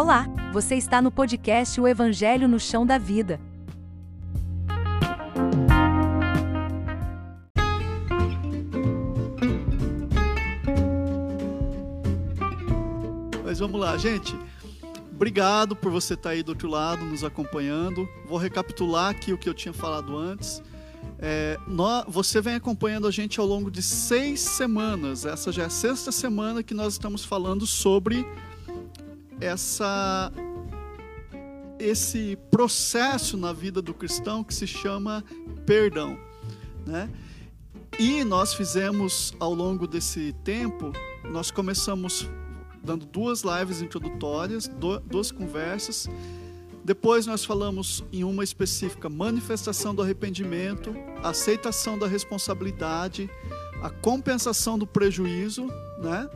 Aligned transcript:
Olá, 0.00 0.28
você 0.52 0.76
está 0.76 1.02
no 1.02 1.10
podcast 1.10 1.80
O 1.80 1.88
Evangelho 1.88 2.46
no 2.46 2.60
Chão 2.60 2.86
da 2.86 2.98
Vida. 2.98 3.40
Mas 13.44 13.58
vamos 13.58 13.80
lá, 13.80 13.96
gente. 13.96 14.38
Obrigado 15.12 15.74
por 15.74 15.90
você 15.90 16.14
estar 16.14 16.30
aí 16.30 16.44
do 16.44 16.50
outro 16.50 16.68
lado 16.68 17.04
nos 17.04 17.24
acompanhando. 17.24 18.08
Vou 18.24 18.38
recapitular 18.38 19.10
aqui 19.10 19.32
o 19.32 19.36
que 19.36 19.48
eu 19.48 19.54
tinha 19.54 19.74
falado 19.74 20.16
antes. 20.16 20.62
É, 21.18 21.58
nós, 21.66 22.04
você 22.06 22.40
vem 22.40 22.54
acompanhando 22.54 23.08
a 23.08 23.10
gente 23.10 23.40
ao 23.40 23.46
longo 23.46 23.68
de 23.68 23.82
seis 23.82 24.38
semanas. 24.38 25.26
Essa 25.26 25.50
já 25.50 25.64
é 25.64 25.66
a 25.66 25.70
sexta 25.70 26.12
semana 26.12 26.62
que 26.62 26.72
nós 26.72 26.92
estamos 26.92 27.24
falando 27.24 27.66
sobre 27.66 28.24
essa 29.40 30.32
esse 31.78 32.36
processo 32.50 33.36
na 33.36 33.52
vida 33.52 33.80
do 33.80 33.94
cristão 33.94 34.42
que 34.42 34.52
se 34.52 34.66
chama 34.66 35.24
perdão, 35.64 36.18
né? 36.84 37.08
E 37.98 38.24
nós 38.24 38.52
fizemos 38.54 39.32
ao 39.38 39.54
longo 39.54 39.86
desse 39.86 40.32
tempo, 40.44 40.92
nós 41.24 41.50
começamos 41.50 42.28
dando 42.82 43.06
duas 43.06 43.42
lives 43.42 43.82
introdutórias, 43.82 44.68
duas 45.06 45.30
conversas. 45.30 46.08
Depois 46.84 47.26
nós 47.26 47.44
falamos 47.44 48.04
em 48.12 48.24
uma 48.24 48.42
específica 48.42 49.08
manifestação 49.08 49.94
do 49.94 50.02
arrependimento, 50.02 50.94
aceitação 51.22 51.98
da 51.98 52.06
responsabilidade, 52.06 53.28
a 53.82 53.90
compensação 53.90 54.78
do 54.78 54.86
prejuízo, 54.86 55.66
né? 55.98 56.28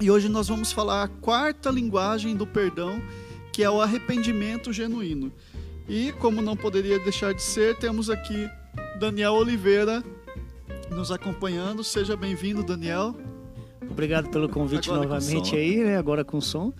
E 0.00 0.12
hoje 0.12 0.28
nós 0.28 0.46
vamos 0.46 0.70
falar 0.70 1.02
a 1.02 1.08
quarta 1.08 1.70
linguagem 1.70 2.36
do 2.36 2.46
perdão, 2.46 3.02
que 3.52 3.64
é 3.64 3.70
o 3.70 3.80
arrependimento 3.80 4.72
genuíno. 4.72 5.32
E 5.88 6.12
como 6.20 6.40
não 6.40 6.56
poderia 6.56 7.00
deixar 7.00 7.34
de 7.34 7.42
ser, 7.42 7.76
temos 7.78 8.08
aqui 8.08 8.48
Daniel 9.00 9.32
Oliveira 9.32 10.04
nos 10.88 11.10
acompanhando. 11.10 11.82
Seja 11.82 12.16
bem-vindo, 12.16 12.62
Daniel. 12.62 13.16
Obrigado 13.90 14.30
pelo 14.30 14.48
convite 14.48 14.88
agora 14.88 15.08
novamente 15.08 15.56
aí, 15.56 15.82
né? 15.82 15.98
Agora 15.98 16.24
com 16.24 16.40
som. 16.40 16.72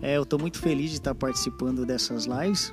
É, 0.00 0.16
eu 0.16 0.22
estou 0.22 0.38
muito 0.38 0.58
feliz 0.58 0.88
de 0.88 0.96
estar 0.96 1.14
participando 1.14 1.84
dessas 1.84 2.24
lives, 2.24 2.72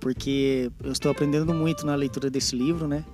porque 0.00 0.72
eu 0.82 0.92
estou 0.92 1.12
aprendendo 1.12 1.52
muito 1.52 1.84
na 1.84 1.94
leitura 1.94 2.30
desse 2.30 2.56
livro, 2.56 2.88
né? 2.88 3.04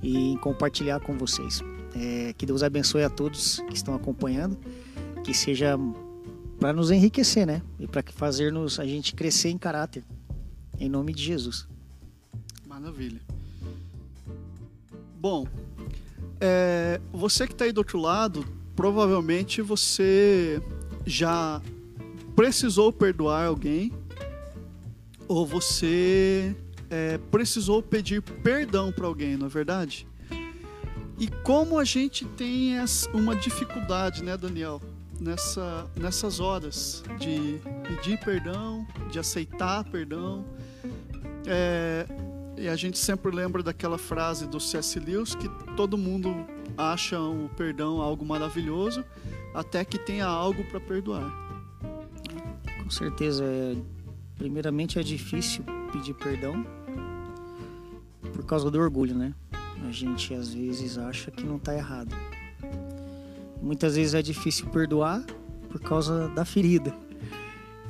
E 0.00 0.16
em 0.32 0.36
compartilhar 0.36 1.00
com 1.00 1.18
vocês. 1.18 1.60
É, 1.96 2.32
que 2.34 2.46
Deus 2.46 2.62
abençoe 2.62 3.02
a 3.02 3.10
todos 3.10 3.58
que 3.68 3.74
estão 3.74 3.96
acompanhando 3.96 4.56
que 5.26 5.34
seja 5.34 5.76
para 6.60 6.72
nos 6.72 6.92
enriquecer, 6.92 7.44
né? 7.44 7.60
E 7.80 7.86
para 7.88 8.00
fazer-nos 8.12 8.78
a 8.78 8.86
gente 8.86 9.12
crescer 9.12 9.48
em 9.48 9.58
caráter. 9.58 10.04
Em 10.78 10.88
nome 10.88 11.12
de 11.12 11.20
Jesus. 11.20 11.66
Maravilha. 12.64 13.20
Bom, 15.18 15.44
é, 16.40 17.00
você 17.12 17.44
que 17.44 17.54
está 17.54 17.64
aí 17.64 17.72
do 17.72 17.78
outro 17.78 17.98
lado, 17.98 18.46
provavelmente 18.76 19.60
você 19.60 20.62
já 21.04 21.60
precisou 22.36 22.92
perdoar 22.92 23.46
alguém 23.46 23.92
ou 25.26 25.44
você 25.44 26.54
é, 26.88 27.18
precisou 27.32 27.82
pedir 27.82 28.22
perdão 28.22 28.92
para 28.92 29.08
alguém, 29.08 29.36
não 29.36 29.46
é 29.46 29.48
verdade? 29.48 30.06
E 31.18 31.26
como 31.42 31.80
a 31.80 31.84
gente 31.84 32.24
tem 32.24 32.74
uma 33.12 33.34
dificuldade, 33.34 34.22
né, 34.22 34.36
Daniel? 34.36 34.80
Nessa, 35.20 35.86
nessas 35.96 36.40
horas 36.40 37.02
de 37.18 37.60
pedir 37.86 38.18
perdão, 38.18 38.86
de 39.10 39.18
aceitar 39.18 39.84
perdão. 39.84 40.44
É, 41.46 42.06
e 42.56 42.68
a 42.68 42.76
gente 42.76 42.98
sempre 42.98 43.30
lembra 43.30 43.62
daquela 43.62 43.98
frase 43.98 44.46
do 44.46 44.58
C.S. 44.58 44.98
Lewis 44.98 45.34
que 45.34 45.48
todo 45.76 45.96
mundo 45.96 46.34
acha 46.76 47.20
o 47.20 47.48
perdão 47.56 48.00
algo 48.00 48.24
maravilhoso, 48.24 49.04
até 49.54 49.84
que 49.84 49.98
tenha 49.98 50.26
algo 50.26 50.64
para 50.64 50.80
perdoar. 50.80 51.30
Com 52.82 52.90
certeza, 52.90 53.44
é, 53.44 53.76
primeiramente 54.36 54.98
é 54.98 55.02
difícil 55.02 55.64
pedir 55.92 56.14
perdão 56.14 56.64
por 58.32 58.44
causa 58.44 58.70
do 58.70 58.78
orgulho, 58.78 59.14
né? 59.14 59.34
A 59.86 59.90
gente 59.90 60.34
às 60.34 60.52
vezes 60.52 60.98
acha 60.98 61.30
que 61.30 61.44
não 61.44 61.56
está 61.56 61.74
errado 61.74 62.14
muitas 63.60 63.96
vezes 63.96 64.14
é 64.14 64.22
difícil 64.22 64.66
perdoar 64.68 65.24
por 65.68 65.80
causa 65.80 66.28
da 66.28 66.44
ferida. 66.44 66.94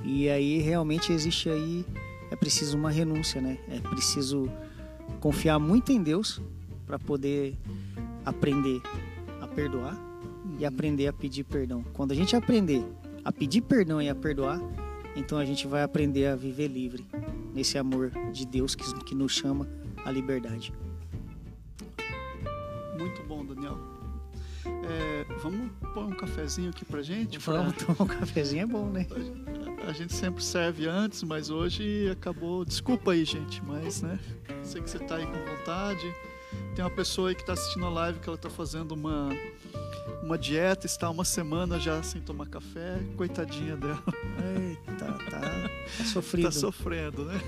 E 0.04 0.28
aí 0.28 0.58
realmente 0.58 1.12
existe 1.12 1.48
aí 1.48 1.84
é 2.30 2.36
preciso 2.36 2.76
uma 2.76 2.90
renúncia, 2.90 3.40
né? 3.40 3.58
É 3.68 3.80
preciso 3.80 4.50
confiar 5.20 5.58
muito 5.58 5.92
em 5.92 6.02
Deus 6.02 6.40
para 6.86 6.98
poder 6.98 7.56
aprender 8.24 8.80
a 9.40 9.46
perdoar 9.46 9.96
e 10.58 10.64
aprender 10.64 11.06
a 11.06 11.12
pedir 11.12 11.44
perdão. 11.44 11.84
Quando 11.92 12.12
a 12.12 12.14
gente 12.14 12.34
aprender 12.34 12.84
a 13.24 13.32
pedir 13.32 13.60
perdão 13.62 14.00
e 14.00 14.08
a 14.08 14.14
perdoar, 14.14 14.60
então 15.14 15.38
a 15.38 15.44
gente 15.44 15.66
vai 15.66 15.82
aprender 15.82 16.26
a 16.26 16.36
viver 16.36 16.68
livre 16.68 17.04
nesse 17.54 17.78
amor 17.78 18.10
de 18.32 18.46
Deus 18.46 18.74
que, 18.74 18.84
que 19.04 19.14
nos 19.14 19.32
chama 19.32 19.68
à 20.04 20.10
liberdade. 20.10 20.72
Muito 22.98 23.22
bom, 23.24 23.44
Daniel. 23.44 23.95
É, 24.88 25.24
vamos 25.42 25.70
pôr 25.92 26.04
um 26.04 26.14
cafezinho 26.14 26.70
aqui 26.70 26.84
pra 26.84 27.02
gente? 27.02 27.38
Vamos 27.38 27.74
pra... 27.74 27.94
tomar 27.94 28.12
um 28.12 28.18
cafezinho, 28.18 28.62
é 28.62 28.66
bom, 28.66 28.88
né? 28.88 29.06
A, 29.84 29.90
a, 29.90 29.92
gente 29.92 30.14
sempre 30.14 30.42
serve 30.42 30.86
antes, 30.86 31.22
mas 31.22 31.50
hoje 31.50 32.08
acabou. 32.10 32.64
Desculpa 32.64 33.12
aí, 33.12 33.24
gente, 33.24 33.62
mas, 33.64 34.02
né? 34.02 34.18
Sei 34.62 34.80
que 34.80 34.90
você 34.90 34.98
tá 34.98 35.16
aí 35.16 35.26
com 35.26 35.32
vontade. 35.32 36.14
Tem 36.74 36.84
uma 36.84 36.90
pessoa 36.90 37.30
aí 37.30 37.34
que 37.34 37.44
tá 37.44 37.54
assistindo 37.54 37.86
a 37.86 37.90
live 37.90 38.20
que 38.20 38.28
ela 38.28 38.38
tá 38.38 38.50
fazendo 38.50 38.92
uma, 38.92 39.30
uma 40.22 40.38
dieta, 40.38 40.86
está 40.86 41.08
uma 41.10 41.24
semana 41.24 41.78
já 41.78 42.02
sem 42.02 42.20
tomar 42.20 42.46
café. 42.46 42.98
Coitadinha 43.16 43.76
dela. 43.76 44.02
Eita, 44.68 45.12
tá, 45.30 45.40
tá 45.98 46.04
sofrido. 46.04 46.44
tá 46.44 46.52
sofrendo, 46.52 47.24
né? 47.24 47.40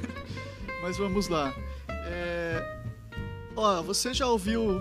Mas 0.82 0.96
vamos 0.96 1.28
lá. 1.28 1.54
É... 1.88 2.78
Ó, 3.54 3.82
você 3.82 4.14
já 4.14 4.26
ouviu 4.26 4.80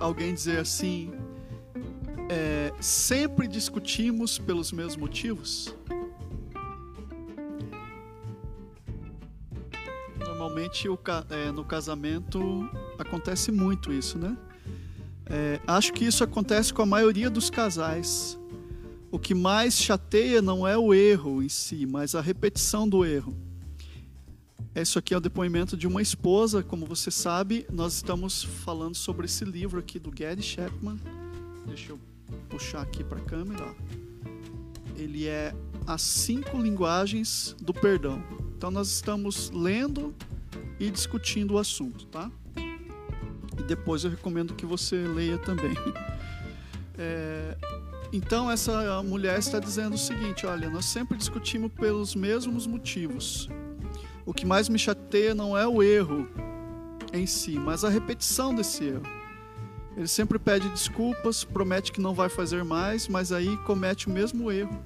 alguém 0.00 0.34
dizer 0.34 0.58
assim: 0.58 1.12
é, 2.28 2.72
sempre 2.80 3.46
discutimos 3.46 4.38
pelos 4.38 4.72
mesmos 4.72 4.96
motivos? 4.96 5.76
Normalmente 10.18 10.88
o, 10.88 10.98
é, 11.30 11.52
no 11.52 11.64
casamento 11.64 12.68
acontece 12.98 13.50
muito 13.50 13.92
isso, 13.92 14.18
né? 14.18 14.36
É, 15.26 15.58
acho 15.66 15.92
que 15.92 16.04
isso 16.04 16.22
acontece 16.22 16.72
com 16.72 16.82
a 16.82 16.86
maioria 16.86 17.30
dos 17.30 17.48
casais. 17.48 18.38
O 19.10 19.18
que 19.18 19.34
mais 19.34 19.78
chateia 19.78 20.42
não 20.42 20.66
é 20.66 20.76
o 20.76 20.92
erro 20.92 21.42
em 21.42 21.48
si, 21.48 21.86
mas 21.86 22.14
a 22.14 22.20
repetição 22.20 22.88
do 22.88 23.04
erro. 23.04 23.34
Isso 24.74 24.98
aqui 24.98 25.14
é 25.14 25.16
o 25.16 25.20
depoimento 25.20 25.76
de 25.76 25.86
uma 25.86 26.02
esposa, 26.02 26.62
como 26.62 26.84
você 26.84 27.08
sabe, 27.08 27.64
nós 27.72 27.94
estamos 27.94 28.42
falando 28.42 28.96
sobre 28.96 29.26
esse 29.26 29.44
livro 29.44 29.78
aqui 29.78 30.00
do 30.00 30.10
Gary 30.10 30.42
Chapman. 30.42 30.98
Deixa 31.64 31.92
eu 31.92 32.00
puxar 32.48 32.82
aqui 32.82 33.04
para 33.04 33.18
a 33.18 33.22
câmera, 33.22 33.72
ele 34.96 35.28
é 35.28 35.54
as 35.86 36.02
cinco 36.02 36.58
linguagens 36.58 37.54
do 37.60 37.72
perdão. 37.72 38.20
Então 38.56 38.70
nós 38.70 38.88
estamos 38.90 39.48
lendo 39.50 40.12
e 40.80 40.90
discutindo 40.90 41.54
o 41.54 41.58
assunto, 41.58 42.06
tá? 42.06 42.28
E 42.56 43.62
depois 43.62 44.02
eu 44.02 44.10
recomendo 44.10 44.54
que 44.54 44.66
você 44.66 44.96
leia 45.06 45.38
também. 45.38 45.74
É, 46.96 47.58
então 48.12 48.48
essa 48.48 49.02
mulher 49.02 49.36
está 49.40 49.58
dizendo 49.58 49.94
o 49.94 49.98
seguinte: 49.98 50.46
olha, 50.46 50.70
nós 50.70 50.84
sempre 50.84 51.18
discutimos 51.18 51.72
pelos 51.72 52.14
mesmos 52.14 52.68
motivos. 52.68 53.48
O 54.26 54.32
que 54.32 54.46
mais 54.46 54.68
me 54.68 54.78
chateia 54.78 55.34
não 55.34 55.56
é 55.56 55.66
o 55.66 55.82
erro 55.82 56.28
em 57.12 57.26
si, 57.26 57.58
mas 57.58 57.84
a 57.84 57.88
repetição 57.88 58.54
desse 58.54 58.84
erro. 58.84 59.02
Ele 59.96 60.08
sempre 60.08 60.38
pede 60.38 60.68
desculpas, 60.70 61.44
promete 61.44 61.92
que 61.92 62.00
não 62.00 62.14
vai 62.14 62.28
fazer 62.28 62.64
mais, 62.64 63.06
mas 63.06 63.30
aí 63.30 63.56
comete 63.58 64.08
o 64.08 64.10
mesmo 64.10 64.50
erro. 64.50 64.82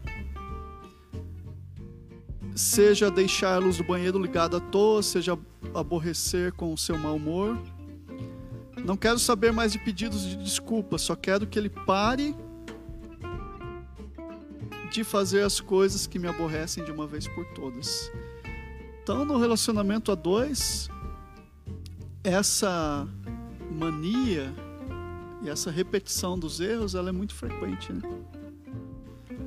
Seja 2.54 3.10
deixar 3.10 3.54
a 3.54 3.58
luz 3.58 3.78
do 3.78 3.84
banheiro 3.84 4.20
ligada 4.20 4.58
à 4.58 4.60
toa, 4.60 5.02
seja 5.02 5.38
aborrecer 5.72 6.52
com 6.52 6.74
o 6.74 6.76
seu 6.76 6.98
mau 6.98 7.16
humor. 7.16 7.56
Não 8.84 8.96
quero 8.96 9.18
saber 9.18 9.52
mais 9.52 9.72
de 9.72 9.78
pedidos 9.78 10.22
de 10.22 10.36
desculpas, 10.36 11.02
só 11.02 11.14
quero 11.14 11.46
que 11.46 11.58
ele 11.58 11.70
pare 11.70 12.34
de 14.90 15.04
fazer 15.04 15.42
as 15.42 15.60
coisas 15.60 16.06
que 16.06 16.18
me 16.18 16.26
aborrecem 16.26 16.84
de 16.84 16.90
uma 16.90 17.06
vez 17.06 17.28
por 17.28 17.44
todas. 17.54 18.10
Então, 19.10 19.24
no 19.24 19.38
relacionamento 19.38 20.12
a 20.12 20.14
dois, 20.14 20.90
essa 22.22 23.08
mania 23.72 24.54
e 25.42 25.48
essa 25.48 25.70
repetição 25.70 26.38
dos 26.38 26.60
erros, 26.60 26.94
ela 26.94 27.08
é 27.08 27.12
muito 27.12 27.34
frequente, 27.34 27.90
né? 27.90 28.02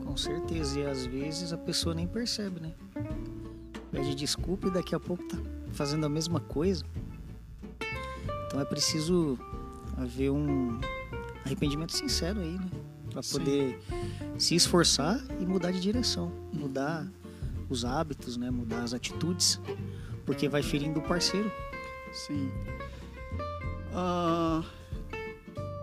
Com 0.04 0.18
certeza, 0.18 0.80
e 0.80 0.86
às 0.88 1.06
vezes 1.06 1.54
a 1.54 1.60
pessoa 1.60 1.94
nem 1.94 2.08
percebe, 2.08 2.60
né? 2.60 2.74
Pede 3.92 4.16
desculpa 4.16 4.68
e 4.68 4.72
daqui 4.72 4.96
a 4.96 5.00
pouco 5.00 5.24
tá 5.26 5.38
fazendo 5.74 6.08
a 6.08 6.10
mesma 6.10 6.40
coisa. 6.40 6.84
Então 8.48 8.60
é 8.60 8.66
preciso 8.66 9.38
haver 9.96 10.32
um 10.32 10.80
arrependimento 11.46 11.96
sincero 11.96 12.40
aí, 12.40 12.58
né? 12.58 12.70
Para 13.12 13.22
poder 13.22 13.80
se 14.40 14.56
esforçar 14.56 15.24
e 15.40 15.46
mudar 15.46 15.70
de 15.70 15.80
direção, 15.80 16.32
mudar 16.52 17.08
os 17.74 17.86
hábitos, 17.86 18.38
né? 18.38 18.50
Mudar 18.50 18.84
as 18.84 18.94
atitudes, 18.94 19.60
porque 20.26 20.48
vai 20.48 20.62
ferindo 20.62 21.00
o 21.00 21.04
parceiro. 21.04 21.52
Sim. 22.12 22.52
Ah, 23.94 24.64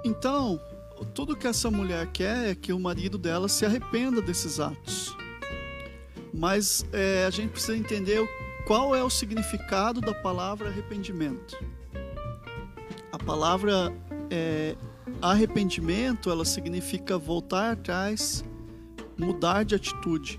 então, 0.05 0.61
tudo 1.15 1.37
que 1.37 1.47
essa 1.47 1.71
mulher 1.71 2.07
quer 2.09 2.51
é 2.51 2.55
que 2.55 2.73
o 2.73 2.79
marido 2.79 3.19
dela 3.19 3.49
se 3.49 3.65
arrependa 3.65 4.21
desses 4.21 4.61
atos. 4.61 5.17
Mas 6.33 6.87
é, 6.93 7.25
a 7.27 7.31
gente 7.31 7.51
precisa 7.51 7.77
entender 7.77 8.27
qual 8.67 8.95
é 8.95 9.03
o 9.03 9.11
significado 9.11 10.01
da 10.01 10.15
palavra 10.15 10.69
arrependimento. 10.69 11.57
A 13.11 13.19
palavra 13.19 13.93
é, 14.31 14.77
arrependimento, 15.21 16.31
ela 16.31 16.45
significa 16.45 17.19
voltar 17.19 17.73
atrás, 17.73 18.45
mudar 19.19 19.65
de 19.65 19.75
atitude. 19.75 20.39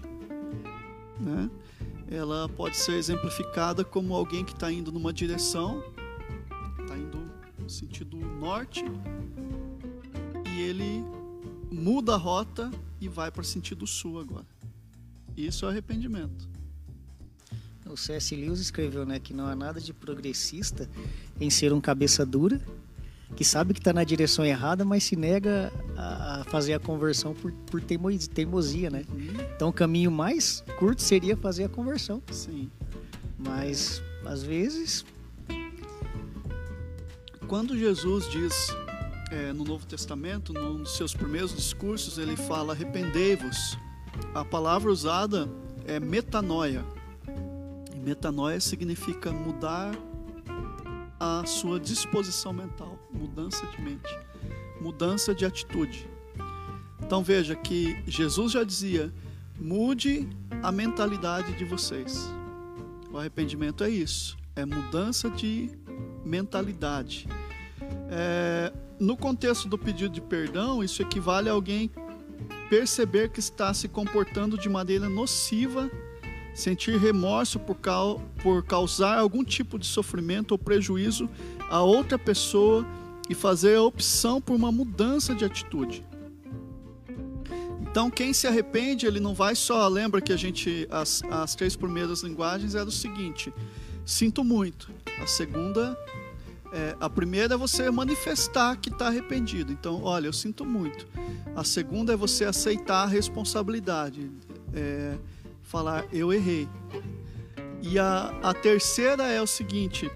Né? 1.19 1.49
Ela 2.09 2.47
pode 2.49 2.77
ser 2.77 2.93
exemplificada 2.93 3.83
como 3.83 4.13
alguém 4.13 4.43
que 4.43 4.53
está 4.53 4.71
indo 4.71 4.91
numa 4.91 5.13
direção, 5.13 5.83
está 6.79 6.97
indo 6.97 7.29
no 7.57 7.69
sentido 7.69 8.17
norte, 8.17 8.83
e 10.55 10.61
ele 10.61 11.03
muda 11.71 12.15
a 12.15 12.17
rota 12.17 12.71
e 12.99 13.07
vai 13.07 13.31
para 13.31 13.41
o 13.41 13.45
sentido 13.45 13.85
sul 13.85 14.19
agora. 14.19 14.47
Isso 15.37 15.65
é 15.65 15.69
arrependimento. 15.69 16.49
O 17.85 17.97
C.S. 17.97 18.35
Lewis 18.35 18.59
escreveu 18.59 19.05
né, 19.05 19.19
que 19.19 19.33
não 19.33 19.47
há 19.47 19.55
nada 19.55 19.81
de 19.81 19.93
progressista 19.93 20.87
em 21.39 21.49
ser 21.49 21.73
um 21.73 21.81
cabeça 21.81 22.23
dura, 22.23 22.61
que 23.35 23.43
sabe 23.43 23.73
que 23.73 23.79
está 23.79 23.93
na 23.93 24.03
direção 24.03 24.45
errada, 24.45 24.83
mas 24.83 25.03
se 25.03 25.15
nega 25.15 25.71
a 25.97 26.43
fazer 26.49 26.73
a 26.73 26.79
conversão 26.79 27.33
por, 27.33 27.51
por 27.51 27.81
teimosia, 27.81 28.89
né? 28.89 29.05
Uhum. 29.09 29.45
Então 29.55 29.69
o 29.69 29.73
caminho 29.73 30.11
mais 30.11 30.63
curto 30.77 31.01
seria 31.01 31.37
fazer 31.37 31.65
a 31.65 31.69
conversão. 31.69 32.21
Sim. 32.31 32.69
Mas 33.37 34.01
às 34.25 34.43
vezes. 34.43 35.05
Quando 37.47 37.75
Jesus 37.77 38.29
diz 38.29 38.75
é, 39.31 39.51
no 39.53 39.63
Novo 39.63 39.85
Testamento, 39.85 40.53
nos 40.53 40.95
seus 40.95 41.13
primeiros 41.13 41.55
discursos, 41.55 42.17
ele 42.17 42.35
fala: 42.35 42.73
arrependei-vos. 42.73 43.77
A 44.33 44.43
palavra 44.43 44.91
usada 44.91 45.49
é 45.85 45.99
metanoia. 45.99 46.83
E 47.95 47.99
metanoia 47.99 48.59
significa 48.59 49.31
mudar 49.31 49.95
a 51.19 51.45
sua 51.45 51.79
disposição 51.79 52.53
mental, 52.53 52.97
mudança 53.11 53.65
de 53.67 53.81
mente, 53.81 54.17
mudança 54.79 55.35
de 55.35 55.45
atitude. 55.45 56.07
Então 57.03 57.23
veja 57.23 57.55
que 57.55 58.01
Jesus 58.07 58.53
já 58.53 58.63
dizia: 58.63 59.13
mude 59.59 60.29
a 60.63 60.71
mentalidade 60.71 61.53
de 61.53 61.65
vocês. 61.65 62.31
O 63.11 63.17
arrependimento 63.17 63.83
é 63.83 63.89
isso, 63.89 64.37
é 64.55 64.65
mudança 64.65 65.29
de 65.29 65.69
mentalidade. 66.23 67.27
É, 68.11 68.71
no 68.99 69.17
contexto 69.17 69.67
do 69.67 69.77
pedido 69.77 70.13
de 70.13 70.21
perdão, 70.21 70.83
isso 70.83 71.01
equivale 71.01 71.49
a 71.49 71.53
alguém 71.53 71.91
perceber 72.69 73.29
que 73.29 73.39
está 73.39 73.73
se 73.73 73.87
comportando 73.87 74.57
de 74.57 74.69
maneira 74.69 75.09
nociva, 75.09 75.89
sentir 76.59 76.97
remorso 76.97 77.59
por, 77.59 77.77
por 78.43 78.63
causar 78.63 79.17
algum 79.17 79.43
tipo 79.43 79.79
de 79.79 79.85
sofrimento 79.85 80.51
ou 80.51 80.57
prejuízo 80.57 81.29
a 81.69 81.81
outra 81.81 82.17
pessoa 82.17 82.85
e 83.29 83.35
fazer 83.35 83.75
a 83.75 83.83
opção 83.83 84.41
por 84.41 84.55
uma 84.55 84.71
mudança 84.71 85.33
de 85.33 85.45
atitude. 85.45 86.03
Então, 87.81 88.09
quem 88.09 88.33
se 88.33 88.45
arrepende, 88.45 89.05
ele 89.05 89.19
não 89.19 89.33
vai 89.33 89.55
só. 89.55 89.87
Lembra 89.87 90.21
que 90.21 90.31
a 90.31 90.37
gente, 90.37 90.87
as, 90.91 91.23
as 91.31 91.55
três 91.55 91.75
primeiras 91.75 92.21
linguagens 92.21 92.75
era 92.75 92.87
o 92.87 92.91
seguinte: 92.91 93.51
sinto 94.05 94.43
muito. 94.43 94.91
A 95.21 95.25
segunda 95.25 95.97
é, 96.71 96.95
a 96.99 97.09
primeira 97.09 97.55
é 97.55 97.57
você 97.57 97.89
manifestar 97.89 98.75
que 98.77 98.89
está 98.89 99.07
arrependido. 99.07 99.71
Então, 99.71 100.03
olha, 100.03 100.27
eu 100.27 100.33
sinto 100.33 100.63
muito. 100.65 101.07
A 101.55 101.63
segunda 101.63 102.13
é 102.13 102.15
você 102.15 102.45
aceitar 102.45 103.03
a 103.03 103.07
responsabilidade, 103.07 104.29
é, 104.73 105.15
falar 105.69 106.05
eu 106.11 106.33
errei. 106.33 106.67
E 107.81 107.97
a, 107.97 108.33
a 108.41 108.53
terceira 108.53 109.27
é 109.27 109.41
o 109.41 109.47
seguinte: 109.47 110.11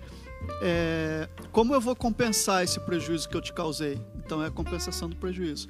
é, 0.61 1.29
como 1.51 1.73
eu 1.73 1.79
vou 1.79 1.95
compensar 1.95 2.63
esse 2.63 2.79
prejuízo 2.79 3.29
que 3.29 3.37
eu 3.37 3.41
te 3.41 3.53
causei? 3.53 4.01
Então 4.25 4.41
é 4.43 4.47
a 4.47 4.51
compensação 4.51 5.09
do 5.09 5.15
prejuízo. 5.15 5.67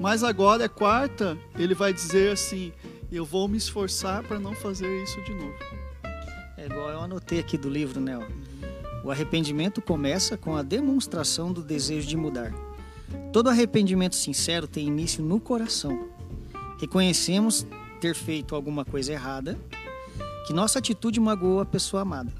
Mas 0.00 0.22
agora, 0.24 0.64
é 0.64 0.68
quarta, 0.68 1.36
ele 1.56 1.74
vai 1.74 1.92
dizer 1.92 2.32
assim: 2.32 2.72
eu 3.12 3.24
vou 3.24 3.46
me 3.46 3.58
esforçar 3.58 4.22
para 4.24 4.38
não 4.38 4.54
fazer 4.54 4.88
isso 5.02 5.22
de 5.22 5.34
novo. 5.34 5.54
É 6.56 6.66
igual 6.66 6.90
eu 6.90 7.00
anotei 7.00 7.38
aqui 7.38 7.56
do 7.56 7.68
livro, 7.68 8.00
né? 8.00 8.18
O 9.04 9.10
arrependimento 9.10 9.80
começa 9.80 10.36
com 10.36 10.56
a 10.56 10.62
demonstração 10.62 11.52
do 11.52 11.62
desejo 11.62 12.08
de 12.08 12.16
mudar. 12.16 12.52
Todo 13.32 13.48
arrependimento 13.48 14.16
sincero 14.16 14.66
tem 14.66 14.86
início 14.86 15.22
no 15.22 15.38
coração. 15.38 16.08
Reconhecemos 16.80 17.66
ter 18.00 18.14
feito 18.14 18.54
alguma 18.54 18.84
coisa 18.84 19.12
errada, 19.12 19.58
que 20.46 20.52
nossa 20.52 20.78
atitude 20.78 21.20
magoou 21.20 21.60
a 21.60 21.66
pessoa 21.66 22.02
amada. 22.02 22.32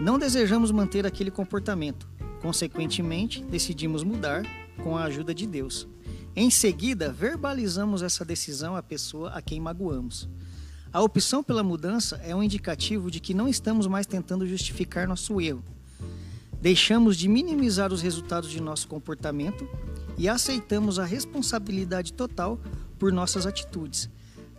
Não 0.00 0.18
desejamos 0.18 0.70
manter 0.70 1.06
aquele 1.06 1.30
comportamento. 1.30 2.08
Consequentemente, 2.42 3.42
decidimos 3.42 4.02
mudar 4.02 4.42
com 4.82 4.96
a 4.96 5.04
ajuda 5.04 5.34
de 5.34 5.46
Deus. 5.46 5.86
Em 6.34 6.50
seguida, 6.50 7.12
verbalizamos 7.12 8.02
essa 8.02 8.24
decisão 8.24 8.76
à 8.76 8.82
pessoa 8.82 9.30
a 9.30 9.42
quem 9.42 9.60
magoamos. 9.60 10.28
A 10.92 11.00
opção 11.02 11.42
pela 11.42 11.62
mudança 11.62 12.20
é 12.24 12.34
um 12.34 12.42
indicativo 12.42 13.10
de 13.10 13.20
que 13.20 13.34
não 13.34 13.48
estamos 13.48 13.86
mais 13.86 14.06
tentando 14.06 14.46
justificar 14.46 15.06
nosso 15.06 15.40
erro, 15.40 15.62
Deixamos 16.60 17.16
de 17.16 17.26
minimizar 17.26 17.90
os 17.90 18.02
resultados 18.02 18.50
de 18.50 18.60
nosso 18.60 18.86
comportamento 18.86 19.66
e 20.18 20.28
aceitamos 20.28 20.98
a 20.98 21.06
responsabilidade 21.06 22.12
total 22.12 22.60
por 22.98 23.10
nossas 23.10 23.46
atitudes. 23.46 24.10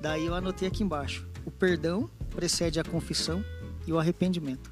Daí 0.02 0.26
eu 0.26 0.34
anotei 0.34 0.68
aqui 0.68 0.84
embaixo: 0.84 1.28
o 1.46 1.52
perdão 1.52 2.10
precede 2.32 2.80
a 2.80 2.84
confissão 2.84 3.44
e 3.86 3.94
o 3.94 4.00
arrependimento. 4.00 4.72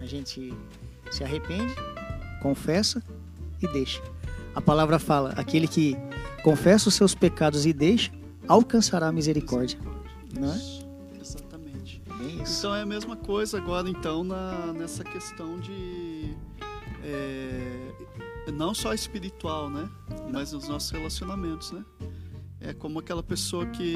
A 0.00 0.06
gente 0.06 0.52
se 1.10 1.22
arrepende, 1.22 1.74
confessa 2.42 3.02
e 3.62 3.68
deixa. 3.68 4.02
A 4.54 4.60
palavra 4.60 4.98
fala: 4.98 5.30
aquele 5.36 5.68
que 5.68 5.96
confessa 6.42 6.88
os 6.88 6.94
seus 6.94 7.14
pecados 7.14 7.64
e 7.64 7.72
deixa, 7.72 8.10
alcançará 8.48 9.08
a 9.08 9.12
misericórdia. 9.12 9.78
Não 10.38 10.52
é? 10.52 10.80
Isso. 12.42 12.60
Então 12.60 12.74
é 12.74 12.82
a 12.82 12.86
mesma 12.86 13.16
coisa 13.16 13.58
agora 13.58 13.88
então 13.88 14.24
na, 14.24 14.72
nessa 14.72 15.04
questão 15.04 15.58
de 15.60 16.34
é, 17.04 17.92
não 18.52 18.74
só 18.74 18.94
espiritual, 18.94 19.68
né? 19.68 19.88
Não. 20.08 20.30
Mas 20.32 20.52
nos 20.52 20.68
nossos 20.68 20.90
relacionamentos, 20.90 21.72
né? 21.72 21.84
É 22.60 22.74
como 22.74 22.98
aquela 22.98 23.22
pessoa 23.22 23.66
que 23.66 23.94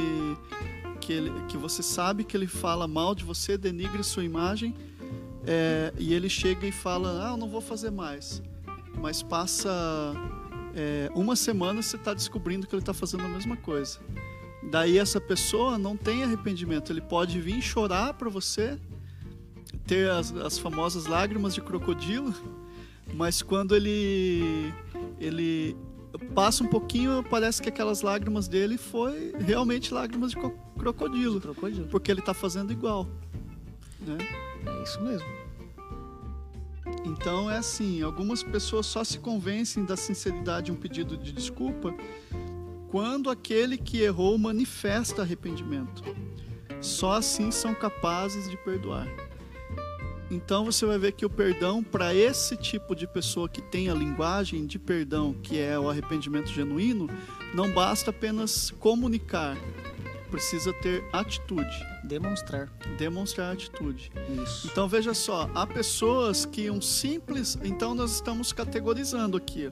que, 1.05 1.13
ele, 1.13 1.31
que 1.49 1.57
você 1.59 1.83
sabe 1.83 2.25
que 2.25 2.35
ele 2.37 2.47
fala 2.47 2.89
mal 2.89 3.15
de 3.15 3.25
você, 3.25 3.59
denigre 3.59 4.03
sua 4.03 4.25
imagem, 4.25 4.75
é, 5.47 5.93
e 5.99 6.15
ele 6.15 6.31
chega 6.31 6.67
e 6.67 6.73
fala, 6.73 7.29
ah, 7.29 7.33
eu 7.33 7.37
não 7.37 7.49
vou 7.49 7.61
fazer 7.61 7.91
mais. 7.91 8.43
Mas 8.95 9.23
passa 9.23 9.71
é, 10.75 11.11
uma 11.15 11.37
semana 11.37 11.83
você 11.83 11.97
está 11.97 12.15
descobrindo 12.15 12.67
que 12.67 12.75
ele 12.75 12.81
está 12.83 12.95
fazendo 12.95 13.25
a 13.25 13.29
mesma 13.29 13.57
coisa. 13.57 13.99
Daí 14.71 14.99
essa 14.99 15.21
pessoa 15.21 15.77
não 15.77 15.95
tem 15.95 16.23
arrependimento, 16.23 16.91
ele 16.91 17.03
pode 17.03 17.39
vir 17.39 17.61
chorar 17.61 18.15
para 18.15 18.31
você, 18.31 18.79
ter 19.87 20.11
as, 20.11 20.35
as 20.35 20.59
famosas 20.59 21.05
lágrimas 21.05 21.55
de 21.55 21.61
crocodilo, 21.61 22.35
mas 23.13 23.43
quando 23.43 23.77
ele 23.77 24.73
ele 25.21 25.77
passa 26.35 26.63
um 26.63 26.67
pouquinho, 26.67 27.25
parece 27.29 27.61
que 27.63 27.69
aquelas 27.69 28.03
lágrimas 28.03 28.49
dele 28.49 28.77
foi 28.77 29.33
realmente 29.39 29.93
lágrimas 29.93 30.31
de 30.31 30.37
crocodilo, 30.79 31.41
crocodilo. 31.41 31.89
porque 31.89 32.11
ele 32.11 32.21
está 32.21 32.35
fazendo 32.35 32.73
igual, 32.73 33.07
né? 34.01 34.19
É 34.67 34.83
isso 34.83 35.01
mesmo. 35.01 35.27
Então 37.05 37.51
é 37.51 37.59
assim, 37.59 38.03
algumas 38.03 38.43
pessoas 38.43 38.87
só 38.87 39.03
se 39.05 39.19
convencem 39.19 39.85
da 39.85 39.97
sinceridade 39.97 40.67
de 40.67 40.73
um 40.73 40.77
pedido 40.77 41.17
de 41.17 41.33
desculpa 41.33 41.95
quando 42.91 43.29
aquele 43.29 43.77
que 43.77 44.03
errou 44.03 44.39
manifesta 44.39 45.23
arrependimento. 45.23 46.03
Só 46.81 47.15
assim 47.15 47.51
são 47.51 47.75
capazes 47.75 48.49
de 48.49 48.57
perdoar. 48.59 49.09
Então 50.35 50.65
você 50.65 50.85
vai 50.85 50.99
ver 50.99 51.13
que 51.13 51.25
o 51.25 51.31
perdão, 51.31 51.81
para 51.81 52.13
esse 52.13 52.57
tipo 52.57 52.97
de 52.97 53.07
pessoa 53.07 53.49
que 53.49 53.63
tem 53.63 53.89
a 53.89 53.95
linguagem 53.95 54.67
de 54.67 54.81
perdão, 54.81 55.33
que 55.33 55.61
é 55.61 55.79
o 55.79 55.89
arrependimento 55.89 56.49
genuíno, 56.49 57.09
não 57.55 57.71
basta 57.71 58.11
apenas 58.11 58.73
comunicar, 58.81 59.57
precisa 60.33 60.73
ter 60.73 61.05
atitude. 61.13 61.87
Demonstrar. 62.03 62.69
Demonstrar 62.99 63.53
atitude. 63.53 64.11
Isso. 64.43 64.67
Então 64.67 64.89
veja 64.89 65.15
só, 65.15 65.49
há 65.55 65.65
pessoas 65.65 66.45
que 66.45 66.69
um 66.69 66.81
simples. 66.81 67.57
Então 67.63 67.95
nós 67.95 68.13
estamos 68.15 68.53
categorizando 68.53 69.37
aqui, 69.37 69.71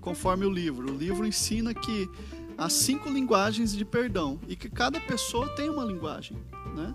conforme 0.00 0.44
o 0.44 0.50
livro. 0.50 0.92
O 0.92 0.98
livro 0.98 1.24
ensina 1.24 1.72
que 1.72 2.10
há 2.58 2.68
cinco 2.68 3.08
linguagens 3.08 3.72
de 3.72 3.84
perdão 3.84 4.40
e 4.48 4.56
que 4.56 4.68
cada 4.68 5.00
pessoa 5.00 5.48
tem 5.50 5.70
uma 5.70 5.84
linguagem, 5.84 6.36
né? 6.74 6.92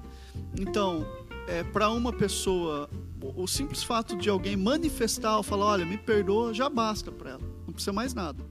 Então, 0.60 1.06
é, 1.48 1.64
para 1.64 1.90
uma 1.90 2.12
pessoa, 2.12 2.90
o 3.22 3.48
simples 3.48 3.84
fato 3.84 4.16
de 4.18 4.30
alguém 4.30 4.56
manifestar 4.56 5.38
ou 5.38 5.44
falar, 5.44 5.66
olha, 5.66 5.86
me 5.86 5.98
perdoa, 5.98 6.54
já 6.54 6.70
basta 6.70 7.12
para 7.12 7.32
ela, 7.32 7.42
não 7.66 7.74
precisa 7.74 7.94
mais 7.94 8.14
nada. 8.14 8.44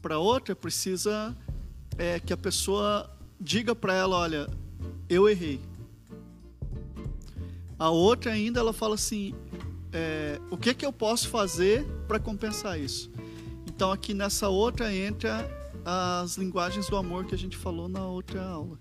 Para 0.00 0.18
outra, 0.18 0.54
precisa 0.54 1.36
é, 1.98 2.20
que 2.20 2.32
a 2.32 2.36
pessoa 2.36 3.10
diga 3.40 3.74
para 3.74 3.94
ela, 3.94 4.16
olha, 4.16 4.48
eu 5.08 5.28
errei. 5.28 5.60
A 7.78 7.90
outra 7.90 8.32
ainda, 8.32 8.60
ela 8.60 8.72
fala 8.72 8.94
assim, 8.94 9.34
é, 9.92 10.40
o 10.50 10.56
que 10.56 10.72
que 10.72 10.86
eu 10.86 10.92
posso 10.92 11.28
fazer 11.28 11.84
para 12.06 12.20
compensar 12.20 12.78
isso? 12.78 13.10
Então 13.66 13.90
aqui 13.90 14.14
nessa 14.14 14.48
outra 14.48 14.94
entra 14.94 15.50
as 15.84 16.36
linguagens 16.36 16.88
do 16.88 16.96
amor 16.96 17.26
que 17.26 17.34
a 17.34 17.38
gente 17.38 17.56
falou 17.56 17.88
na 17.88 18.06
outra 18.06 18.42
aula, 18.42 18.78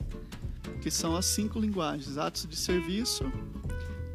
que 0.83 0.91
são 0.91 1.15
as 1.15 1.25
cinco 1.25 1.59
linguagens: 1.59 2.17
atos 2.17 2.45
de 2.45 2.55
serviço, 2.55 3.31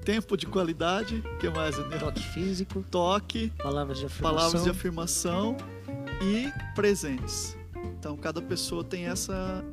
tempo 0.04 0.36
de 0.36 0.46
qualidade, 0.46 1.22
que 1.40 1.48
mais? 1.48 1.76
Daniel? 1.76 1.98
Toque 2.00 2.22
físico, 2.22 2.84
Toque, 2.90 3.50
palavras 3.58 3.98
de 3.98 4.06
afirmação. 4.06 4.36
palavras 4.36 4.62
de 4.64 4.70
afirmação 4.70 5.56
e 6.22 6.52
presentes. 6.74 7.56
Então 7.98 8.16
cada 8.16 8.40
pessoa 8.42 8.84
tem 8.84 9.06
essa 9.06 9.64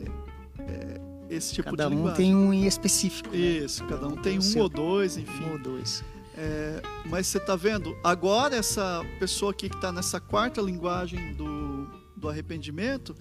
é, 0.59 1.01
esse 1.29 1.53
tipo 1.55 1.69
Cada 1.71 1.87
de 1.87 1.93
um 1.93 1.97
linguagem. 1.97 2.17
tem 2.17 2.35
um 2.35 2.53
em 2.53 2.65
específico. 2.65 3.29
né? 3.29 3.37
Isso, 3.37 3.83
cada 3.85 4.07
um 4.07 4.15
tem 4.15 4.39
O 4.39 4.41
um 4.41 4.59
ou 4.61 4.69
dois, 4.69 5.17
enfim. 5.17 5.43
Um 5.43 5.51
ou 5.53 5.59
dois. 5.59 6.03
É, 6.37 6.81
mas 7.05 7.27
você 7.27 7.37
está 7.37 7.55
vendo? 7.55 7.95
Agora 8.03 8.55
essa 8.55 9.01
pessoa 9.19 9.51
aqui 9.51 9.69
que 9.69 9.75
está 9.75 9.91
nessa 9.91 10.19
quarta 10.19 10.59
linguagem 10.61 11.33
do, 11.33 11.87
do 12.15 12.27
arrependimento, 12.29 13.15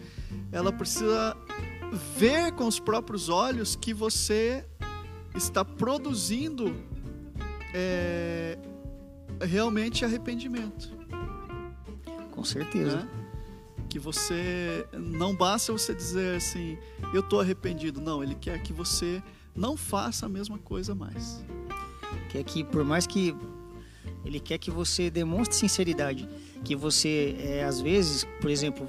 ela 0.51 0.73
precisa 0.73 1.37
ver 1.95 2.53
com 2.53 2.67
os 2.67 2.79
próprios 2.79 3.29
olhos 3.29 3.77
que 3.77 3.95
você 3.95 4.65
está 5.35 5.65
produzindo 5.65 6.75
é, 7.73 8.59
realmente 9.41 10.05
arrependimento. 10.05 10.93
Com 12.31 12.45
certeza. 12.45 12.97
né? 12.97 13.09
Que 13.89 13.99
você 13.99 14.87
não 14.93 15.35
basta 15.35 15.73
você 15.73 15.95
dizer 15.95 16.37
assim, 16.37 16.77
eu 17.13 17.21
estou 17.21 17.41
arrependido. 17.41 18.01
Não, 18.01 18.23
ele 18.23 18.35
quer 18.35 18.61
que 18.63 18.73
você 18.73 19.23
não 19.55 19.77
faça 19.77 20.27
a 20.27 20.29
mesma 20.29 20.59
coisa 20.59 20.95
mais. 20.95 21.45
Que 22.29 22.39
é 22.39 22.43
que 22.43 22.65
por 22.65 22.85
mais 22.85 23.07
que 23.07 23.35
ele 24.25 24.41
quer 24.41 24.59
que 24.59 24.71
você 24.71 25.11
demonstre 25.11 25.57
sinceridade, 25.57 26.29
que 26.65 26.75
você 26.75 27.37
é, 27.39 27.65
às 27.65 27.81
vezes, 27.81 28.27
por 28.41 28.51
exemplo, 28.51 28.87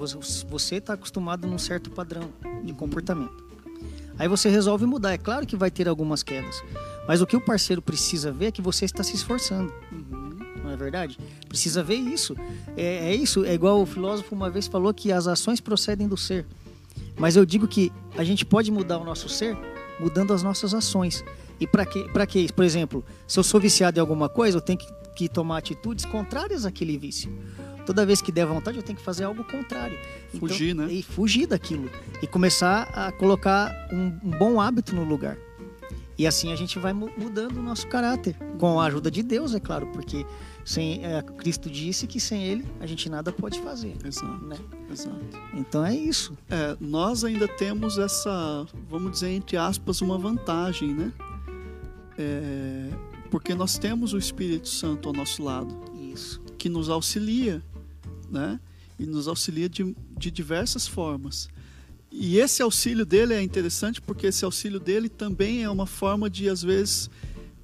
você 0.47 0.75
está 0.75 0.93
acostumado 0.93 1.47
num 1.47 1.57
certo 1.57 1.89
padrão 1.89 2.29
de 2.63 2.73
comportamento. 2.73 3.43
Aí 4.17 4.27
você 4.27 4.49
resolve 4.49 4.85
mudar. 4.85 5.11
É 5.11 5.17
claro 5.17 5.45
que 5.45 5.57
vai 5.57 5.69
ter 5.69 5.89
algumas 5.89 6.23
quedas, 6.23 6.63
mas 7.07 7.21
o 7.21 7.27
que 7.27 7.35
o 7.35 7.41
parceiro 7.41 7.81
precisa 7.81 8.31
ver 8.31 8.47
é 8.47 8.51
que 8.51 8.61
você 8.61 8.85
está 8.85 9.03
se 9.03 9.15
esforçando. 9.15 9.73
Não 10.63 10.71
é 10.71 10.77
verdade? 10.77 11.19
Precisa 11.47 11.83
ver 11.83 11.95
isso. 11.95 12.35
É, 12.77 13.11
é 13.11 13.15
isso. 13.15 13.45
É 13.45 13.53
igual 13.53 13.81
o 13.81 13.85
filósofo 13.85 14.33
uma 14.33 14.49
vez 14.49 14.67
falou 14.67 14.93
que 14.93 15.11
as 15.11 15.27
ações 15.27 15.59
procedem 15.59 16.07
do 16.07 16.17
ser. 16.17 16.45
Mas 17.17 17.35
eu 17.35 17.45
digo 17.45 17.67
que 17.67 17.91
a 18.17 18.23
gente 18.23 18.45
pode 18.45 18.71
mudar 18.71 18.97
o 18.97 19.03
nosso 19.03 19.29
ser 19.29 19.57
mudando 19.99 20.33
as 20.33 20.43
nossas 20.43 20.73
ações. 20.73 21.23
E 21.59 21.65
para 21.65 21.85
que, 21.85 22.03
para 22.09 22.25
que 22.25 22.39
isso? 22.39 22.53
Por 22.53 22.65
exemplo, 22.65 23.03
se 23.27 23.39
eu 23.39 23.43
sou 23.43 23.59
viciado 23.59 23.97
em 23.97 24.01
alguma 24.01 24.27
coisa, 24.27 24.57
eu 24.57 24.61
tenho 24.61 24.77
que, 24.77 24.87
que 25.15 25.27
tomar 25.29 25.57
atitudes 25.57 26.05
contrárias 26.05 26.65
àquele 26.65 26.97
vício. 26.97 27.31
Toda 27.85 28.05
vez 28.05 28.21
que 28.21 28.31
der 28.31 28.45
vontade, 28.47 28.77
eu 28.77 28.83
tenho 28.83 28.97
que 28.97 29.03
fazer 29.05 29.23
algo 29.25 29.43
contrário. 29.43 29.97
Então, 30.33 30.39
Fugir, 30.49 30.73
né? 30.75 30.87
E 30.91 31.03
fugir 31.03 31.45
daquilo. 31.47 31.89
E 32.21 32.27
começar 32.27 32.83
a 32.93 33.11
colocar 33.11 33.71
um, 33.93 34.07
um 34.23 34.31
bom 34.31 34.59
hábito 34.59 34.95
no 34.95 35.03
lugar. 35.03 35.37
E 36.17 36.25
assim 36.25 36.51
a 36.51 36.55
gente 36.55 36.79
vai 36.79 36.93
mu- 36.93 37.11
mudando 37.17 37.57
o 37.57 37.61
nosso 37.61 37.87
caráter. 37.87 38.35
Com 38.57 38.79
a 38.79 38.85
ajuda 38.85 39.11
de 39.11 39.21
Deus, 39.21 39.53
é 39.53 39.59
claro, 39.59 39.85
porque 39.87 40.25
sem, 40.63 41.05
é, 41.05 41.21
Cristo 41.21 41.69
disse 41.69 42.07
que 42.07 42.19
sem 42.21 42.43
Ele 42.43 42.65
a 42.79 42.85
gente 42.87 43.07
nada 43.09 43.31
pode 43.33 43.59
fazer. 43.61 43.93
Exato, 44.03 44.45
Né? 44.45 44.55
exato. 44.89 45.19
Então 45.53 45.85
é 45.85 45.93
isso. 45.93 46.35
É, 46.49 46.75
nós 46.79 47.23
ainda 47.23 47.47
temos 47.47 47.97
essa, 47.99 48.65
vamos 48.89 49.11
dizer, 49.11 49.29
entre 49.29 49.57
aspas, 49.57 50.01
uma 50.01 50.17
vantagem, 50.17 50.93
né? 50.93 51.11
É, 52.17 52.89
porque 53.29 53.53
nós 53.53 53.77
temos 53.77 54.13
o 54.13 54.17
Espírito 54.17 54.67
Santo 54.67 55.09
ao 55.09 55.13
nosso 55.13 55.43
lado, 55.43 55.75
Isso. 56.13 56.41
que 56.57 56.69
nos 56.69 56.89
auxilia, 56.89 57.61
né? 58.29 58.59
E 58.97 59.05
nos 59.05 59.27
auxilia 59.27 59.67
de, 59.67 59.95
de 60.17 60.31
diversas 60.31 60.87
formas. 60.87 61.49
E 62.11 62.37
esse 62.37 62.61
auxílio 62.61 63.05
dele 63.05 63.33
é 63.33 63.41
interessante 63.41 64.01
porque 64.01 64.27
esse 64.27 64.45
auxílio 64.45 64.79
dele 64.79 65.09
também 65.09 65.63
é 65.63 65.69
uma 65.69 65.85
forma 65.85 66.29
de, 66.29 66.47
às 66.47 66.63
vezes, 66.63 67.09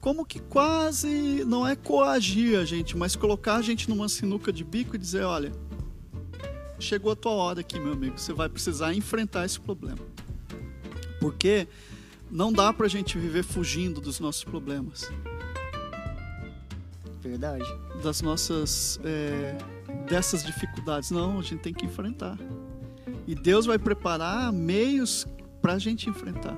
como 0.01 0.25
que 0.25 0.39
quase 0.39 1.45
não 1.45 1.65
é 1.65 1.75
coagir 1.75 2.59
a 2.59 2.65
gente, 2.65 2.97
mas 2.97 3.15
colocar 3.15 3.55
a 3.55 3.61
gente 3.61 3.87
numa 3.87 4.09
sinuca 4.09 4.51
de 4.51 4.63
bico 4.63 4.95
e 4.95 4.99
dizer: 4.99 5.23
olha, 5.23 5.53
chegou 6.79 7.11
a 7.11 7.15
tua 7.15 7.31
hora 7.31 7.61
aqui, 7.61 7.79
meu 7.79 7.93
amigo, 7.93 8.19
você 8.19 8.33
vai 8.33 8.49
precisar 8.49 8.93
enfrentar 8.93 9.45
esse 9.45 9.59
problema. 9.59 9.99
Porque 11.19 11.67
não 12.29 12.51
dá 12.51 12.73
pra 12.73 12.87
gente 12.87 13.17
viver 13.17 13.43
fugindo 13.43 14.01
dos 14.01 14.19
nossos 14.19 14.43
problemas, 14.43 15.09
Verdade. 17.21 17.65
das 18.03 18.21
nossas 18.21 18.99
é, 19.03 19.57
dessas 20.09 20.43
dificuldades. 20.43 21.11
Não, 21.11 21.39
a 21.39 21.41
gente 21.41 21.59
tem 21.59 21.73
que 21.73 21.85
enfrentar. 21.85 22.37
E 23.27 23.35
Deus 23.35 23.65
vai 23.65 23.77
preparar 23.77 24.51
meios 24.51 25.27
para 25.61 25.73
a 25.73 25.79
gente 25.79 26.09
enfrentar. 26.09 26.57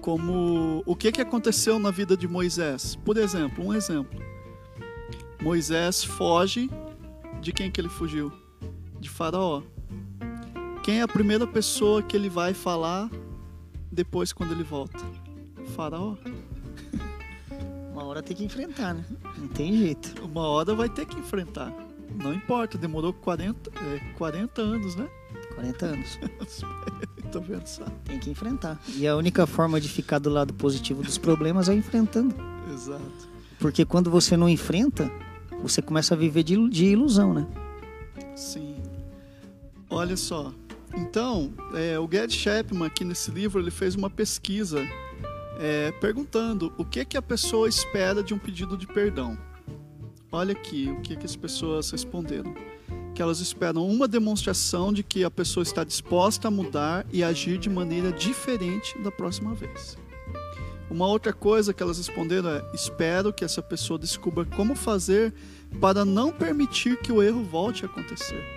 Como 0.00 0.82
o 0.84 0.94
que, 0.94 1.10
que 1.10 1.20
aconteceu 1.20 1.78
na 1.78 1.90
vida 1.90 2.16
de 2.16 2.28
Moisés? 2.28 2.96
Por 2.96 3.16
exemplo, 3.16 3.64
um 3.64 3.72
exemplo. 3.72 4.20
Moisés 5.40 6.02
foge 6.02 6.70
de 7.40 7.52
quem 7.52 7.70
que 7.70 7.80
ele 7.80 7.88
fugiu? 7.88 8.32
De 8.98 9.08
Faraó. 9.08 9.62
Quem 10.82 11.00
é 11.00 11.02
a 11.02 11.08
primeira 11.08 11.46
pessoa 11.46 12.02
que 12.02 12.16
ele 12.16 12.28
vai 12.28 12.54
falar 12.54 13.10
depois 13.90 14.32
quando 14.32 14.52
ele 14.52 14.62
volta? 14.62 15.04
Faraó. 15.74 16.16
Hora 18.16 18.22
tem 18.22 18.34
que 18.34 18.44
enfrentar, 18.44 18.94
né? 18.94 19.04
Não 19.36 19.46
tem 19.46 19.76
jeito. 19.76 20.24
Uma 20.24 20.48
hora 20.48 20.74
vai 20.74 20.88
ter 20.88 21.04
que 21.04 21.18
enfrentar. 21.18 21.70
Não 22.14 22.32
importa, 22.32 22.78
demorou 22.78 23.12
40, 23.12 23.70
é, 23.78 23.98
40 24.16 24.62
anos, 24.62 24.96
né? 24.96 25.06
40 25.54 25.84
anos. 25.84 26.18
Tô. 27.30 27.42
Tem 28.06 28.18
que 28.18 28.30
enfrentar. 28.30 28.80
E 28.94 29.06
a 29.06 29.14
única 29.14 29.46
forma 29.46 29.78
de 29.78 29.90
ficar 29.90 30.18
do 30.18 30.30
lado 30.30 30.54
positivo 30.54 31.02
dos 31.02 31.18
problemas 31.18 31.68
é 31.68 31.74
enfrentando. 31.74 32.34
Exato. 32.72 33.28
Porque 33.58 33.84
quando 33.84 34.10
você 34.10 34.34
não 34.34 34.48
enfrenta, 34.48 35.12
você 35.60 35.82
começa 35.82 36.14
a 36.14 36.16
viver 36.16 36.42
de, 36.42 36.70
de 36.70 36.86
ilusão, 36.86 37.34
né? 37.34 37.46
Sim. 38.34 38.76
Olha 39.90 40.16
só. 40.16 40.54
Então, 40.96 41.52
é, 41.74 41.98
o 41.98 42.08
Gerd 42.10 42.32
Chapman, 42.32 42.86
aqui 42.86 43.04
nesse 43.04 43.30
livro, 43.30 43.60
ele 43.60 43.70
fez 43.70 43.94
uma 43.94 44.08
pesquisa 44.08 44.82
é, 45.58 45.92
perguntando 45.92 46.72
o 46.76 46.84
que, 46.84 47.04
que 47.04 47.16
a 47.16 47.22
pessoa 47.22 47.68
espera 47.68 48.22
de 48.22 48.34
um 48.34 48.38
pedido 48.38 48.76
de 48.76 48.86
perdão. 48.86 49.38
Olha 50.30 50.52
aqui 50.52 50.90
o 50.90 51.00
que, 51.00 51.16
que 51.16 51.26
as 51.26 51.36
pessoas 51.36 51.90
responderam. 51.90 52.54
Que 53.14 53.22
elas 53.22 53.40
esperam 53.40 53.86
uma 53.88 54.06
demonstração 54.06 54.92
de 54.92 55.02
que 55.02 55.24
a 55.24 55.30
pessoa 55.30 55.62
está 55.62 55.82
disposta 55.84 56.48
a 56.48 56.50
mudar 56.50 57.06
e 57.12 57.24
agir 57.24 57.58
de 57.58 57.70
maneira 57.70 58.12
diferente 58.12 58.98
da 58.98 59.10
próxima 59.10 59.54
vez. 59.54 59.96
Uma 60.90 61.06
outra 61.06 61.32
coisa 61.32 61.72
que 61.72 61.82
elas 61.82 61.98
responderam 61.98 62.50
é: 62.50 62.62
espero 62.74 63.32
que 63.32 63.44
essa 63.44 63.62
pessoa 63.62 63.98
descubra 63.98 64.44
como 64.44 64.74
fazer 64.74 65.32
para 65.80 66.04
não 66.04 66.30
permitir 66.30 67.00
que 67.00 67.10
o 67.10 67.22
erro 67.22 67.42
volte 67.42 67.84
a 67.84 67.88
acontecer. 67.88 68.55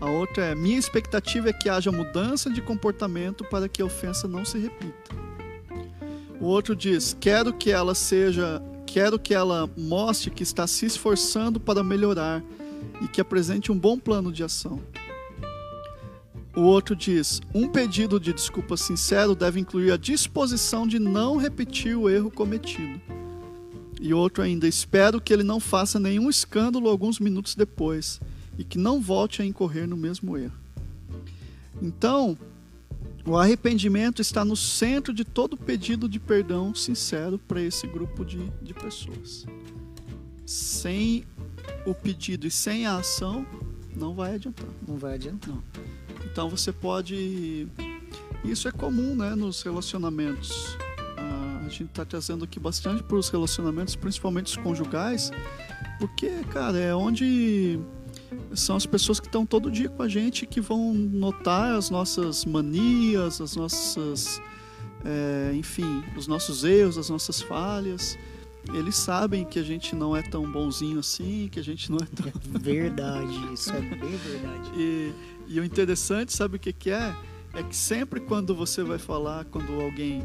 A 0.00 0.08
outra 0.08 0.46
é: 0.46 0.54
minha 0.54 0.78
expectativa 0.78 1.50
é 1.50 1.52
que 1.52 1.68
haja 1.68 1.90
mudança 1.90 2.50
de 2.50 2.62
comportamento 2.62 3.44
para 3.44 3.68
que 3.68 3.82
a 3.82 3.84
ofensa 3.84 4.28
não 4.28 4.44
se 4.44 4.58
repita. 4.58 5.16
O 6.40 6.46
outro 6.46 6.76
diz: 6.76 7.16
quero 7.18 7.52
que 7.52 7.70
ela 7.70 7.94
seja, 7.94 8.62
quero 8.86 9.18
que 9.18 9.34
ela 9.34 9.68
mostre 9.76 10.30
que 10.30 10.42
está 10.42 10.66
se 10.66 10.86
esforçando 10.86 11.58
para 11.58 11.82
melhorar 11.82 12.42
e 13.02 13.08
que 13.08 13.20
apresente 13.20 13.72
um 13.72 13.78
bom 13.78 13.98
plano 13.98 14.30
de 14.30 14.44
ação. 14.44 14.80
O 16.54 16.60
outro 16.62 16.94
diz: 16.94 17.40
um 17.52 17.68
pedido 17.68 18.20
de 18.20 18.32
desculpa 18.32 18.76
sincero 18.76 19.34
deve 19.34 19.58
incluir 19.58 19.90
a 19.90 19.96
disposição 19.96 20.86
de 20.86 21.00
não 21.00 21.36
repetir 21.36 21.96
o 21.96 22.08
erro 22.08 22.30
cometido. 22.30 23.00
E 24.00 24.14
outro 24.14 24.44
ainda: 24.44 24.68
espero 24.68 25.20
que 25.20 25.32
ele 25.32 25.42
não 25.42 25.58
faça 25.58 25.98
nenhum 25.98 26.30
escândalo 26.30 26.88
alguns 26.88 27.18
minutos 27.18 27.56
depois 27.56 28.20
e 28.58 28.64
que 28.64 28.76
não 28.76 29.00
volte 29.00 29.40
a 29.40 29.44
incorrer 29.44 29.86
no 29.86 29.96
mesmo 29.96 30.36
erro. 30.36 30.58
Então, 31.80 32.36
o 33.24 33.36
arrependimento 33.36 34.20
está 34.20 34.44
no 34.44 34.56
centro 34.56 35.14
de 35.14 35.24
todo 35.24 35.56
pedido 35.56 36.08
de 36.08 36.18
perdão 36.18 36.74
sincero 36.74 37.38
para 37.38 37.62
esse 37.62 37.86
grupo 37.86 38.24
de, 38.24 38.50
de 38.60 38.74
pessoas. 38.74 39.46
Sem 40.44 41.24
o 41.86 41.94
pedido 41.94 42.46
e 42.46 42.50
sem 42.50 42.86
a 42.86 42.96
ação, 42.96 43.46
não 43.94 44.14
vai 44.14 44.34
adiantar. 44.34 44.66
Não 44.86 44.96
vai 44.96 45.14
adiantar. 45.14 45.54
Não. 45.54 45.62
Então 46.24 46.48
você 46.48 46.72
pode. 46.72 47.68
Isso 48.44 48.66
é 48.66 48.72
comum 48.72 49.14
né, 49.14 49.34
nos 49.34 49.62
relacionamentos. 49.62 50.76
Ah, 51.16 51.62
a 51.66 51.68
gente 51.68 51.84
está 51.84 52.04
trazendo 52.04 52.44
aqui 52.44 52.58
bastante 52.58 53.02
para 53.02 53.16
os 53.16 53.28
relacionamentos, 53.28 53.94
principalmente 53.94 54.46
os 54.46 54.56
conjugais, 54.56 55.30
porque, 55.98 56.30
cara, 56.50 56.78
é 56.78 56.94
onde 56.94 57.78
são 58.54 58.76
as 58.76 58.86
pessoas 58.86 59.20
que 59.20 59.26
estão 59.26 59.46
todo 59.46 59.70
dia 59.70 59.88
com 59.88 60.02
a 60.02 60.08
gente 60.08 60.46
que 60.46 60.60
vão 60.60 60.92
notar 60.92 61.74
as 61.74 61.90
nossas 61.90 62.44
manias, 62.44 63.40
as 63.40 63.56
nossas. 63.56 64.40
É, 65.04 65.52
enfim, 65.54 66.02
os 66.16 66.26
nossos 66.26 66.64
erros, 66.64 66.98
as 66.98 67.08
nossas 67.08 67.40
falhas 67.40 68.18
eles 68.74 68.96
sabem 68.96 69.44
que 69.44 69.58
a 69.58 69.62
gente 69.62 69.94
não 69.94 70.14
é 70.14 70.22
tão 70.22 70.50
bonzinho 70.50 70.98
assim, 70.98 71.48
que 71.50 71.58
a 71.58 71.64
gente 71.64 71.90
não 71.90 71.98
é 71.98 72.06
tão. 72.06 72.32
Verdade, 72.60 73.52
isso 73.52 73.70
é 73.70 73.80
bem 73.80 74.16
verdade. 74.16 74.70
E, 74.76 75.12
e 75.46 75.60
o 75.60 75.64
interessante, 75.64 76.32
sabe 76.32 76.56
o 76.56 76.58
que, 76.58 76.72
que 76.72 76.90
é? 76.90 77.14
É 77.54 77.62
que 77.62 77.74
sempre 77.74 78.20
quando 78.20 78.54
você 78.54 78.82
vai 78.82 78.98
falar, 78.98 79.44
quando 79.46 79.80
alguém, 79.80 80.22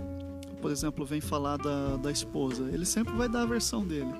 por 0.61 0.71
exemplo, 0.71 1.05
vem 1.05 1.21
falar 1.21 1.57
da, 1.57 1.95
da 1.97 2.11
esposa, 2.11 2.69
ele 2.71 2.85
sempre 2.85 3.13
vai 3.15 3.29
dar 3.29 3.43
a 3.43 3.45
versão 3.45 3.85
dele. 3.85 4.13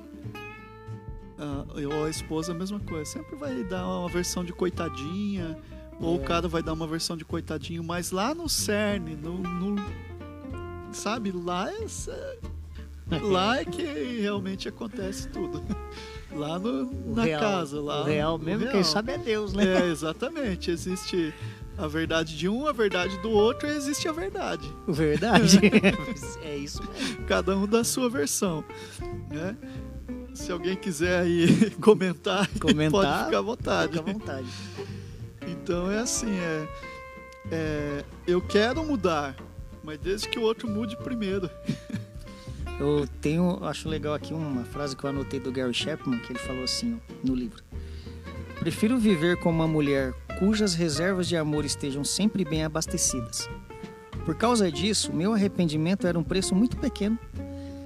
Ah, 1.38 1.66
ou 1.96 2.06
a 2.06 2.10
esposa, 2.10 2.52
a 2.52 2.56
mesma 2.56 2.80
coisa, 2.80 3.06
sempre 3.06 3.36
vai 3.36 3.64
dar 3.64 3.88
uma 3.88 4.10
versão 4.10 4.44
de 4.44 4.54
coitadinha, 4.54 5.58
ou 6.00 6.16
é. 6.16 6.18
o 6.18 6.24
cara 6.24 6.48
vai 6.48 6.62
dar 6.62 6.74
uma 6.74 6.88
versão 6.88 7.18
de 7.18 7.26
coitadinho, 7.26 7.84
mas 7.84 8.12
lá 8.12 8.34
no 8.34 8.48
cerne, 8.48 9.16
no, 9.16 9.38
no 9.38 9.76
sabe, 10.92 11.32
lá 11.32 11.72
é, 11.72 11.88
Lá 13.22 13.60
é 13.60 13.66
que 13.66 13.84
realmente 14.22 14.68
acontece 14.68 15.28
tudo. 15.28 15.64
Lá 16.32 16.58
no, 16.58 16.90
na 17.14 17.26
real, 17.26 17.40
casa. 17.40 17.80
Lá, 17.80 18.02
o 18.02 18.06
real 18.06 18.40
mesmo, 18.40 18.62
real. 18.62 18.72
quem 18.72 18.84
sabe 18.84 19.12
é 19.12 19.18
Deus, 19.20 19.54
né? 19.54 19.84
É, 19.84 19.88
exatamente. 19.88 20.72
Existe 20.72 21.32
a 21.78 21.88
verdade 21.88 22.36
de 22.36 22.50
um, 22.50 22.66
a 22.66 22.72
verdade 22.72 23.16
do 23.20 23.30
outro, 23.30 23.68
e 23.68 23.72
existe 23.72 24.08
a 24.08 24.12
verdade. 24.12 24.68
Verdade. 24.88 25.60
é 26.42 26.58
isso 26.58 26.82
mesmo. 26.92 27.24
Cada 27.28 27.56
um 27.56 27.68
da 27.68 27.84
sua 27.84 28.10
versão. 28.10 28.64
Né? 29.30 29.56
Se 30.34 30.52
alguém 30.52 30.76
quiser 30.76 31.20
aí 31.22 31.70
comentar, 31.80 32.48
comentar 32.60 32.92
pode 32.92 33.26
ficar 33.26 33.38
à 33.38 33.42
vontade. 33.42 33.92
Fica 33.94 34.10
à 34.10 34.14
vontade. 34.14 34.48
Então 35.48 35.92
é 35.92 36.00
assim, 36.00 36.32
é, 36.32 36.68
é, 37.52 38.06
eu 38.26 38.42
quero 38.42 38.84
mudar, 38.84 39.36
mas 39.84 40.00
desde 40.00 40.28
que 40.30 40.40
o 40.40 40.42
outro 40.42 40.68
mude 40.68 40.98
primeiro. 40.98 41.50
Eu 42.80 43.08
tenho, 43.22 43.64
acho 43.64 43.88
legal 43.88 44.16
aqui 44.16 44.34
uma 44.34 44.64
frase 44.64 44.96
que 44.96 45.04
eu 45.04 45.10
anotei 45.12 45.40
do 45.40 45.52
Gary 45.52 45.74
Chapman, 45.74 46.18
que 46.20 46.34
ele 46.34 46.40
falou 46.40 46.64
assim 46.64 47.00
no 47.24 47.36
livro. 47.36 47.64
Prefiro 48.60 48.98
viver 48.98 49.38
com 49.38 49.52
uma 49.52 49.68
mulher 49.68 50.12
cujas 50.40 50.74
reservas 50.74 51.28
de 51.28 51.38
amor 51.38 51.66
estejam 51.66 52.04
sempre 52.04 52.44
bem 52.44 52.64
abastecidas. 52.64 53.48
Por 54.26 54.36
causa 54.36 54.72
disso, 54.72 55.14
meu 55.14 55.34
arrependimento 55.34 56.08
era 56.08 56.18
um 56.18 56.24
preço 56.24 56.56
muito 56.56 56.76
pequeno, 56.78 57.18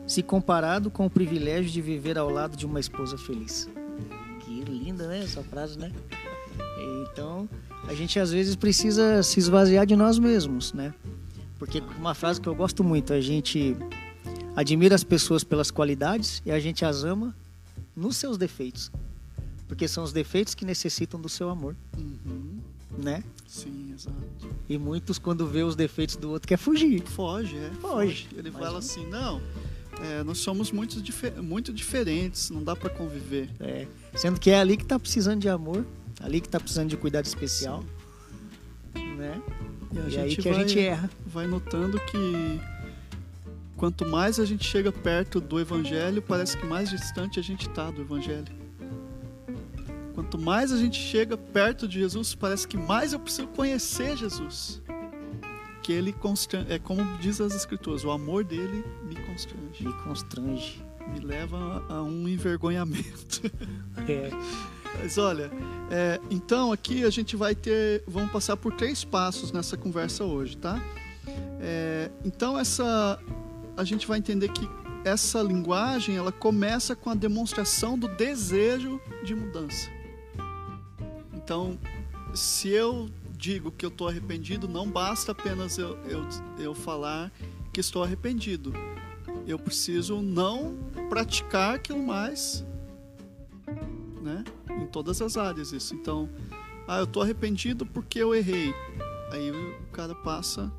se 0.08 0.24
comparado 0.24 0.90
com 0.90 1.06
o 1.06 1.10
privilégio 1.10 1.70
de 1.70 1.82
viver 1.82 2.18
ao 2.18 2.30
lado 2.30 2.56
de 2.56 2.66
uma 2.66 2.80
esposa 2.80 3.18
feliz. 3.18 3.70
Que 4.40 4.62
linda, 4.62 5.08
né, 5.08 5.20
essa 5.24 5.44
frase, 5.44 5.78
né? 5.78 5.92
Então, 7.12 7.50
a 7.88 7.94
gente 7.94 8.20
às 8.20 8.32
vezes 8.32 8.56
precisa 8.56 9.22
se 9.22 9.40
esvaziar 9.40 9.86
de 9.86 9.96
nós 9.96 10.18
mesmos, 10.18 10.72
né? 10.72 10.94
Porque 11.60 11.84
uma 11.98 12.14
frase 12.14 12.40
que 12.40 12.48
eu 12.48 12.56
gosto 12.56 12.84
muito, 12.84 13.12
a 13.12 13.20
gente 13.20 13.76
admira 14.56 14.96
as 14.96 15.04
pessoas 15.04 15.44
pelas 15.44 15.70
qualidades 15.70 16.42
e 16.46 16.52
a 16.52 16.60
gente 16.60 16.86
as 16.86 17.04
ama 17.04 17.36
nos 17.96 18.16
seus 18.18 18.38
defeitos. 18.38 18.92
Porque 19.68 19.88
são 19.88 20.04
os 20.04 20.14
defeitos 20.14 20.56
que 20.56 20.64
necessitam 20.64 21.20
do 21.20 21.28
seu 21.28 21.50
amor. 21.50 21.76
Uhum. 21.98 22.60
Né? 22.98 23.24
Sim, 23.48 23.94
exato. 23.94 24.18
E 24.70 24.78
muitos, 24.78 25.20
quando 25.20 25.46
vê 25.48 25.64
os 25.64 25.76
defeitos 25.76 26.16
do 26.16 26.32
outro, 26.32 26.48
quer 26.48 26.58
fugir. 26.58 27.02
Foge, 27.02 27.58
é. 27.58 27.72
Foge. 27.82 28.28
Ele 28.36 28.50
Mas, 28.50 28.62
fala 28.62 28.80
assim: 28.80 29.06
não, 29.08 29.42
é, 30.02 30.24
nós 30.24 30.38
somos 30.40 30.72
muito, 30.72 31.02
difer 31.02 31.42
muito 31.42 31.74
diferentes, 31.74 32.50
não 32.50 32.64
dá 32.64 32.76
para 32.76 32.90
conviver. 32.90 33.50
É. 33.60 33.88
Sendo 34.16 34.40
que 34.40 34.50
é 34.50 34.60
ali 34.60 34.78
que 34.78 34.86
tá 34.86 35.00
precisando 35.00 35.42
de 35.42 35.50
amor, 35.50 35.86
ali 36.20 36.42
que 36.42 36.50
tá 36.50 36.60
precisando 36.60 36.90
de 36.90 36.98
cuidado 36.98 37.26
especial. 37.26 37.84
Né? 38.96 39.42
E, 39.92 40.14
e 40.14 40.18
aí 40.18 40.36
que 40.36 40.50
vai, 40.50 40.52
a 40.52 40.68
gente 40.68 40.80
erra. 40.80 41.10
Vai 41.26 41.48
notando 41.48 42.00
que 42.00 42.60
quanto 43.76 44.06
mais 44.06 44.40
a 44.40 44.46
gente 44.46 44.66
chega 44.66 44.92
perto 44.92 45.40
do 45.40 45.60
Evangelho, 45.60 46.22
parece 46.22 46.58
que 46.58 46.66
mais 46.66 46.90
distante 46.90 47.40
a 47.40 47.44
gente 47.44 47.68
está 47.68 47.90
do 47.90 48.02
Evangelho. 48.02 48.68
Quanto 50.14 50.38
mais 50.38 50.72
a 50.72 50.78
gente 50.78 51.00
chega 51.00 51.38
perto 51.38 51.88
de 51.88 52.00
Jesus, 52.00 52.34
parece 52.34 52.68
que 52.68 52.76
mais 52.76 53.14
eu 53.14 53.20
preciso 53.20 53.48
conhecer 53.50 54.18
Jesus. 54.18 54.82
Que 55.84 55.94
ele 55.94 56.14
é 56.70 56.80
como 56.80 57.18
diz 57.20 57.40
as 57.40 57.56
Escrituras, 57.56 58.04
o 58.04 58.10
amor 58.10 58.44
dele 58.44 58.84
me 59.04 59.16
constrange. 59.38 59.86
Me 59.86 59.94
constrange. 59.94 60.84
Me 61.14 61.20
leva 61.20 61.86
a, 61.90 62.02
um 62.02 62.28
envergonhamento. 62.28 63.42
É. 64.08 64.30
Mas 65.00 65.18
olha, 65.18 65.52
é, 65.92 66.22
então 66.30 66.72
aqui 66.72 67.04
a 67.04 67.10
gente 67.10 67.36
vai 67.36 67.54
ter, 67.54 68.04
vamos 68.08 68.32
passar 68.32 68.56
por 68.56 68.72
três 68.74 69.04
passos 69.04 69.52
nessa 69.52 69.76
conversa 69.76 70.24
hoje, 70.24 70.56
tá? 70.56 70.80
É, 71.60 72.10
então 72.24 72.58
essa 72.58 73.20
a 73.76 73.84
gente 73.84 74.08
vai 74.08 74.20
entender 74.20 74.50
que 74.50 74.70
essa 75.04 75.42
linguagem 75.42 76.16
ela 76.16 76.32
começa 76.32 76.96
com 76.96 77.10
a 77.10 77.16
demonstração 77.16 77.98
do 77.98 78.08
desejo 78.08 79.02
de 79.26 79.36
mudança. 79.36 79.90
Então, 81.34 81.78
se 82.34 82.70
eu 82.70 83.10
digo 83.32 83.72
que 83.72 83.86
eu 83.86 83.90
estou 83.90 84.08
arrependido, 84.08 84.68
não 84.68 84.88
basta 84.88 85.32
apenas 85.34 85.78
eu, 85.78 85.98
eu, 86.06 86.26
eu 86.60 86.74
falar 86.74 87.32
que 87.74 87.82
estou 87.82 88.04
arrependido. 88.04 88.74
Eu 89.48 89.58
preciso 89.58 90.22
não 90.22 90.78
praticar 91.10 91.76
aquilo 91.76 92.06
mais, 92.06 92.66
né? 94.22 94.44
Em 94.70 94.86
todas 94.88 95.22
as 95.22 95.38
áreas 95.38 95.72
isso. 95.72 95.96
Então, 95.96 96.30
ah, 96.86 96.98
eu 96.98 97.06
estou 97.06 97.24
arrependido 97.24 97.86
porque 97.86 98.20
eu 98.20 98.36
errei. 98.36 98.74
Aí 99.32 99.50
o 99.52 99.92
cara 99.92 100.14
passa 100.14 100.72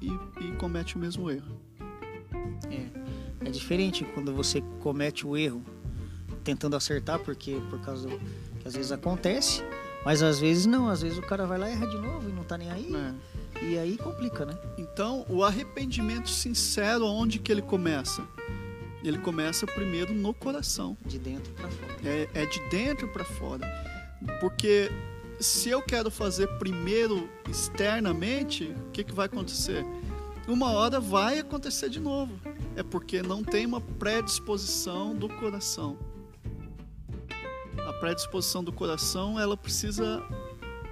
e, 0.00 0.10
e 0.44 0.52
comete 0.58 0.96
o 0.96 0.98
mesmo 0.98 1.28
erro. 1.28 1.60
É, 2.70 3.46
é 3.48 3.50
diferente 3.50 4.04
quando 4.14 4.32
você 4.32 4.62
comete 4.80 5.26
o 5.26 5.36
erro 5.36 5.62
tentando 6.44 6.76
acertar, 6.76 7.18
porque 7.18 7.60
por 7.68 7.80
causa 7.80 8.08
do, 8.08 8.18
que 8.60 8.66
às 8.66 8.74
vezes 8.74 8.92
acontece, 8.92 9.62
mas 10.04 10.22
às 10.22 10.38
vezes 10.38 10.66
não, 10.66 10.88
às 10.88 11.02
vezes 11.02 11.18
o 11.18 11.22
cara 11.22 11.46
vai 11.46 11.58
lá 11.58 11.68
e 11.68 11.72
erra 11.72 11.86
de 11.86 11.98
novo 11.98 12.28
e 12.28 12.32
não 12.32 12.44
tá 12.44 12.56
nem 12.56 12.70
aí. 12.70 12.94
É. 12.94 13.14
E 13.62 13.76
aí 13.76 13.96
complica, 13.96 14.46
né? 14.46 14.56
Então, 14.76 15.26
o 15.28 15.42
arrependimento 15.42 16.28
sincero, 16.28 17.06
onde 17.06 17.38
que 17.38 17.50
ele 17.50 17.62
começa? 17.62 18.26
Ele 19.02 19.18
começa 19.18 19.66
primeiro 19.66 20.12
no 20.12 20.34
coração. 20.34 20.96
De 21.04 21.18
dentro 21.18 21.52
para 21.52 21.68
fora. 21.68 21.94
É, 22.04 22.28
é 22.34 22.46
de 22.46 22.60
dentro 22.68 23.08
para 23.08 23.24
fora. 23.24 23.66
Porque 24.40 24.90
se 25.40 25.68
eu 25.68 25.80
quero 25.82 26.10
fazer 26.10 26.48
primeiro 26.58 27.28
externamente, 27.48 28.64
o 28.64 28.90
que, 28.90 29.04
que 29.04 29.12
vai 29.12 29.26
acontecer? 29.26 29.84
Uma 30.46 30.72
hora 30.72 30.98
vai 30.98 31.38
acontecer 31.38 31.88
de 31.88 32.00
novo. 32.00 32.38
É 32.74 32.82
porque 32.82 33.22
não 33.22 33.44
tem 33.44 33.66
uma 33.66 33.80
predisposição 33.80 35.14
do 35.14 35.28
coração. 35.28 35.96
A 37.86 37.92
predisposição 37.94 38.64
do 38.64 38.72
coração, 38.72 39.38
ela 39.38 39.56
precisa 39.56 40.22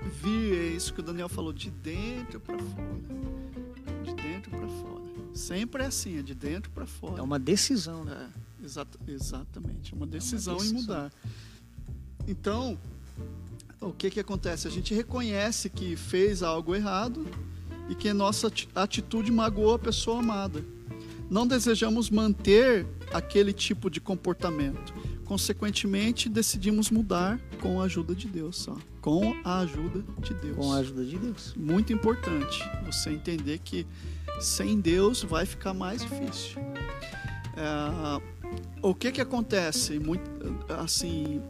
vir, 0.06 0.54
é 0.54 0.66
isso 0.68 0.92
que 0.92 1.00
o 1.00 1.02
Daniel 1.02 1.28
falou, 1.28 1.52
de 1.52 1.70
dentro 1.70 2.40
para 2.40 2.58
fora. 2.58 4.04
De 4.04 4.14
dentro 4.14 4.50
para 4.50 4.68
fora. 4.68 5.02
Sempre 5.34 5.82
é 5.82 5.86
assim, 5.86 6.18
é 6.18 6.22
de 6.22 6.34
dentro 6.34 6.70
para 6.70 6.86
fora. 6.86 7.18
É 7.18 7.22
uma 7.22 7.38
decisão, 7.38 8.04
né? 8.04 8.30
É, 8.62 8.64
exata, 8.64 8.98
exatamente, 9.06 9.92
é 9.92 9.96
uma 9.96 10.06
decisão, 10.06 10.54
é 10.54 10.56
uma 10.56 10.62
decisão 10.62 10.78
em 10.78 10.82
mudar. 10.82 11.12
Então, 12.26 12.78
o 13.80 13.92
que, 13.92 14.10
que 14.10 14.20
acontece? 14.20 14.66
A 14.66 14.70
gente 14.70 14.94
reconhece 14.94 15.68
que 15.68 15.94
fez 15.96 16.42
algo 16.42 16.74
errado 16.74 17.26
e 17.88 17.94
que 17.94 18.12
nossa 18.12 18.50
atitude 18.74 19.30
magoou 19.30 19.74
a 19.74 19.78
pessoa 19.78 20.18
amada. 20.18 20.64
Não 21.30 21.46
desejamos 21.46 22.08
manter 22.10 22.86
aquele 23.12 23.52
tipo 23.52 23.90
de 23.90 24.00
comportamento. 24.00 24.94
Consequentemente, 25.24 26.28
decidimos 26.28 26.90
mudar 26.90 27.40
com 27.60 27.80
a 27.80 27.84
ajuda 27.84 28.14
de 28.14 28.28
Deus, 28.28 28.56
só. 28.56 28.76
Com 29.06 29.36
a 29.44 29.60
ajuda 29.60 30.02
de 30.18 30.34
Deus. 30.34 30.56
Com 30.56 30.72
a 30.72 30.78
ajuda 30.78 31.04
de 31.04 31.16
Deus. 31.16 31.54
Muito 31.56 31.92
importante 31.92 32.68
você 32.84 33.10
entender 33.10 33.60
que 33.60 33.86
sem 34.40 34.80
Deus 34.80 35.22
vai 35.22 35.46
ficar 35.46 35.72
mais 35.72 36.02
difícil. 36.02 36.60
É, 37.56 38.20
o 38.82 38.92
que 38.96 39.12
que 39.12 39.20
acontece? 39.20 40.00
Muito, 40.00 40.28
assim, 40.76 41.40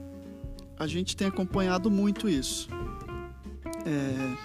a 0.79 0.87
gente 0.87 1.17
tem 1.17 1.29
acompanhado 1.29 1.91
muito 1.91 2.29
isso. 2.29 2.69
É, 3.87 4.37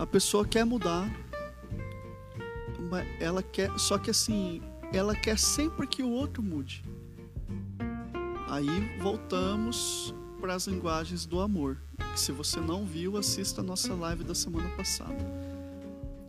a 0.00 0.06
pessoa 0.06 0.46
quer 0.46 0.64
mudar, 0.64 1.10
mas 2.88 3.08
ela 3.20 3.42
quer, 3.42 3.76
só 3.76 3.98
que 3.98 4.08
assim, 4.08 4.62
ela 4.92 5.16
quer 5.16 5.36
sempre 5.36 5.84
que 5.84 6.04
o 6.04 6.10
outro 6.10 6.40
mude. 6.40 6.84
Aí 8.48 9.00
voltamos 9.00 10.14
para 10.42 10.54
as 10.56 10.66
linguagens 10.66 11.24
do 11.24 11.38
amor. 11.38 11.78
Que 12.12 12.18
se 12.18 12.32
você 12.32 12.58
não 12.58 12.84
viu, 12.84 13.16
assista 13.16 13.60
a 13.60 13.64
nossa 13.64 13.94
live 13.94 14.24
da 14.24 14.34
semana 14.34 14.68
passada. 14.70 15.16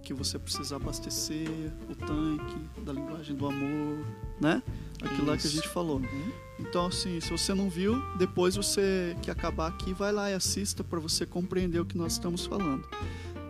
Que 0.04 0.14
você 0.14 0.38
precisa 0.38 0.76
abastecer 0.76 1.48
o 1.90 1.96
tanque 1.96 2.82
da 2.86 2.94
linguagem 2.94 3.36
do 3.36 3.48
amor, 3.48 4.06
né? 4.40 4.62
Aquilo 5.02 5.26
lá 5.26 5.36
que 5.36 5.48
a 5.48 5.50
Isso. 5.50 5.56
gente 5.56 5.68
falou. 5.68 5.98
Uhum. 5.98 6.32
Então, 6.60 6.86
assim, 6.86 7.20
se 7.20 7.32
você 7.32 7.56
não 7.56 7.70
viu, 7.72 8.00
depois 8.20 8.56
você 8.56 9.18
que 9.24 9.32
acabar 9.32 9.68
aqui, 9.68 9.94
vai 9.94 10.12
lá 10.12 10.30
e 10.30 10.36
assista 10.36 10.84
para 10.84 11.00
você 11.00 11.26
compreender 11.26 11.80
o 11.80 11.86
que 11.86 11.98
nós 11.98 12.14
estamos 12.14 12.46
falando, 12.46 12.88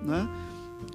né? 0.01 0.29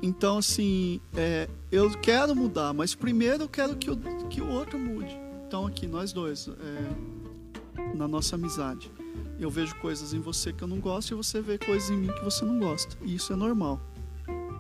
Então, 0.00 0.38
assim, 0.38 1.00
é, 1.14 1.48
eu 1.70 1.90
quero 1.98 2.34
mudar, 2.34 2.72
mas 2.72 2.94
primeiro 2.94 3.44
eu 3.44 3.48
quero 3.48 3.76
que 3.76 3.90
o, 3.90 3.96
que 4.30 4.40
o 4.40 4.48
outro 4.48 4.78
mude. 4.78 5.14
Então, 5.46 5.66
aqui, 5.66 5.86
nós 5.86 6.12
dois, 6.12 6.48
é, 6.48 7.94
na 7.94 8.08
nossa 8.08 8.36
amizade, 8.36 8.90
eu 9.38 9.50
vejo 9.50 9.74
coisas 9.76 10.12
em 10.12 10.20
você 10.20 10.52
que 10.52 10.62
eu 10.62 10.68
não 10.68 10.80
gosto 10.80 11.12
e 11.12 11.14
você 11.14 11.40
vê 11.40 11.58
coisas 11.58 11.90
em 11.90 11.96
mim 11.96 12.08
que 12.08 12.24
você 12.24 12.44
não 12.44 12.58
gosta. 12.58 12.96
E 13.02 13.14
isso 13.14 13.32
é 13.32 13.36
normal. 13.36 13.80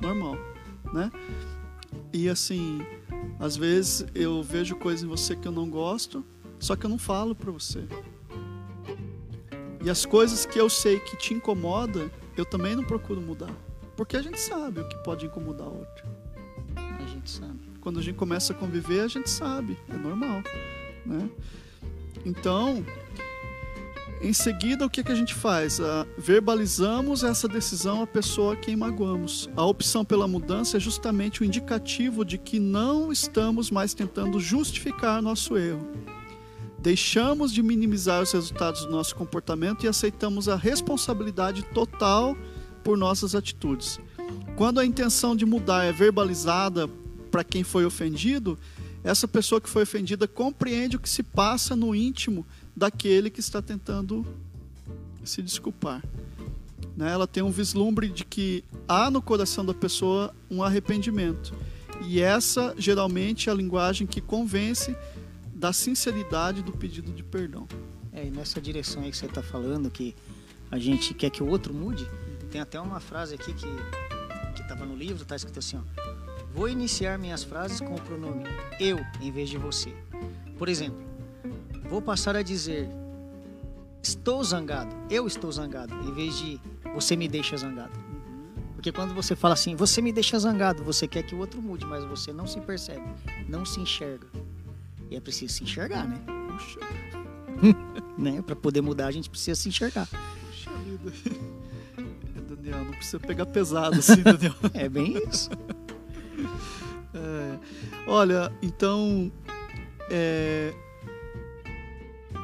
Normal, 0.00 0.36
né? 0.92 1.10
E, 2.12 2.28
assim, 2.28 2.80
às 3.38 3.56
vezes 3.56 4.06
eu 4.14 4.42
vejo 4.42 4.76
coisas 4.76 5.02
em 5.02 5.06
você 5.08 5.34
que 5.34 5.46
eu 5.46 5.52
não 5.52 5.68
gosto, 5.68 6.24
só 6.58 6.76
que 6.76 6.86
eu 6.86 6.90
não 6.90 6.98
falo 6.98 7.34
pra 7.34 7.50
você. 7.50 7.86
E 9.84 9.90
as 9.90 10.04
coisas 10.04 10.44
que 10.44 10.58
eu 10.58 10.68
sei 10.68 10.98
que 11.00 11.16
te 11.16 11.34
incomoda, 11.34 12.10
eu 12.36 12.44
também 12.44 12.74
não 12.74 12.84
procuro 12.84 13.20
mudar. 13.20 13.54
Porque 13.96 14.16
a 14.16 14.22
gente 14.22 14.38
sabe 14.38 14.80
o 14.80 14.88
que 14.88 14.96
pode 15.02 15.26
incomodar 15.26 15.66
o 15.66 15.78
outro. 15.78 16.06
A 16.76 17.06
gente 17.06 17.30
sabe. 17.30 17.58
Quando 17.80 17.98
a 17.98 18.02
gente 18.02 18.16
começa 18.16 18.52
a 18.52 18.56
conviver, 18.56 19.00
a 19.00 19.08
gente 19.08 19.30
sabe, 19.30 19.78
é 19.88 19.96
normal, 19.96 20.42
né? 21.06 21.30
Então, 22.24 22.84
em 24.20 24.32
seguida, 24.32 24.84
o 24.84 24.90
que, 24.90 25.04
que 25.04 25.12
a 25.12 25.14
gente 25.14 25.34
faz? 25.34 25.80
Ah, 25.80 26.06
verbalizamos 26.16 27.22
essa 27.22 27.46
decisão 27.46 28.02
à 28.02 28.06
pessoa 28.06 28.54
a 28.54 28.56
quem 28.56 28.74
magoamos. 28.74 29.48
A 29.56 29.64
opção 29.64 30.04
pela 30.04 30.26
mudança 30.26 30.76
é 30.76 30.80
justamente 30.80 31.40
o 31.40 31.44
indicativo 31.44 32.24
de 32.24 32.36
que 32.36 32.58
não 32.58 33.12
estamos 33.12 33.70
mais 33.70 33.94
tentando 33.94 34.40
justificar 34.40 35.22
nosso 35.22 35.56
erro. 35.56 35.86
Deixamos 36.80 37.52
de 37.52 37.62
minimizar 37.62 38.22
os 38.22 38.32
resultados 38.32 38.84
do 38.84 38.90
nosso 38.90 39.14
comportamento 39.14 39.84
e 39.84 39.88
aceitamos 39.88 40.48
a 40.48 40.56
responsabilidade 40.56 41.62
total 41.74 42.36
por 42.82 42.96
nossas 42.96 43.34
atitudes. 43.34 44.00
Quando 44.56 44.80
a 44.80 44.86
intenção 44.86 45.36
de 45.36 45.46
mudar 45.46 45.84
é 45.84 45.92
verbalizada 45.92 46.88
para 47.30 47.44
quem 47.44 47.62
foi 47.62 47.84
ofendido, 47.84 48.58
essa 49.04 49.28
pessoa 49.28 49.60
que 49.60 49.68
foi 49.68 49.84
ofendida 49.84 50.26
compreende 50.26 50.96
o 50.96 51.00
que 51.00 51.08
se 51.08 51.22
passa 51.22 51.76
no 51.76 51.94
íntimo 51.94 52.44
daquele 52.78 53.28
que 53.28 53.40
está 53.40 53.60
tentando 53.60 54.24
se 55.24 55.42
desculpar. 55.42 56.02
Né? 56.96 57.12
Ela 57.12 57.26
tem 57.26 57.42
um 57.42 57.50
vislumbre 57.50 58.08
de 58.08 58.24
que 58.24 58.64
há 58.86 59.10
no 59.10 59.20
coração 59.20 59.64
da 59.64 59.74
pessoa 59.74 60.34
um 60.50 60.62
arrependimento. 60.62 61.52
E 62.06 62.20
essa, 62.20 62.74
geralmente, 62.78 63.48
é 63.48 63.52
a 63.52 63.54
linguagem 63.54 64.06
que 64.06 64.20
convence 64.20 64.96
da 65.54 65.72
sinceridade 65.72 66.62
do 66.62 66.72
pedido 66.72 67.12
de 67.12 67.24
perdão. 67.24 67.66
É, 68.12 68.24
e 68.24 68.30
nessa 68.30 68.60
direção 68.60 69.02
aí 69.02 69.10
que 69.10 69.16
você 69.16 69.26
está 69.26 69.42
falando, 69.42 69.90
que 69.90 70.14
a 70.70 70.78
gente 70.78 71.12
quer 71.12 71.30
que 71.30 71.42
o 71.42 71.48
outro 71.48 71.74
mude, 71.74 72.08
tem 72.50 72.60
até 72.60 72.80
uma 72.80 73.00
frase 73.00 73.34
aqui 73.34 73.52
que 73.52 73.66
estava 74.60 74.84
no 74.84 74.94
livro, 74.94 75.24
tá 75.24 75.34
escrito 75.34 75.58
assim, 75.58 75.76
ó. 75.76 76.04
Vou 76.54 76.68
iniciar 76.68 77.18
minhas 77.18 77.44
frases 77.44 77.80
com 77.80 77.94
o 77.94 78.00
pronome 78.00 78.44
eu 78.80 78.98
em 79.20 79.30
vez 79.30 79.48
de 79.48 79.58
você. 79.58 79.94
Por 80.56 80.68
exemplo, 80.68 81.07
vou 81.88 82.02
passar 82.02 82.36
a 82.36 82.42
dizer 82.42 82.88
estou 84.02 84.42
zangado, 84.42 84.94
eu 85.10 85.26
estou 85.26 85.50
zangado, 85.50 85.94
em 85.94 86.12
vez 86.12 86.38
de 86.38 86.60
você 86.94 87.16
me 87.16 87.28
deixa 87.28 87.56
zangado. 87.56 87.92
Porque 88.74 88.92
quando 88.92 89.12
você 89.12 89.34
fala 89.34 89.54
assim, 89.54 89.74
você 89.74 90.00
me 90.00 90.12
deixa 90.12 90.38
zangado, 90.38 90.84
você 90.84 91.08
quer 91.08 91.24
que 91.24 91.34
o 91.34 91.38
outro 91.38 91.60
mude, 91.60 91.84
mas 91.84 92.04
você 92.04 92.32
não 92.32 92.46
se 92.46 92.60
percebe, 92.60 93.04
não 93.48 93.64
se 93.64 93.80
enxerga. 93.80 94.28
E 95.10 95.16
é 95.16 95.20
preciso 95.20 95.54
se 95.54 95.64
enxergar, 95.64 96.06
né? 96.06 96.16
Puxa, 96.48 96.78
né? 98.16 98.40
Para 98.42 98.54
poder 98.54 98.80
mudar, 98.80 99.08
a 99.08 99.10
gente 99.10 99.28
precisa 99.28 99.60
se 99.60 99.68
enxergar. 99.68 100.06
puxa 100.06 100.70
vida. 100.84 101.12
Daniel, 102.48 102.84
não 102.84 102.92
precisa 102.92 103.18
pegar 103.18 103.46
pesado 103.46 103.98
assim, 103.98 104.22
Daniel. 104.22 104.54
É 104.74 104.88
bem 104.88 105.16
isso. 105.28 105.50
É, 107.14 107.58
olha, 108.06 108.52
então 108.62 109.32
é, 110.10 110.72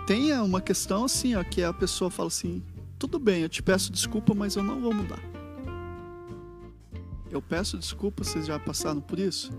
tenha 0.07 0.43
uma 0.43 0.61
questão 0.61 1.05
assim, 1.05 1.35
ó, 1.35 1.43
que 1.45 1.63
a 1.63 1.73
pessoa 1.73 2.11
fala 2.11 2.29
assim, 2.29 2.63
tudo 2.99 3.19
bem, 3.19 3.43
eu 3.43 3.49
te 3.49 3.63
peço 3.63 3.91
desculpa, 3.93 4.35
mas 4.35 4.57
eu 4.57 4.63
não 4.63 4.81
vou 4.81 4.93
mudar. 4.95 5.21
Eu 7.31 7.43
peço 7.43 7.77
desculpa, 7.77 8.23
vocês 8.23 8.47
já 8.47 8.59
passaram 8.59 9.01
por 9.01 9.19
isso? 9.19 9.51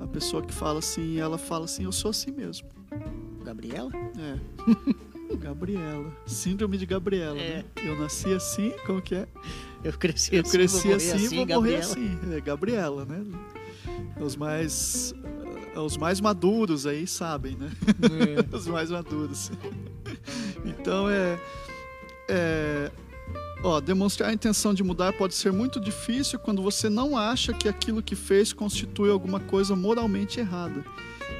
A 0.00 0.06
pessoa 0.06 0.42
que 0.42 0.52
fala 0.52 0.80
assim, 0.80 1.18
ela 1.18 1.38
fala 1.38 1.64
assim, 1.66 1.84
eu 1.84 1.92
sou 1.92 2.10
assim 2.10 2.32
mesmo. 2.32 2.68
Gabriela? 3.44 3.92
É. 4.18 4.38
Gabriela. 5.38 6.12
Síndrome 6.26 6.76
de 6.78 6.86
Gabriela, 6.86 7.38
É. 7.38 7.58
né? 7.58 7.64
Eu 7.84 7.98
nasci 7.98 8.32
assim, 8.32 8.72
como 8.86 9.00
que 9.00 9.14
é? 9.14 9.28
Eu 9.84 9.92
cresci 9.92 10.34
Eu 10.34 10.42
assim, 10.42 10.50
cresci 10.52 10.88
vou 10.88 10.92
morrer 10.92 10.96
assim, 11.14 11.28
vou 11.28 11.46
morrer 11.46 11.46
Gabriela. 11.46 11.80
assim. 11.82 12.18
É 12.32 12.40
Gabriela, 12.40 13.04
né? 13.04 13.24
Os 14.20 14.34
mais, 14.34 15.14
os 15.80 15.96
mais 15.96 16.20
maduros 16.20 16.86
aí 16.86 17.06
sabem, 17.06 17.56
né? 17.56 17.70
É. 18.02 18.46
Os 18.56 18.66
mais 18.66 18.90
maduros. 18.90 19.50
Então 20.64 21.08
é, 21.08 21.38
é, 22.28 22.90
ó, 23.62 23.80
demonstrar 23.80 24.30
a 24.30 24.32
intenção 24.32 24.72
de 24.72 24.82
mudar 24.82 25.12
pode 25.12 25.34
ser 25.34 25.52
muito 25.52 25.80
difícil 25.80 26.38
quando 26.38 26.62
você 26.62 26.88
não 26.88 27.16
acha 27.16 27.52
que 27.52 27.68
aquilo 27.68 28.02
que 28.02 28.16
fez 28.16 28.52
constitui 28.52 29.10
alguma 29.10 29.40
coisa 29.40 29.76
moralmente 29.76 30.40
errada. 30.40 30.84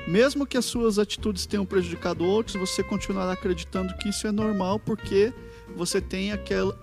Mesmo 0.07 0.46
que 0.46 0.57
as 0.57 0.64
suas 0.64 0.99
atitudes 0.99 1.46
tenham 1.46 1.66
prejudicado 1.66 2.25
outros, 2.25 2.57
você 2.57 2.83
continuará 2.83 3.33
acreditando 3.33 3.96
que 3.96 4.09
isso 4.09 4.27
é 4.27 4.33
normal 4.33 4.79
porque 4.79 5.33
você 5.75 6.01
tem 6.01 6.31
aquela, 6.33 6.79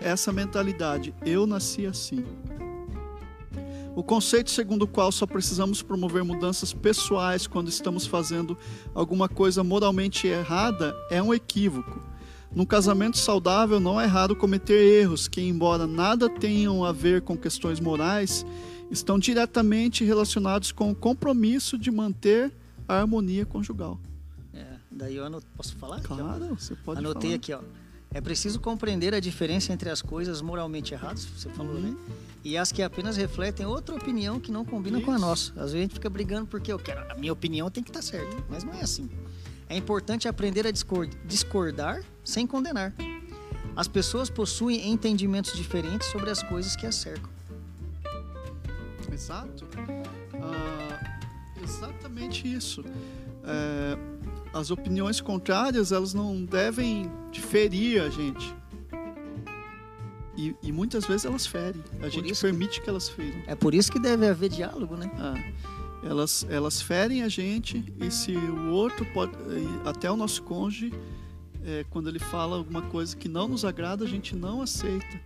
essa 0.00 0.32
mentalidade. 0.32 1.12
Eu 1.24 1.46
nasci 1.46 1.86
assim. 1.86 2.24
O 3.96 4.02
conceito 4.02 4.50
segundo 4.50 4.82
o 4.82 4.88
qual 4.88 5.10
só 5.10 5.26
precisamos 5.26 5.82
promover 5.82 6.22
mudanças 6.22 6.72
pessoais 6.72 7.46
quando 7.46 7.68
estamos 7.68 8.06
fazendo 8.06 8.56
alguma 8.94 9.28
coisa 9.28 9.64
moralmente 9.64 10.26
errada 10.26 10.94
é 11.10 11.22
um 11.22 11.34
equívoco. 11.34 12.00
Num 12.54 12.64
casamento 12.64 13.18
saudável, 13.18 13.78
não 13.78 14.00
é 14.00 14.06
raro 14.06 14.34
cometer 14.34 15.00
erros 15.02 15.28
que, 15.28 15.40
embora 15.40 15.86
nada 15.86 16.30
tenham 16.30 16.84
a 16.84 16.92
ver 16.92 17.22
com 17.22 17.36
questões 17.36 17.78
morais, 17.78 18.46
estão 18.90 19.18
diretamente 19.18 20.04
relacionados 20.04 20.72
com 20.72 20.90
o 20.90 20.94
compromisso 20.94 21.76
de 21.76 21.90
manter 21.90 22.52
a 22.86 23.00
harmonia 23.00 23.44
conjugal. 23.44 24.00
É, 24.54 24.64
daí 24.90 25.16
eu 25.16 25.26
anot... 25.26 25.44
posso 25.56 25.76
falar? 25.76 25.96
aqui? 25.96 26.06
Claro, 26.06 26.56
você 26.58 26.74
pode 26.74 27.00
Anotei 27.00 27.30
falar. 27.30 27.36
aqui, 27.36 27.52
ó. 27.52 27.60
É 28.12 28.20
preciso 28.20 28.58
compreender 28.58 29.14
a 29.14 29.20
diferença 29.20 29.72
entre 29.72 29.90
as 29.90 30.00
coisas 30.00 30.40
moralmente 30.40 30.94
erradas, 30.94 31.24
você 31.24 31.48
falou, 31.50 31.74
Uhum. 31.74 31.92
né? 31.92 31.96
E 32.44 32.56
as 32.56 32.72
que 32.72 32.82
apenas 32.82 33.16
refletem 33.16 33.66
outra 33.66 33.94
opinião 33.94 34.40
que 34.40 34.50
não 34.50 34.64
combina 34.64 35.00
com 35.00 35.10
a 35.10 35.16
Isso. 35.16 35.24
nossa. 35.24 35.50
Às 35.52 35.72
vezes 35.72 35.74
a 35.74 35.78
gente 35.80 35.94
fica 35.94 36.08
brigando 36.08 36.46
porque 36.46 36.72
eu 36.72 36.78
quero, 36.78 37.00
a 37.12 37.14
minha 37.16 37.32
opinião 37.32 37.70
tem 37.70 37.82
que 37.82 37.90
estar 37.90 38.00
certa, 38.00 38.34
mas 38.48 38.64
não 38.64 38.72
é 38.72 38.80
assim. 38.80 39.10
É 39.68 39.76
importante 39.76 40.26
aprender 40.26 40.66
a 40.66 40.70
discor- 40.70 41.08
discordar 41.26 42.02
sem 42.24 42.46
condenar. 42.46 42.94
As 43.76 43.86
pessoas 43.86 44.30
possuem 44.30 44.90
entendimentos 44.90 45.52
diferentes 45.54 46.08
sobre 46.08 46.30
as 46.30 46.42
coisas 46.42 46.74
que 46.74 46.86
as 46.86 46.94
cercam. 46.94 47.28
Exato. 49.12 49.66
Ah, 50.40 51.18
exatamente 51.62 52.50
isso. 52.50 52.84
É, 53.44 53.96
as 54.52 54.70
opiniões 54.70 55.20
contrárias, 55.20 55.92
elas 55.92 56.14
não 56.14 56.44
devem 56.44 57.10
ferir 57.32 58.02
a 58.02 58.08
gente. 58.10 58.54
E, 60.36 60.54
e 60.62 60.70
muitas 60.72 61.04
vezes 61.04 61.24
elas 61.26 61.46
ferem. 61.46 61.82
A 62.00 62.08
gente 62.08 62.30
isso- 62.32 62.42
permite 62.42 62.80
que 62.80 62.88
elas 62.88 63.08
feram. 63.08 63.40
É 63.46 63.54
por 63.54 63.74
isso 63.74 63.90
que 63.90 63.98
deve 63.98 64.26
haver 64.26 64.48
diálogo, 64.48 64.96
né? 64.96 65.10
Ah, 65.18 65.34
elas, 66.06 66.46
elas 66.48 66.80
ferem 66.80 67.22
a 67.24 67.28
gente 67.28 67.84
e 68.00 68.10
se 68.10 68.36
o 68.36 68.68
outro 68.70 69.04
pode, 69.12 69.32
até 69.84 70.08
o 70.10 70.16
nosso 70.16 70.42
cônjuge, 70.44 70.92
é, 71.64 71.84
quando 71.90 72.08
ele 72.08 72.20
fala 72.20 72.56
alguma 72.56 72.82
coisa 72.82 73.16
que 73.16 73.28
não 73.28 73.48
nos 73.48 73.64
agrada, 73.64 74.04
a 74.04 74.08
gente 74.08 74.36
não 74.36 74.62
aceita. 74.62 75.20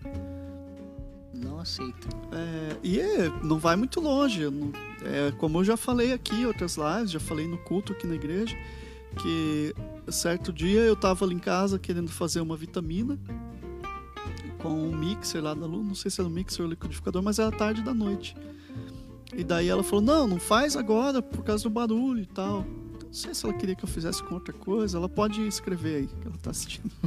aceita. 1.60 2.08
É, 2.32 2.76
e 2.82 2.98
é, 2.98 3.30
não 3.44 3.56
vai 3.58 3.76
muito 3.76 4.00
longe. 4.00 4.44
Não- 4.50 4.72
é, 5.04 5.30
como 5.38 5.60
eu 5.60 5.64
já 5.64 5.76
falei 5.76 6.12
aqui 6.12 6.34
em 6.34 6.46
outras 6.46 6.76
lives, 6.76 7.12
já 7.12 7.20
falei 7.20 7.46
no 7.46 7.56
culto 7.58 7.92
aqui 7.92 8.04
na 8.06 8.14
igreja, 8.16 8.56
que 9.16 9.74
certo 10.08 10.52
dia 10.52 10.80
eu 10.80 10.96
tava 10.96 11.24
ali 11.24 11.34
em 11.34 11.38
casa 11.38 11.78
querendo 11.78 12.10
fazer 12.10 12.40
uma 12.40 12.56
vitamina 12.56 13.18
com 14.58 14.70
um 14.70 14.96
mixer 14.96 15.42
lá 15.42 15.54
da 15.54 15.66
Lu, 15.66 15.82
não 15.82 15.94
sei 15.94 16.10
se 16.10 16.20
era 16.20 16.28
um 16.28 16.32
mixer 16.32 16.64
ou 16.64 16.70
liquidificador, 16.70 17.22
mas 17.22 17.38
era 17.38 17.50
tarde 17.50 17.82
da 17.82 17.92
noite. 17.92 18.36
E 19.34 19.42
daí 19.42 19.68
ela 19.68 19.82
falou: 19.82 20.04
Não, 20.04 20.26
não 20.26 20.38
faz 20.38 20.76
agora 20.76 21.20
por 21.20 21.42
causa 21.42 21.64
do 21.64 21.70
barulho 21.70 22.20
e 22.20 22.26
tal. 22.26 22.64
Não 23.04 23.12
sei 23.12 23.34
se 23.34 23.44
ela 23.44 23.54
queria 23.54 23.74
que 23.74 23.84
eu 23.84 23.88
fizesse 23.88 24.22
com 24.22 24.34
outra 24.34 24.52
coisa. 24.52 24.96
Ela 24.96 25.08
pode 25.08 25.46
escrever 25.46 25.96
aí, 25.96 26.06
que 26.06 26.26
ela 26.26 26.38
tá 26.40 26.50
assistindo. 26.50 26.90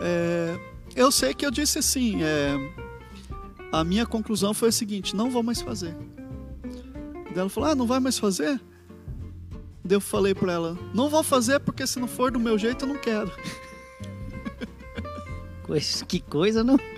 É, 0.00 0.58
eu 0.94 1.10
sei 1.10 1.34
que 1.34 1.44
eu 1.44 1.50
disse 1.50 1.78
assim: 1.78 2.22
é, 2.22 2.54
a 3.72 3.82
minha 3.82 4.06
conclusão 4.06 4.54
foi 4.54 4.68
a 4.68 4.72
seguinte: 4.72 5.16
não 5.16 5.30
vou 5.30 5.42
mais 5.42 5.60
fazer. 5.60 5.96
Daí 7.24 7.38
ela 7.38 7.48
falou: 7.48 7.70
ah, 7.70 7.74
não 7.74 7.86
vai 7.86 7.98
mais 7.98 8.18
fazer? 8.18 8.60
Daí 9.88 9.96
eu 9.96 10.00
falei 10.00 10.34
pra 10.34 10.52
ela: 10.52 10.78
não 10.94 11.08
vou 11.08 11.22
fazer 11.22 11.58
porque 11.60 11.86
se 11.86 11.98
não 11.98 12.06
for 12.06 12.30
do 12.30 12.38
meu 12.38 12.58
jeito 12.58 12.84
eu 12.84 12.88
não 12.88 12.98
quero. 12.98 13.32
Coisa- 15.64 16.04
que 16.04 16.20
coisa, 16.20 16.64
não? 16.64 16.78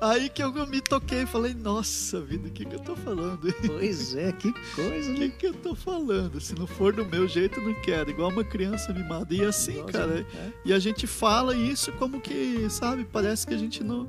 Aí 0.00 0.28
que 0.28 0.42
eu 0.42 0.52
me 0.66 0.80
toquei 0.80 1.22
e 1.22 1.26
falei: 1.26 1.54
nossa 1.54 2.20
vida, 2.20 2.48
o 2.48 2.50
que, 2.50 2.64
que 2.64 2.76
eu 2.76 2.80
tô 2.80 2.94
falando? 2.94 3.52
Pois 3.66 4.14
é, 4.14 4.30
que 4.32 4.52
coisa, 4.74 5.10
O 5.10 5.14
que, 5.14 5.20
né? 5.20 5.28
que 5.36 5.46
eu 5.48 5.54
tô 5.54 5.74
falando? 5.74 6.40
Se 6.40 6.54
não 6.54 6.66
for 6.66 6.92
do 6.92 7.04
meu 7.04 7.26
jeito, 7.26 7.58
eu 7.60 7.68
não 7.68 7.74
quero. 7.82 8.10
Igual 8.10 8.30
uma 8.30 8.44
criança 8.44 8.92
mimada. 8.92 9.34
E 9.34 9.44
assim, 9.44 9.72
Igualzinho, 9.78 9.92
cara. 9.92 10.20
é. 10.34 10.52
E 10.64 10.72
a 10.72 10.78
gente 10.78 11.06
fala 11.06 11.56
isso 11.56 11.90
como 11.92 12.20
que, 12.20 12.68
sabe, 12.70 13.04
parece 13.10 13.46
que 13.46 13.54
a 13.54 13.58
gente 13.58 13.82
não. 13.82 14.08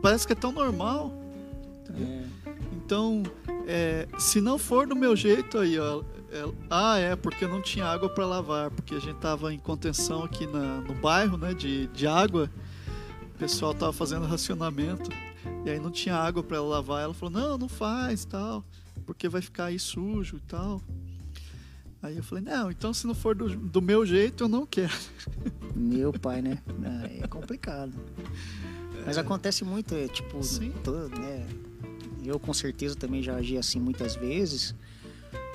Parece 0.00 0.26
que 0.26 0.32
é 0.32 0.36
tão 0.36 0.52
normal. 0.52 1.12
É. 1.90 2.24
Então, 2.76 3.24
é, 3.66 4.06
se 4.18 4.40
não 4.40 4.56
for 4.56 4.86
do 4.86 4.94
meu 4.96 5.14
jeito 5.16 5.58
aí, 5.58 5.78
ó. 5.78 6.02
É- 6.36 6.52
ah, 6.70 6.98
é, 6.98 7.16
porque 7.16 7.46
não 7.46 7.60
tinha 7.62 7.84
água 7.86 8.08
para 8.08 8.24
lavar, 8.26 8.70
porque 8.70 8.94
a 8.94 9.00
gente 9.00 9.16
tava 9.16 9.52
em 9.52 9.58
contenção 9.58 10.22
aqui 10.22 10.46
na- 10.46 10.80
no 10.80 10.94
bairro, 10.94 11.36
né, 11.36 11.54
de, 11.54 11.86
de 11.88 12.06
água. 12.06 12.50
O 13.34 13.38
pessoal 13.38 13.74
tava 13.74 13.92
fazendo 13.92 14.24
racionamento 14.26 15.10
e 15.64 15.70
aí 15.70 15.78
não 15.78 15.90
tinha 15.90 16.14
água 16.16 16.42
para 16.42 16.60
lavar. 16.62 17.02
Ela 17.02 17.14
falou: 17.14 17.34
"Não, 17.34 17.58
não 17.58 17.68
faz, 17.68 18.24
tal, 18.24 18.64
porque 19.04 19.28
vai 19.28 19.42
ficar 19.42 19.66
aí 19.66 19.78
sujo 19.78 20.36
e 20.36 20.40
tal". 20.40 20.80
Aí 22.02 22.16
eu 22.16 22.22
falei: 22.22 22.44
"Não, 22.44 22.70
então 22.70 22.94
se 22.94 23.06
não 23.06 23.14
for 23.14 23.34
do, 23.34 23.48
do 23.56 23.82
meu 23.82 24.06
jeito, 24.06 24.44
eu 24.44 24.48
não 24.48 24.64
quero". 24.66 24.92
Meu 25.74 26.10
pai, 26.10 26.40
né? 26.40 26.58
Ah, 26.82 27.06
É 27.22 27.26
complicado. 27.28 27.92
Mas 29.04 29.18
acontece 29.18 29.62
muito, 29.62 29.94
é 29.94 30.08
tipo, 30.08 30.42
Sim. 30.42 30.72
todo, 30.82 31.10
né? 31.18 31.46
Eu 32.24 32.40
com 32.40 32.54
certeza 32.54 32.96
também 32.96 33.22
já 33.22 33.36
agi 33.36 33.58
assim 33.58 33.78
muitas 33.78 34.16
vezes, 34.16 34.74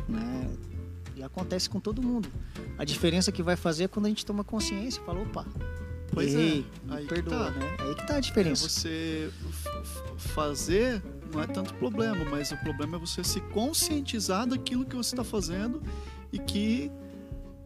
né? 0.08 0.48
E 1.22 1.24
acontece 1.24 1.70
com 1.70 1.80
todo 1.80 2.02
mundo. 2.02 2.28
A 2.80 2.84
diferença 2.84 3.32
que 3.32 3.44
vai 3.44 3.56
fazer 3.56 3.84
é 3.84 3.88
quando 3.88 4.08
a 4.08 4.10
gente 4.10 4.26
toma 4.26 4.44
consciência 4.44 5.00
e 5.00 5.06
fala, 5.06 5.20
opa, 5.22 5.46
Pois 6.12 6.34
errei, 6.34 6.66
é, 6.90 6.94
aí 6.96 7.04
que 7.06 7.14
perdoa, 7.14 7.46
tá. 7.46 7.60
né? 7.60 7.78
Aí 7.80 7.94
que 7.96 8.08
tá 8.08 8.16
a 8.16 8.18
É 8.18 8.22
diferença. 8.22 8.68
você 8.68 9.32
f- 9.50 9.70
f- 9.70 10.30
fazer 10.34 11.02
não 11.32 11.42
é 11.42 11.46
tanto 11.48 11.74
problema, 11.76 12.26
mas 12.26 12.52
o 12.52 12.58
problema 12.58 12.98
é 12.98 13.00
você 13.00 13.24
se 13.24 13.40
conscientizar 13.40 14.48
daquilo 14.48 14.84
que 14.84 14.96
você 14.96 15.14
está 15.16 15.24
fazendo 15.24 15.82
e 16.34 16.40
que 16.40 16.92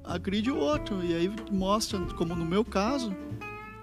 agride 0.03 0.51
o 0.51 0.57
outro. 0.57 1.01
E 1.03 1.15
aí 1.15 1.31
mostra, 1.49 1.97
como 2.15 2.35
no 2.35 2.45
meu 2.45 2.63
caso, 2.65 3.15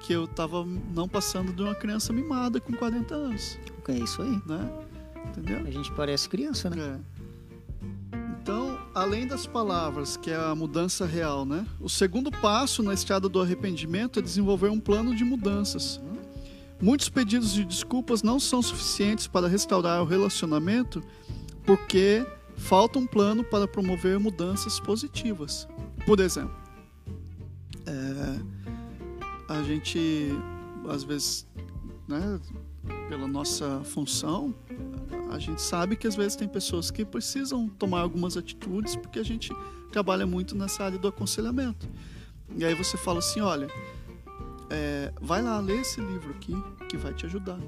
que 0.01 0.13
eu 0.13 0.25
estava 0.27 0.65
não 0.95 1.09
passando 1.09 1.51
de 1.53 1.63
uma 1.63 1.75
criança 1.75 2.13
mimada 2.13 2.61
com 2.61 2.73
40 2.75 3.15
anos, 3.15 3.59
É 3.89 3.93
isso 3.95 4.21
aí. 4.21 4.41
né? 4.47 4.71
Entendeu? 5.29 5.67
A 5.67 5.71
gente 5.71 5.91
parece 5.93 6.29
criança, 6.29 6.69
né? 6.71 6.77
É. 7.01 7.22
Além 8.95 9.27
das 9.27 9.47
palavras, 9.47 10.19
que 10.19 10.31
é 10.31 10.37
a 10.37 10.55
mudança 10.55 11.07
real, 11.07 11.47
né? 11.47 11.67
O 11.81 11.89
segundo 11.89 12.31
passo 12.31 12.83
na 12.83 12.93
estrada 12.93 13.27
do 13.27 13.41
arrependimento 13.41 14.19
é 14.19 14.23
desenvolver 14.23 14.69
um 14.69 14.79
plano 14.79 15.15
de 15.17 15.25
mudanças. 15.25 15.99
Muitos 16.81 17.09
pedidos 17.09 17.55
de 17.55 17.65
desculpas 17.65 18.23
não 18.23 18.39
são 18.39 18.61
suficientes 18.61 19.27
para 19.27 19.49
restaurar 19.49 20.03
o 20.03 20.05
relacionamento 20.05 21.03
porque 21.65 22.27
falta 22.57 22.99
um 22.99 23.07
plano 23.07 23.43
para 23.43 23.67
promover 23.67 24.19
mudanças 24.19 24.79
positivas. 24.79 25.67
Por 26.05 26.21
exemplo, 26.21 26.55
é, 27.87 28.41
a 29.49 29.63
gente, 29.63 30.33
às 30.89 31.03
vezes, 31.03 31.47
né, 32.07 32.41
pela 33.09 33.27
nossa 33.27 33.83
função, 33.85 34.55
a 35.31 35.38
gente 35.38 35.61
sabe 35.62 35.97
que 35.97 36.07
às 36.07 36.14
vezes 36.14 36.37
tem 36.37 36.49
pessoas 36.49 36.90
que 36.90 37.05
precisam 37.05 37.68
tomar 37.68 38.01
algumas 38.01 38.37
atitudes 38.37 38.97
porque 38.97 39.18
a 39.18 39.25
gente 39.25 39.53
trabalha 39.90 40.27
muito 40.27 40.57
nessa 40.57 40.85
área 40.85 40.99
do 40.99 41.09
aconselhamento. 41.09 41.88
E 42.57 42.64
aí 42.64 42.75
você 42.75 42.97
fala 42.97 43.18
assim, 43.21 43.40
olha, 43.40 43.68
é, 44.71 45.12
vai 45.21 45.42
lá 45.42 45.59
ler 45.61 45.81
esse 45.81 46.01
livro 46.01 46.31
aqui 46.31 46.55
que 46.88 46.97
vai 46.97 47.14
te 47.14 47.27
ajudar. 47.27 47.59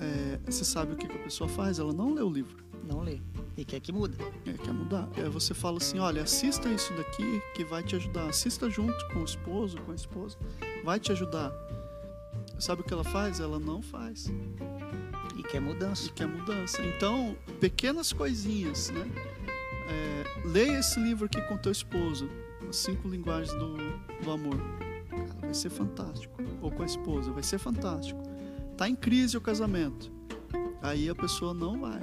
É, 0.00 0.40
você 0.46 0.64
sabe 0.64 0.92
o 0.92 0.96
que, 0.96 1.06
que 1.06 1.16
a 1.16 1.22
pessoa 1.22 1.48
faz? 1.48 1.78
Ela 1.78 1.92
não 1.92 2.12
lê 2.14 2.22
o 2.22 2.30
livro. 2.30 2.64
Não 2.86 3.00
lê. 3.00 3.20
E 3.56 3.64
quer 3.64 3.80
que 3.80 3.92
muda. 3.92 4.16
É, 4.46 4.52
quer 4.52 4.72
mudar. 4.72 5.08
Aí 5.16 5.28
você 5.28 5.54
fala 5.54 5.78
assim, 5.78 5.98
olha, 5.98 6.22
assista 6.22 6.68
isso 6.68 6.92
daqui 6.94 7.40
que 7.54 7.64
vai 7.64 7.82
te 7.82 7.96
ajudar. 7.96 8.28
Assista 8.28 8.68
junto 8.68 9.08
com 9.08 9.20
o 9.20 9.24
esposo, 9.24 9.80
com 9.82 9.92
a 9.92 9.94
esposa. 9.94 10.36
Vai 10.84 11.00
te 11.00 11.12
ajudar. 11.12 11.52
Sabe 12.58 12.82
o 12.82 12.84
que 12.84 12.92
ela 12.92 13.04
faz? 13.04 13.40
Ela 13.40 13.58
não 13.58 13.82
faz. 13.82 14.32
E 15.36 15.42
quer 15.42 15.60
mudança. 15.60 16.06
e 16.06 16.10
quer 16.10 16.26
mudança. 16.26 16.82
Então, 16.84 17.36
pequenas 17.60 18.12
coisinhas, 18.12 18.90
né? 18.90 19.10
É, 19.88 20.48
leia 20.48 20.78
esse 20.78 20.98
livro 21.00 21.26
aqui 21.26 21.40
com 21.42 21.56
teu 21.58 21.72
esposo, 21.72 22.28
As 22.68 22.76
Cinco 22.76 23.08
Linguagens 23.08 23.52
do, 23.58 23.76
do 24.22 24.30
Amor. 24.30 24.56
Cara, 25.10 25.40
vai 25.40 25.54
ser 25.54 25.70
fantástico. 25.70 26.42
Ou 26.62 26.70
com 26.70 26.82
a 26.82 26.86
esposa, 26.86 27.30
vai 27.30 27.42
ser 27.42 27.58
fantástico. 27.58 28.22
Tá 28.76 28.88
em 28.88 28.96
crise 28.96 29.36
o 29.36 29.40
casamento. 29.40 30.10
Aí 30.80 31.08
a 31.08 31.14
pessoa 31.14 31.52
não 31.52 31.80
vai. 31.80 32.00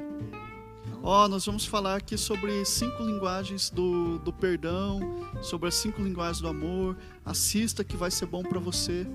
Ó, 1.03 1.27
nós 1.27 1.45
vamos 1.45 1.65
falar 1.65 1.95
aqui 1.95 2.15
sobre 2.15 2.63
cinco 2.63 3.03
linguagens 3.03 3.71
do, 3.71 4.19
do 4.19 4.31
perdão, 4.31 4.99
sobre 5.41 5.67
as 5.67 5.75
cinco 5.75 6.01
linguagens 6.01 6.41
do 6.41 6.47
amor. 6.47 6.95
Assista 7.25 7.83
que 7.83 7.97
vai 7.97 8.11
ser 8.11 8.27
bom 8.27 8.43
para 8.43 8.59
você. 8.59 9.07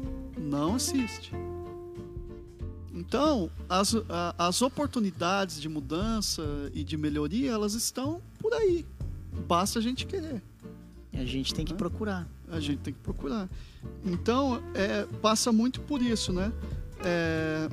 Não 0.47 0.77
assiste. 0.77 1.33
Então, 2.95 3.51
as, 3.69 3.95
as 4.39 4.63
oportunidades 4.63 5.61
de 5.61 5.69
mudança 5.69 6.43
e 6.73 6.83
de 6.83 6.97
melhoria, 6.97 7.51
elas 7.51 7.75
estão 7.75 8.23
por 8.39 8.55
aí. 8.55 8.87
Basta 9.47 9.79
a 9.79 9.83
gente 9.83 10.07
querer. 10.07 10.43
E 11.13 11.19
a 11.19 11.25
gente 11.25 11.53
tem 11.53 11.65
que 11.65 11.75
Hã? 11.75 11.77
procurar. 11.77 12.29
A 12.49 12.61
gente 12.61 12.79
tem 12.79 12.95
que 12.95 13.01
procurar. 13.01 13.49
Então, 14.05 14.63
é, 14.73 15.05
passa 15.21 15.53
muito 15.53 15.81
por 15.81 16.01
isso, 16.01 16.33
né? 16.33 16.53
É, 17.05 17.69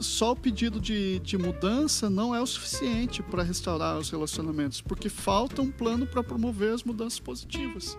só 0.00 0.32
o 0.32 0.36
pedido 0.36 0.80
de, 0.80 1.18
de 1.18 1.36
mudança 1.36 2.08
não 2.08 2.34
é 2.34 2.40
o 2.40 2.46
suficiente 2.46 3.22
para 3.22 3.42
restaurar 3.42 3.98
os 3.98 4.08
relacionamentos, 4.08 4.80
porque 4.80 5.08
falta 5.08 5.60
um 5.60 5.70
plano 5.70 6.06
para 6.06 6.22
promover 6.22 6.72
as 6.72 6.84
mudanças 6.84 7.18
positivas. 7.18 7.98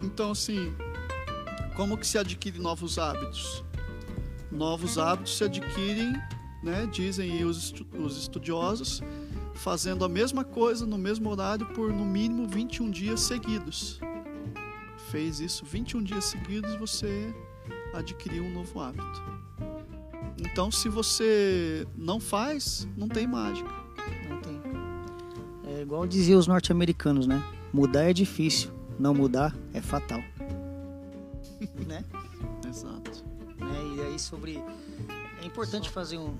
Então, 0.00 0.30
assim, 0.32 0.72
como 1.76 1.96
que 1.96 2.06
se 2.06 2.18
adquire 2.18 2.58
novos 2.58 2.98
hábitos? 2.98 3.64
Novos 4.50 4.98
hábitos 4.98 5.36
se 5.36 5.44
adquirem, 5.44 6.12
né, 6.62 6.86
dizem 6.90 7.44
os, 7.44 7.56
estu- 7.64 7.86
os 7.98 8.16
estudiosos, 8.18 9.02
fazendo 9.54 10.04
a 10.04 10.08
mesma 10.08 10.44
coisa 10.44 10.84
no 10.86 10.98
mesmo 10.98 11.30
horário 11.30 11.66
por 11.74 11.92
no 11.92 12.04
mínimo 12.04 12.46
21 12.46 12.90
dias 12.90 13.20
seguidos. 13.20 13.98
Fez 15.10 15.40
isso 15.40 15.64
21 15.64 16.02
dias 16.02 16.24
seguidos, 16.26 16.74
você 16.76 17.34
adquiriu 17.94 18.44
um 18.44 18.52
novo 18.52 18.80
hábito. 18.80 19.22
Então, 20.38 20.70
se 20.70 20.88
você 20.88 21.86
não 21.96 22.18
faz, 22.18 22.88
não 22.96 23.08
tem 23.08 23.26
mágica. 23.26 23.70
Não 24.28 24.40
tem. 24.40 24.60
É 25.76 25.82
igual 25.82 26.06
diziam 26.06 26.38
os 26.38 26.46
norte-americanos, 26.46 27.26
né? 27.26 27.42
Mudar 27.72 28.04
é 28.04 28.12
difícil, 28.12 28.70
não 28.98 29.14
mudar 29.14 29.54
é 29.72 29.80
fatal. 29.80 30.22
né? 31.86 32.04
Exato. 32.68 33.24
né? 33.58 33.96
E 33.96 34.00
aí 34.00 34.18
sobre 34.18 34.62
é 35.42 35.46
importante 35.46 35.90
fazer 35.90 36.18
um 36.18 36.34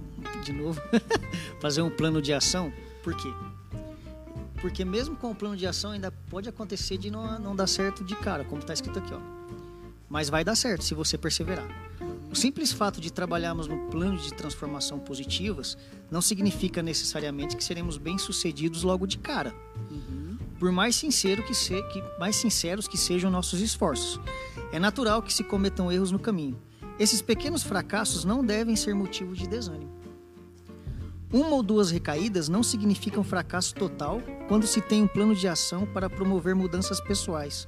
de 0.44 0.52
novo 0.52 0.80
fazer 1.60 1.82
um 1.82 1.90
plano 1.90 2.22
de 2.22 2.32
ação. 2.32 2.72
Por 3.02 3.16
quê? 3.16 3.28
Porque 4.60 4.84
mesmo 4.84 5.16
com 5.16 5.32
o 5.32 5.34
plano 5.34 5.56
de 5.56 5.66
ação 5.66 5.90
ainda 5.90 6.12
pode 6.30 6.48
acontecer 6.48 6.96
de 6.96 7.10
não, 7.10 7.38
não 7.38 7.56
dar 7.56 7.66
certo 7.66 8.04
de 8.04 8.14
cara, 8.14 8.44
como 8.44 8.60
está 8.60 8.72
escrito 8.72 9.00
aqui, 9.00 9.12
ó. 9.12 9.20
Mas 10.08 10.28
vai 10.28 10.44
dar 10.44 10.54
certo 10.54 10.84
se 10.84 10.94
você 10.94 11.18
perseverar. 11.18 11.66
O 12.30 12.36
simples 12.36 12.72
fato 12.72 13.00
de 13.00 13.12
trabalharmos 13.12 13.66
no 13.66 13.90
plano 13.90 14.16
de 14.16 14.32
transformação 14.32 14.98
positivas 14.98 15.76
não 16.10 16.22
significa 16.22 16.82
necessariamente 16.82 17.56
que 17.56 17.64
seremos 17.64 17.98
bem-sucedidos 17.98 18.84
logo 18.84 19.06
de 19.06 19.18
cara. 19.18 19.54
Por 20.62 20.70
mais 20.70 20.94
sincero 20.94 21.42
que, 21.42 21.56
se, 21.56 21.82
que 21.88 22.00
mais 22.20 22.36
sinceros 22.36 22.86
que 22.86 22.96
sejam 22.96 23.32
nossos 23.32 23.60
esforços, 23.60 24.20
é 24.70 24.78
natural 24.78 25.20
que 25.20 25.32
se 25.32 25.42
cometam 25.42 25.90
erros 25.90 26.12
no 26.12 26.20
caminho. 26.20 26.56
Esses 27.00 27.20
pequenos 27.20 27.64
fracassos 27.64 28.24
não 28.24 28.44
devem 28.44 28.76
ser 28.76 28.94
motivo 28.94 29.34
de 29.34 29.48
desânimo. 29.48 29.90
Uma 31.32 31.56
ou 31.56 31.64
duas 31.64 31.90
recaídas 31.90 32.48
não 32.48 32.62
significam 32.62 33.24
fracasso 33.24 33.74
total 33.74 34.22
quando 34.46 34.64
se 34.64 34.80
tem 34.80 35.02
um 35.02 35.08
plano 35.08 35.34
de 35.34 35.48
ação 35.48 35.84
para 35.84 36.08
promover 36.08 36.54
mudanças 36.54 37.00
pessoais. 37.00 37.66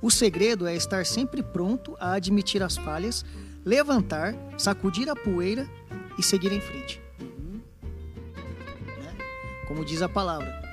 O 0.00 0.08
segredo 0.08 0.64
é 0.68 0.76
estar 0.76 1.04
sempre 1.04 1.42
pronto 1.42 1.96
a 1.98 2.12
admitir 2.12 2.62
as 2.62 2.76
falhas, 2.76 3.24
levantar, 3.64 4.32
sacudir 4.56 5.08
a 5.08 5.16
poeira 5.16 5.68
e 6.16 6.22
seguir 6.22 6.52
em 6.52 6.60
frente. 6.60 7.02
Né? 8.96 9.16
Como 9.66 9.84
diz 9.84 10.02
a 10.02 10.08
palavra, 10.08 10.67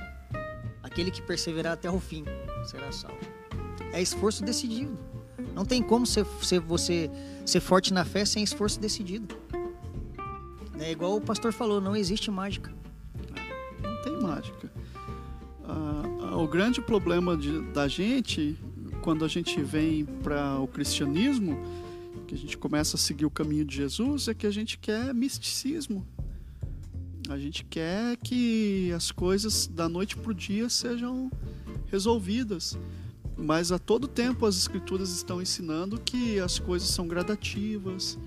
aquele 0.96 1.10
que 1.10 1.20
perseverar 1.20 1.74
até 1.74 1.90
o 1.90 2.00
fim 2.00 2.24
será 2.64 2.90
salvo. 2.90 3.18
É 3.92 4.00
esforço 4.00 4.42
decidido. 4.42 4.98
Não 5.54 5.62
tem 5.62 5.82
como 5.82 6.06
ser, 6.06 6.24
ser, 6.40 6.58
você 6.58 7.10
ser 7.44 7.60
forte 7.60 7.92
na 7.92 8.02
fé 8.02 8.24
sem 8.24 8.42
esforço 8.42 8.80
decidido. 8.80 9.36
É 10.78 10.90
igual 10.90 11.14
o 11.16 11.20
pastor 11.20 11.52
falou, 11.52 11.82
não 11.82 11.94
existe 11.94 12.30
mágica. 12.30 12.72
Não 13.82 14.02
tem 14.02 14.22
mágica. 14.22 14.72
Ah, 15.64 16.02
ah, 16.22 16.36
o 16.38 16.48
grande 16.48 16.80
problema 16.80 17.36
de, 17.36 17.60
da 17.72 17.86
gente, 17.86 18.58
quando 19.02 19.22
a 19.22 19.28
gente 19.28 19.60
vem 19.60 20.06
para 20.22 20.58
o 20.58 20.66
cristianismo, 20.66 21.58
que 22.26 22.34
a 22.34 22.38
gente 22.38 22.56
começa 22.56 22.96
a 22.96 22.98
seguir 22.98 23.26
o 23.26 23.30
caminho 23.30 23.66
de 23.66 23.76
Jesus, 23.76 24.28
é 24.28 24.34
que 24.34 24.46
a 24.46 24.50
gente 24.50 24.78
quer 24.78 25.12
misticismo. 25.12 26.06
A 27.28 27.38
gente 27.38 27.64
quer 27.64 28.16
que 28.18 28.92
as 28.92 29.10
coisas 29.10 29.66
da 29.66 29.88
noite 29.88 30.16
para 30.16 30.30
o 30.30 30.34
dia 30.34 30.68
sejam 30.68 31.30
resolvidas. 31.86 32.78
Mas 33.36 33.70
a 33.70 33.78
todo 33.78 34.08
tempo 34.08 34.46
as 34.46 34.56
escrituras 34.56 35.10
estão 35.10 35.42
ensinando 35.42 36.00
que 36.00 36.40
as 36.40 36.58
coisas 36.58 36.88
são 36.88 37.06
gradativas, 37.06 38.18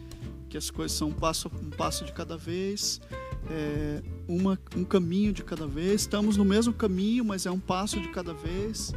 que 0.49 0.57
as 0.57 0.69
coisas 0.69 0.97
são 0.97 1.09
um 1.09 1.13
passo, 1.13 1.49
um 1.63 1.69
passo 1.69 2.05
de 2.05 2.13
cada 2.13 2.37
vez, 2.37 3.01
é, 3.49 4.03
uma, 4.27 4.59
um 4.75 4.83
caminho 4.83 5.33
de 5.33 5.43
cada 5.43 5.65
vez. 5.65 6.01
Estamos 6.01 6.37
no 6.37 6.45
mesmo 6.45 6.73
caminho, 6.73 7.25
mas 7.25 7.45
é 7.45 7.51
um 7.51 7.59
passo 7.59 7.99
de 7.99 8.09
cada 8.09 8.33
vez, 8.33 8.93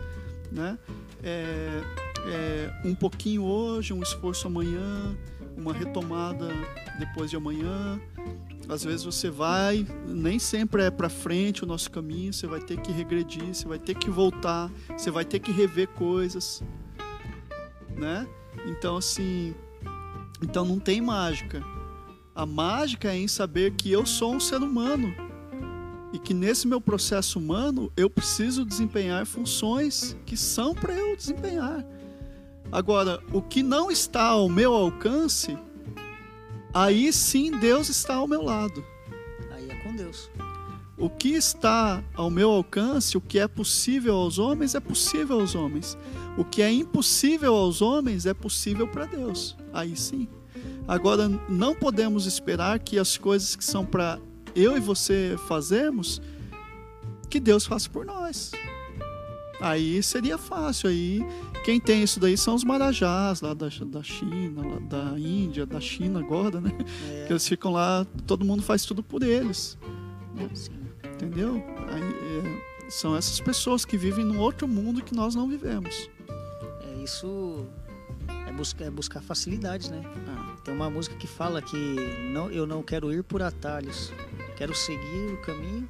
né? 0.51 0.79
É, 1.23 1.83
é, 2.27 2.81
um 2.85 2.95
pouquinho 2.95 3.43
hoje, 3.45 3.93
um 3.93 4.03
esforço 4.03 4.47
amanhã, 4.47 5.17
uma 5.57 5.73
retomada 5.73 6.49
depois 6.99 7.31
de 7.31 7.37
amanhã. 7.37 8.01
Às 8.73 8.83
vezes 8.83 9.05
você 9.05 9.29
vai, 9.29 9.87
nem 10.07 10.39
sempre 10.39 10.83
é 10.83 10.91
para 10.91 11.11
frente 11.11 11.63
o 11.63 11.67
nosso 11.67 11.91
caminho, 11.91 12.33
você 12.33 12.47
vai 12.47 12.61
ter 12.61 12.81
que 12.81 12.91
regredir, 12.91 13.55
você 13.55 13.69
vai 13.69 13.79
ter 13.79 13.95
que 13.95 14.09
voltar, 14.09 14.71
você 14.97 15.11
vai 15.11 15.27
ter 15.27 15.41
que 15.41 15.53
rever 15.53 15.89
coisas, 15.89 16.63
né? 17.95 18.27
Então 18.67 18.97
assim, 18.97 19.55
então 20.43 20.65
não 20.65 20.79
tem 20.79 21.03
mágica. 21.03 21.63
A 22.35 22.47
mágica 22.47 23.13
é 23.13 23.17
em 23.19 23.29
saber 23.29 23.73
que 23.73 23.93
eu 23.93 24.07
sou 24.07 24.35
um 24.35 24.41
ser 24.41 24.63
humano 24.63 25.15
e 26.11 26.19
que 26.19 26.33
nesse 26.33 26.67
meu 26.67 26.81
processo 26.81 27.39
humano 27.39 27.93
eu 27.95 28.09
preciso 28.09 28.65
desempenhar 28.65 29.27
funções 29.27 30.17
que 30.25 30.37
são 30.37 30.75
para 30.75 30.95
eu 30.95 31.15
desempenhar. 31.15 31.85
Agora, 32.71 33.23
o 33.35 33.43
que 33.43 33.63
não 33.63 33.91
está 33.91 34.29
ao 34.29 34.49
meu 34.49 34.73
alcance, 34.73 35.59
aí 36.73 37.13
sim 37.13 37.51
Deus 37.59 37.89
está 37.89 38.15
ao 38.15 38.29
meu 38.29 38.43
lado. 38.43 38.85
Aí 39.51 39.71
é 39.71 39.75
com 39.77 39.95
Deus. 39.95 40.31
O 40.97 41.09
que 41.11 41.31
está 41.31 42.03
ao 42.15 42.31
meu 42.31 42.51
alcance, 42.51 43.17
o 43.17 43.21
que 43.21 43.39
é 43.39 43.49
possível 43.49 44.15
aos 44.15 44.39
homens, 44.39 44.75
é 44.75 44.81
possível 44.81 45.41
aos 45.41 45.55
homens. 45.55 45.97
O 46.37 46.45
que 46.45 46.63
é 46.63 46.71
impossível 46.71 47.55
aos 47.55 47.83
homens 47.83 48.27
é 48.27 48.35
possível 48.35 48.87
para 48.87 49.07
Deus. 49.07 49.57
Aí 49.73 49.97
sim. 49.97 50.29
Agora, 50.87 51.29
não 51.49 51.75
podemos 51.75 52.27
esperar 52.27 52.79
que 52.79 52.99
as 52.99 53.17
coisas 53.17 53.57
que 53.57 53.65
são 53.65 53.85
para 53.85 54.19
eu 54.55 54.77
e 54.77 54.81
você 54.81 55.37
fazermos, 55.49 56.21
que 57.29 57.41
Deus 57.41 57.65
faça 57.67 57.89
por 57.89 58.05
nós. 58.05 58.53
Aí 59.63 60.03
seria 60.03 60.37
fácil. 60.37 60.91
Aí 60.91 61.25
quem 61.65 61.79
tem 61.79 62.03
isso 62.03 62.19
daí 62.19 62.37
são 62.37 62.55
os 62.55 62.65
marajás 62.65 63.41
lá 63.41 63.55
da, 63.55 63.69
da 63.69 64.03
China, 64.03 64.67
lá 64.67 64.79
da 64.81 65.19
Índia, 65.19 65.65
da 65.65 65.81
China 65.81 66.19
agora, 66.19 66.61
né? 66.61 66.73
É. 67.11 67.27
Que 67.27 67.33
eles 67.33 67.47
ficam 67.47 67.73
lá, 67.73 68.05
todo 68.27 68.45
mundo 68.45 68.63
faz 68.63 68.85
tudo 68.85 69.03
por 69.03 69.23
eles. 69.23 69.79
Sim. 70.55 70.73
Entendeu? 71.15 71.65
Aí, 71.89 72.03
é, 72.03 72.91
são 72.91 73.17
essas 73.17 73.41
pessoas 73.41 73.85
que 73.85 73.97
vivem 73.97 74.25
num 74.25 74.41
outro 74.41 74.67
mundo 74.67 75.03
que 75.03 75.15
nós 75.15 75.35
não 75.35 75.49
vivemos. 75.49 76.11
É 76.91 77.05
isso 77.05 77.65
é 78.47 78.53
buscar, 78.53 78.85
é 78.85 78.91
buscar 78.91 79.23
facilidades, 79.23 79.89
né? 79.89 80.03
Ah, 80.29 80.57
tem 80.65 80.75
uma 80.75 80.91
música 80.91 81.15
que 81.17 81.27
fala 81.27 81.63
que 81.63 81.77
não, 82.33 82.51
eu 82.51 82.67
não 82.67 82.83
quero 82.83 83.13
ir 83.13 83.23
por 83.23 83.43
atalhos, 83.43 84.13
quero 84.57 84.75
seguir 84.75 85.33
o 85.33 85.41
caminho 85.43 85.89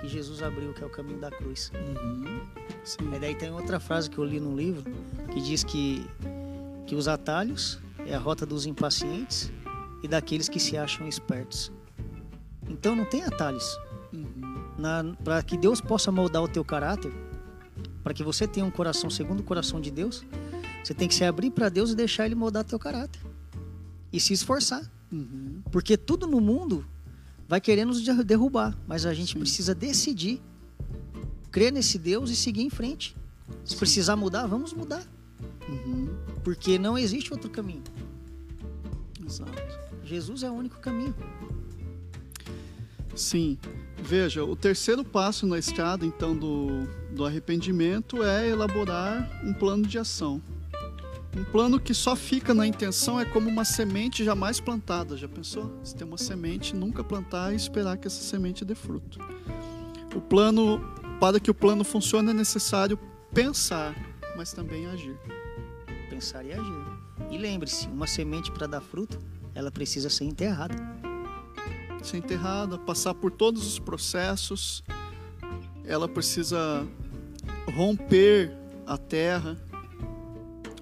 que 0.00 0.08
Jesus 0.08 0.42
abriu, 0.42 0.72
que 0.72 0.82
é 0.82 0.86
o 0.86 0.90
caminho 0.90 1.18
da 1.18 1.30
cruz. 1.30 1.70
Uhum. 1.74 3.14
E 3.14 3.18
daí 3.18 3.34
tem 3.34 3.50
outra 3.50 3.80
frase 3.80 4.08
que 4.08 4.18
eu 4.18 4.24
li 4.24 4.38
num 4.38 4.56
livro 4.56 4.84
que 5.32 5.40
diz 5.40 5.64
que, 5.64 6.06
que 6.86 6.94
os 6.94 7.08
atalhos 7.08 7.78
é 8.06 8.14
a 8.14 8.18
rota 8.18 8.46
dos 8.46 8.66
impacientes 8.66 9.50
e 10.02 10.08
daqueles 10.08 10.48
que 10.48 10.60
se 10.60 10.76
acham 10.76 11.06
espertos. 11.08 11.72
Então 12.68 12.94
não 12.94 13.04
tem 13.04 13.22
atalhos. 13.24 13.78
Uhum. 14.12 15.14
Para 15.24 15.42
que 15.42 15.56
Deus 15.56 15.80
possa 15.80 16.12
moldar 16.12 16.42
o 16.42 16.48
teu 16.48 16.64
caráter, 16.64 17.12
para 18.02 18.14
que 18.14 18.22
você 18.22 18.46
tenha 18.46 18.64
um 18.64 18.70
coração 18.70 19.10
segundo 19.10 19.40
o 19.40 19.42
coração 19.42 19.80
de 19.80 19.90
Deus, 19.90 20.24
você 20.84 20.94
tem 20.94 21.08
que 21.08 21.14
se 21.14 21.24
abrir 21.24 21.50
para 21.50 21.68
Deus 21.68 21.90
e 21.90 21.96
deixar 21.96 22.26
Ele 22.26 22.34
moldar 22.34 22.62
teu 22.62 22.78
caráter. 22.78 23.20
E 24.12 24.20
se 24.20 24.32
esforçar. 24.32 24.88
Uhum. 25.10 25.62
Porque 25.70 25.96
tudo 25.96 26.26
no 26.26 26.40
mundo 26.40 26.86
vai 27.48 27.60
querer 27.60 27.84
nos 27.84 28.02
derrubar. 28.24 28.76
Mas 28.86 29.06
a 29.06 29.14
gente 29.14 29.34
Sim. 29.34 29.40
precisa 29.40 29.74
decidir 29.74 30.40
crer 31.50 31.72
nesse 31.72 31.98
Deus 31.98 32.30
e 32.30 32.36
seguir 32.36 32.62
em 32.62 32.70
frente. 32.70 33.16
Se 33.64 33.72
Sim. 33.72 33.78
precisar 33.78 34.16
mudar, 34.16 34.46
vamos 34.46 34.72
mudar. 34.72 35.04
Uhum. 35.68 36.08
Porque 36.44 36.78
não 36.78 36.98
existe 36.98 37.32
outro 37.32 37.50
caminho. 37.50 37.82
Exato. 39.24 39.52
Jesus 40.04 40.42
é 40.42 40.50
o 40.50 40.54
único 40.54 40.78
caminho. 40.78 41.14
Sim. 43.14 43.58
Veja, 43.98 44.44
o 44.44 44.54
terceiro 44.54 45.02
passo 45.02 45.46
na 45.46 45.58
estrada, 45.58 46.04
então, 46.04 46.36
do, 46.36 46.86
do 47.12 47.24
arrependimento 47.24 48.22
é 48.22 48.48
elaborar 48.48 49.40
um 49.42 49.52
plano 49.52 49.86
de 49.86 49.98
ação. 49.98 50.40
Um 51.36 51.44
plano 51.44 51.78
que 51.78 51.92
só 51.92 52.16
fica 52.16 52.54
na 52.54 52.66
intenção 52.66 53.20
é 53.20 53.24
como 53.26 53.50
uma 53.50 53.62
semente 53.62 54.24
jamais 54.24 54.58
plantada. 54.58 55.18
Já 55.18 55.28
pensou? 55.28 55.70
Se 55.84 55.94
tem 55.94 56.06
uma 56.06 56.16
semente, 56.16 56.74
nunca 56.74 57.04
plantar 57.04 57.52
e 57.52 57.56
esperar 57.56 57.98
que 57.98 58.06
essa 58.06 58.22
semente 58.22 58.64
dê 58.64 58.74
fruto. 58.74 59.18
O 60.14 60.20
plano, 60.20 60.80
para 61.20 61.38
que 61.38 61.50
o 61.50 61.54
plano 61.54 61.84
funcione, 61.84 62.30
é 62.30 62.32
necessário 62.32 62.98
pensar, 63.34 63.94
mas 64.34 64.54
também 64.54 64.86
agir. 64.86 65.14
Pensar 66.08 66.42
e 66.42 66.54
agir. 66.54 66.86
E 67.30 67.36
lembre-se, 67.36 67.86
uma 67.88 68.06
semente 68.06 68.50
para 68.50 68.66
dar 68.66 68.80
fruto, 68.80 69.18
ela 69.54 69.70
precisa 69.70 70.08
ser 70.08 70.24
enterrada. 70.24 70.74
Ser 72.02 72.16
enterrada, 72.16 72.78
passar 72.78 73.12
por 73.12 73.30
todos 73.30 73.66
os 73.66 73.78
processos. 73.78 74.82
Ela 75.84 76.08
precisa 76.08 76.86
romper 77.74 78.56
a 78.86 78.96
terra, 78.96 79.58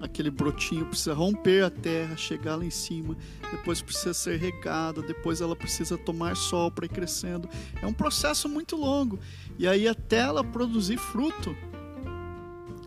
aquele 0.01 0.29
brotinho 0.29 0.85
precisa 0.85 1.13
romper 1.13 1.63
a 1.63 1.69
terra, 1.69 2.15
chegar 2.17 2.55
lá 2.55 2.65
em 2.65 2.69
cima, 2.69 3.15
depois 3.51 3.81
precisa 3.81 4.13
ser 4.13 4.37
regada, 4.37 5.01
depois 5.01 5.41
ela 5.41 5.55
precisa 5.55 5.97
tomar 5.97 6.35
sol 6.35 6.69
para 6.71 6.85
ir 6.85 6.89
crescendo. 6.89 7.49
É 7.81 7.87
um 7.87 7.93
processo 7.93 8.49
muito 8.49 8.75
longo. 8.75 9.19
E 9.57 9.67
aí 9.67 9.87
até 9.87 10.17
ela 10.17 10.43
produzir 10.43 10.97
fruto, 10.97 11.55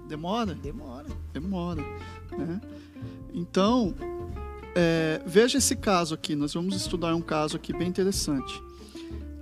demora? 0.07 0.55
Demora. 0.55 1.07
Demora. 1.33 1.83
Né? 2.37 2.61
Então, 3.33 3.95
é, 4.75 5.21
veja 5.27 5.59
esse 5.59 5.77
caso 5.77 6.15
aqui. 6.15 6.35
Nós 6.35 6.55
vamos 6.55 6.75
estudar 6.75 7.15
um 7.15 7.21
caso 7.21 7.57
aqui 7.57 7.73
bem 7.73 7.89
interessante, 7.89 8.63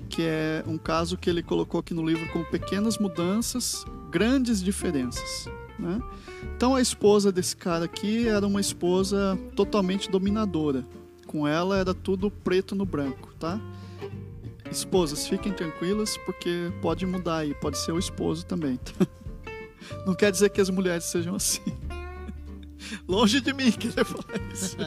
que 0.09 0.22
é 0.22 0.64
um 0.66 0.79
caso 0.79 1.16
que 1.16 1.29
ele 1.29 1.42
colocou 1.42 1.81
aqui 1.81 1.94
no 1.94 2.07
livro 2.07 2.26
com 2.33 2.44
pequenas 2.44 2.98
mudanças, 2.98 3.85
grandes 4.11 4.62
diferenças. 4.62 5.48
Né? 5.79 6.00
Então 6.56 6.74
a 6.74 6.81
esposa 6.81 7.31
desse 7.31 7.56
cara 7.56 7.85
aqui 7.85 8.29
era 8.29 8.46
uma 8.46 8.60
esposa 8.60 9.38
totalmente 9.54 10.10
dominadora. 10.10 10.85
Com 11.27 11.46
ela 11.46 11.77
era 11.77 11.92
tudo 11.92 12.31
preto 12.31 12.74
no 12.74 12.87
branco, 12.87 13.35
tá? 13.38 13.60
Esposas, 14.70 15.27
fiquem 15.29 15.52
tranquilas 15.52 16.16
porque 16.18 16.72
pode 16.81 17.04
mudar 17.06 17.38
aí, 17.38 17.54
pode 17.54 17.79
ser 17.79 17.92
o 17.92 17.98
esposo 17.98 18.44
também. 18.46 18.77
Tá? 18.77 19.06
Não 20.06 20.14
quer 20.14 20.33
dizer 20.33 20.50
que 20.50 20.60
as 20.60 20.70
mulheres 20.70 21.04
sejam 21.04 21.35
assim. 21.35 21.62
Longe 23.06 23.40
de 23.40 23.52
mim 23.52 23.70
querer 23.72 24.04
falar 24.04 24.40
isso. 24.52 24.77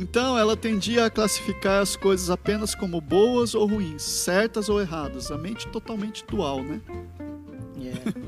Então 0.00 0.38
ela 0.38 0.56
tendia 0.56 1.06
a 1.06 1.10
classificar 1.10 1.82
as 1.82 1.96
coisas 1.96 2.30
apenas 2.30 2.72
como 2.72 3.00
boas 3.00 3.52
ou 3.52 3.66
ruins, 3.66 4.02
certas 4.02 4.68
ou 4.68 4.80
erradas. 4.80 5.32
A 5.32 5.36
mente 5.36 5.66
totalmente 5.68 6.24
dual, 6.24 6.62
né? 6.62 6.80
a 6.86 8.27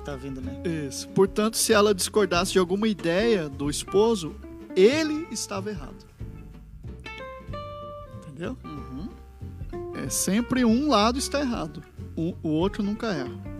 gente 0.00 0.08
está 0.08 0.16
vendo, 0.16 0.40
né? 0.40 0.62
Isso. 0.88 1.08
Portanto, 1.08 1.56
se 1.56 1.72
ela 1.72 1.94
discordasse 1.94 2.52
de 2.52 2.58
alguma 2.58 2.88
ideia 2.88 3.48
do 3.48 3.68
esposo, 3.68 4.34
ele 4.74 5.26
estava 5.30 5.70
errado. 5.70 6.06
Entendeu? 8.28 8.56
Uhum. 8.64 9.08
É 9.94 10.08
sempre 10.08 10.64
um 10.64 10.88
lado 10.88 11.18
está 11.18 11.40
errado, 11.40 11.82
o, 12.16 12.34
o 12.42 12.48
outro 12.48 12.82
nunca 12.82 13.08
erra. 13.12 13.50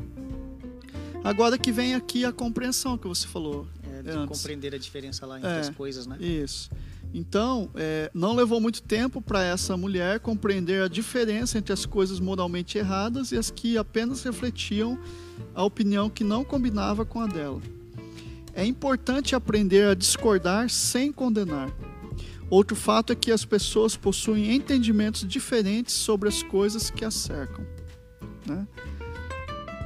Agora 1.23 1.59
que 1.59 1.71
vem 1.71 1.95
aqui 1.95 2.25
a 2.25 2.33
compreensão 2.33 2.97
que 2.97 3.07
você 3.07 3.27
falou. 3.27 3.67
É, 3.93 4.03
de 4.03 4.11
Antes. 4.11 4.39
compreender 4.39 4.75
a 4.75 4.79
diferença 4.79 5.27
lá 5.27 5.37
entre 5.37 5.51
É. 5.51 5.61
as 5.61 5.69
coisas, 5.69 6.07
né? 6.07 6.17
Isso. 6.19 6.71
Então, 7.13 7.69
é, 7.75 8.11
não 8.15 8.35
levou 8.35 8.61
muito 8.61 8.81
tempo 8.83 9.21
para 9.21 9.43
essa 9.45 9.77
mulher 9.77 10.21
compreender 10.21 10.81
a 10.83 10.89
diferença 10.89 11.59
entre 11.59 11.73
as 11.73 11.85
coisas 11.85 12.21
moralmente 12.21 12.79
erradas 12.79 13.33
e 13.33 13.37
as 13.37 13.51
que 13.51 13.77
apenas 13.77 14.23
refletiam 14.23 14.99
a 15.55 15.65
opinião 15.65 16.09
que 16.11 16.25
não 16.25 16.45
combinava 16.45 17.05
com 17.05 17.21
a 17.21 17.27
dela. 17.27 17.61
É 18.55 18.65
importante 18.65 19.35
aprender 19.35 19.87
a 19.87 19.95
discordar 19.95 20.69
sem 20.71 21.13
condenar. 21.13 21.71
Outro 22.49 22.75
fato 22.75 23.13
é 23.13 23.17
que 23.17 23.31
as 23.31 23.45
pessoas 23.45 23.97
possuem 23.97 24.55
entendimentos 24.55 25.27
diferentes 25.27 25.95
sobre 25.95 26.29
as 26.29 26.43
coisas 26.43 26.91
que 26.91 27.05
as 27.05 27.15
cercam. 27.15 27.65
né? 28.47 28.67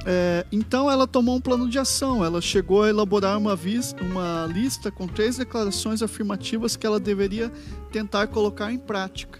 É, 0.07 0.45
então 0.51 0.89
ela 0.89 1.07
tomou 1.07 1.35
um 1.35 1.41
plano 1.41 1.67
de 1.69 1.77
ação. 1.79 2.23
Ela 2.23 2.41
chegou 2.41 2.83
a 2.83 2.89
elaborar 2.89 3.37
uma, 3.37 3.55
vis- 3.55 3.95
uma 3.99 4.47
lista 4.51 4.91
com 4.91 5.07
três 5.07 5.37
declarações 5.37 6.01
afirmativas 6.01 6.75
que 6.75 6.85
ela 6.85 6.99
deveria 6.99 7.51
tentar 7.91 8.27
colocar 8.27 8.71
em 8.71 8.77
prática 8.77 9.39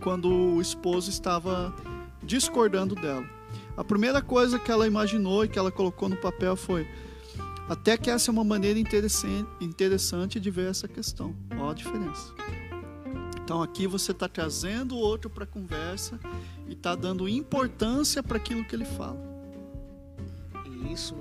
quando 0.00 0.28
o 0.28 0.60
esposo 0.60 1.10
estava 1.10 1.74
discordando 2.22 2.94
dela. 2.94 3.24
A 3.80 3.84
primeira 3.84 4.20
coisa 4.20 4.58
que 4.58 4.70
ela 4.70 4.86
imaginou 4.86 5.42
e 5.42 5.48
que 5.48 5.58
ela 5.58 5.72
colocou 5.72 6.06
no 6.06 6.16
papel 6.16 6.54
foi: 6.54 6.86
até 7.66 7.96
que 7.96 8.10
essa 8.10 8.30
é 8.30 8.32
uma 8.32 8.44
maneira 8.44 8.78
interessan- 8.78 9.46
interessante 9.58 10.38
de 10.38 10.50
ver 10.50 10.68
essa 10.68 10.86
questão. 10.86 11.34
Olha 11.52 11.70
a 11.70 11.72
diferença. 11.72 12.34
Então 13.42 13.62
aqui 13.62 13.86
você 13.86 14.12
está 14.12 14.28
trazendo 14.28 14.96
o 14.96 14.98
outro 14.98 15.30
para 15.30 15.44
a 15.44 15.46
conversa 15.46 16.20
e 16.68 16.74
está 16.74 16.94
dando 16.94 17.26
importância 17.26 18.22
para 18.22 18.36
aquilo 18.36 18.66
que 18.66 18.76
ele 18.76 18.84
fala. 18.84 19.18
E 20.66 20.92
isso 20.92 21.14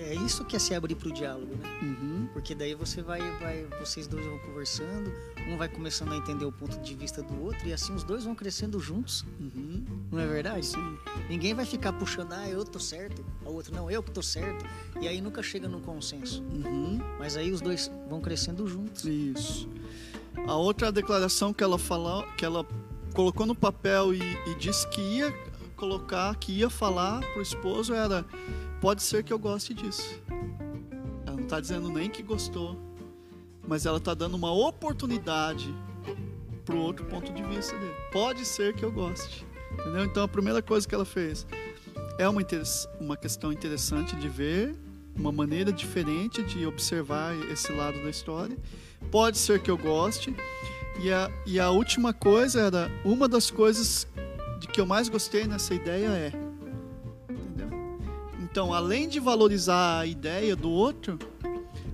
é 0.00 0.14
isso 0.14 0.44
que 0.44 0.56
é 0.56 0.58
se 0.58 0.74
abrir 0.74 0.94
para 0.94 1.08
o 1.08 1.12
diálogo, 1.12 1.54
né? 1.56 1.78
Uhum. 1.82 2.28
Porque 2.32 2.54
daí 2.54 2.74
você 2.74 3.02
vai, 3.02 3.20
vai, 3.38 3.66
vocês 3.80 4.06
dois 4.06 4.24
vão 4.24 4.38
conversando, 4.38 5.12
um 5.48 5.56
vai 5.56 5.68
começando 5.68 6.12
a 6.12 6.16
entender 6.16 6.44
o 6.44 6.52
ponto 6.52 6.78
de 6.80 6.94
vista 6.94 7.22
do 7.22 7.42
outro 7.42 7.66
e 7.68 7.72
assim 7.72 7.94
os 7.94 8.02
dois 8.04 8.24
vão 8.24 8.34
crescendo 8.34 8.78
juntos, 8.80 9.24
Uhum. 9.38 9.84
não 10.10 10.18
é 10.18 10.26
verdade? 10.26 10.66
Sim. 10.66 10.98
Ninguém 11.28 11.54
vai 11.54 11.64
ficar 11.64 11.92
puxando, 11.92 12.32
ah, 12.32 12.48
eu 12.48 12.64
tô 12.64 12.78
certo, 12.78 13.24
o 13.44 13.52
outro 13.52 13.74
não, 13.74 13.90
eu 13.90 14.02
que 14.02 14.10
tô 14.10 14.22
certo, 14.22 14.64
e 15.00 15.06
aí 15.08 15.20
nunca 15.20 15.42
chega 15.42 15.68
num 15.68 15.80
consenso. 15.80 16.42
Uhum. 16.42 16.98
Mas 17.18 17.36
aí 17.36 17.50
os 17.52 17.60
dois 17.60 17.90
vão 18.08 18.20
crescendo 18.20 18.66
juntos. 18.66 19.04
Isso. 19.04 19.68
A 20.46 20.54
outra 20.56 20.90
declaração 20.90 21.52
que 21.52 21.62
ela 21.62 21.78
falou, 21.78 22.24
que 22.36 22.44
ela 22.44 22.66
colocou 23.14 23.46
no 23.46 23.54
papel 23.54 24.12
e, 24.12 24.20
e 24.20 24.54
disse 24.58 24.86
que 24.88 25.00
ia 25.00 25.32
colocar, 25.76 26.34
que 26.36 26.52
ia 26.52 26.68
falar 26.68 27.20
pro 27.32 27.40
esposo 27.42 27.94
era: 27.94 28.24
pode 28.84 29.02
ser 29.02 29.24
que 29.24 29.32
eu 29.32 29.38
goste 29.38 29.72
disso. 29.72 30.20
Ela 31.26 31.36
não 31.36 31.44
está 31.44 31.58
dizendo 31.58 31.88
nem 31.88 32.10
que 32.10 32.22
gostou, 32.22 32.78
mas 33.66 33.86
ela 33.86 33.96
está 33.96 34.12
dando 34.12 34.34
uma 34.34 34.52
oportunidade 34.52 35.74
pro 36.66 36.76
outro 36.76 37.06
ponto 37.06 37.32
de 37.32 37.42
vista 37.44 37.74
dele. 37.78 37.94
Pode 38.12 38.44
ser 38.44 38.74
que 38.74 38.84
eu 38.84 38.92
goste. 38.92 39.46
Entendeu? 39.72 40.04
Então 40.04 40.22
a 40.22 40.28
primeira 40.28 40.60
coisa 40.60 40.86
que 40.86 40.94
ela 40.94 41.06
fez 41.06 41.46
é 42.18 42.28
uma, 42.28 42.42
uma 43.00 43.16
questão 43.16 43.50
interessante 43.50 44.14
de 44.16 44.28
ver, 44.28 44.76
uma 45.16 45.32
maneira 45.32 45.72
diferente 45.72 46.42
de 46.42 46.66
observar 46.66 47.34
esse 47.50 47.72
lado 47.72 48.02
da 48.02 48.10
história. 48.10 48.58
Pode 49.10 49.38
ser 49.38 49.62
que 49.62 49.70
eu 49.70 49.78
goste. 49.78 50.36
E 51.00 51.10
a, 51.10 51.30
e 51.46 51.58
a 51.58 51.70
última 51.70 52.12
coisa 52.12 52.60
era 52.60 52.90
uma 53.02 53.26
das 53.26 53.50
coisas 53.50 54.06
de 54.60 54.68
que 54.68 54.78
eu 54.78 54.84
mais 54.84 55.08
gostei 55.08 55.46
nessa 55.46 55.72
ideia 55.72 56.08
é. 56.08 56.43
Então, 58.54 58.72
além 58.72 59.08
de 59.08 59.18
valorizar 59.18 59.98
a 59.98 60.06
ideia 60.06 60.54
do 60.54 60.70
outro, 60.70 61.18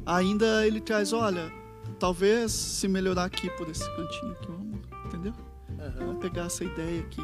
ainda 0.04 0.66
ele 0.66 0.78
traz, 0.78 1.10
olha, 1.10 1.50
talvez 1.98 2.52
se 2.52 2.86
melhorar 2.86 3.24
aqui 3.24 3.48
por 3.56 3.66
esse 3.70 3.88
cantinho 3.96 4.32
aqui, 4.32 4.46
vamos, 4.46 4.80
entendeu? 5.06 5.32
Aham. 5.78 5.94
Vamos 5.96 6.20
pegar 6.20 6.44
essa 6.44 6.62
ideia 6.62 7.00
aqui. 7.00 7.22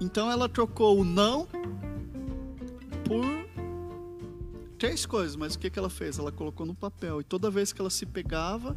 Então 0.00 0.30
ela 0.30 0.48
trocou 0.48 1.00
o 1.00 1.04
não 1.04 1.48
por 3.04 3.24
três 4.78 5.04
coisas, 5.04 5.34
mas 5.34 5.56
o 5.56 5.58
que, 5.58 5.68
que 5.68 5.76
ela 5.76 5.90
fez? 5.90 6.20
Ela 6.20 6.30
colocou 6.30 6.64
no 6.64 6.72
papel. 6.72 7.20
E 7.20 7.24
toda 7.24 7.50
vez 7.50 7.72
que 7.72 7.80
ela 7.80 7.90
se 7.90 8.06
pegava, 8.06 8.76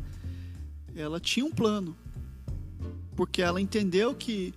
ela 0.95 1.19
tinha 1.19 1.45
um 1.45 1.51
plano. 1.51 1.95
Porque 3.15 3.43
ela 3.43 3.61
entendeu 3.61 4.15
que 4.15 4.55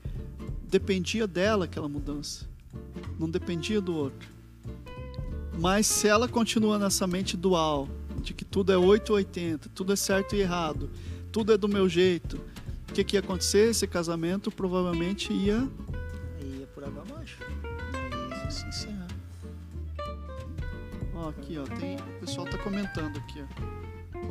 dependia 0.63 1.27
dela 1.27 1.67
aquela 1.67 1.91
mudança. 1.91 2.49
Não 3.19 3.29
dependia 3.29 3.83
do 3.83 3.95
outro. 3.95 4.36
Mas 5.59 5.87
se 5.87 6.07
ela 6.07 6.29
continua 6.29 6.79
nessa 6.79 7.07
mente 7.07 7.37
dual, 7.37 7.89
de 8.23 8.35
que 8.35 8.45
tudo 8.45 8.73
é 8.73 8.77
880, 8.77 9.71
tudo 9.71 9.93
é 9.93 9.97
certo 9.97 10.35
e 10.37 10.41
errado, 10.41 10.91
tudo 11.33 11.53
é 11.53 11.57
do 11.57 11.69
meu 11.69 11.89
jeito, 11.89 12.41
o 12.89 12.93
que, 12.93 13.05
que 13.05 13.17
ia 13.17 13.21
acontecer? 13.21 13.71
Esse 13.71 13.87
casamento 13.87 14.51
provavelmente 14.51 15.33
ia. 15.33 15.69
É 16.63 16.67
por 16.67 16.85
água 16.85 17.03
abaixo. 17.03 17.39
Ia 18.45 18.51
se 18.51 18.67
encerrar. 18.67 19.09
Ó, 21.15 21.29
aqui, 21.29 21.59
ó, 21.59 21.65
tem. 21.65 21.97
O 21.97 22.21
pessoal 22.21 22.47
tá 22.47 22.59
comentando 22.59 23.17
aqui, 23.19 23.43
ó. 23.43 23.77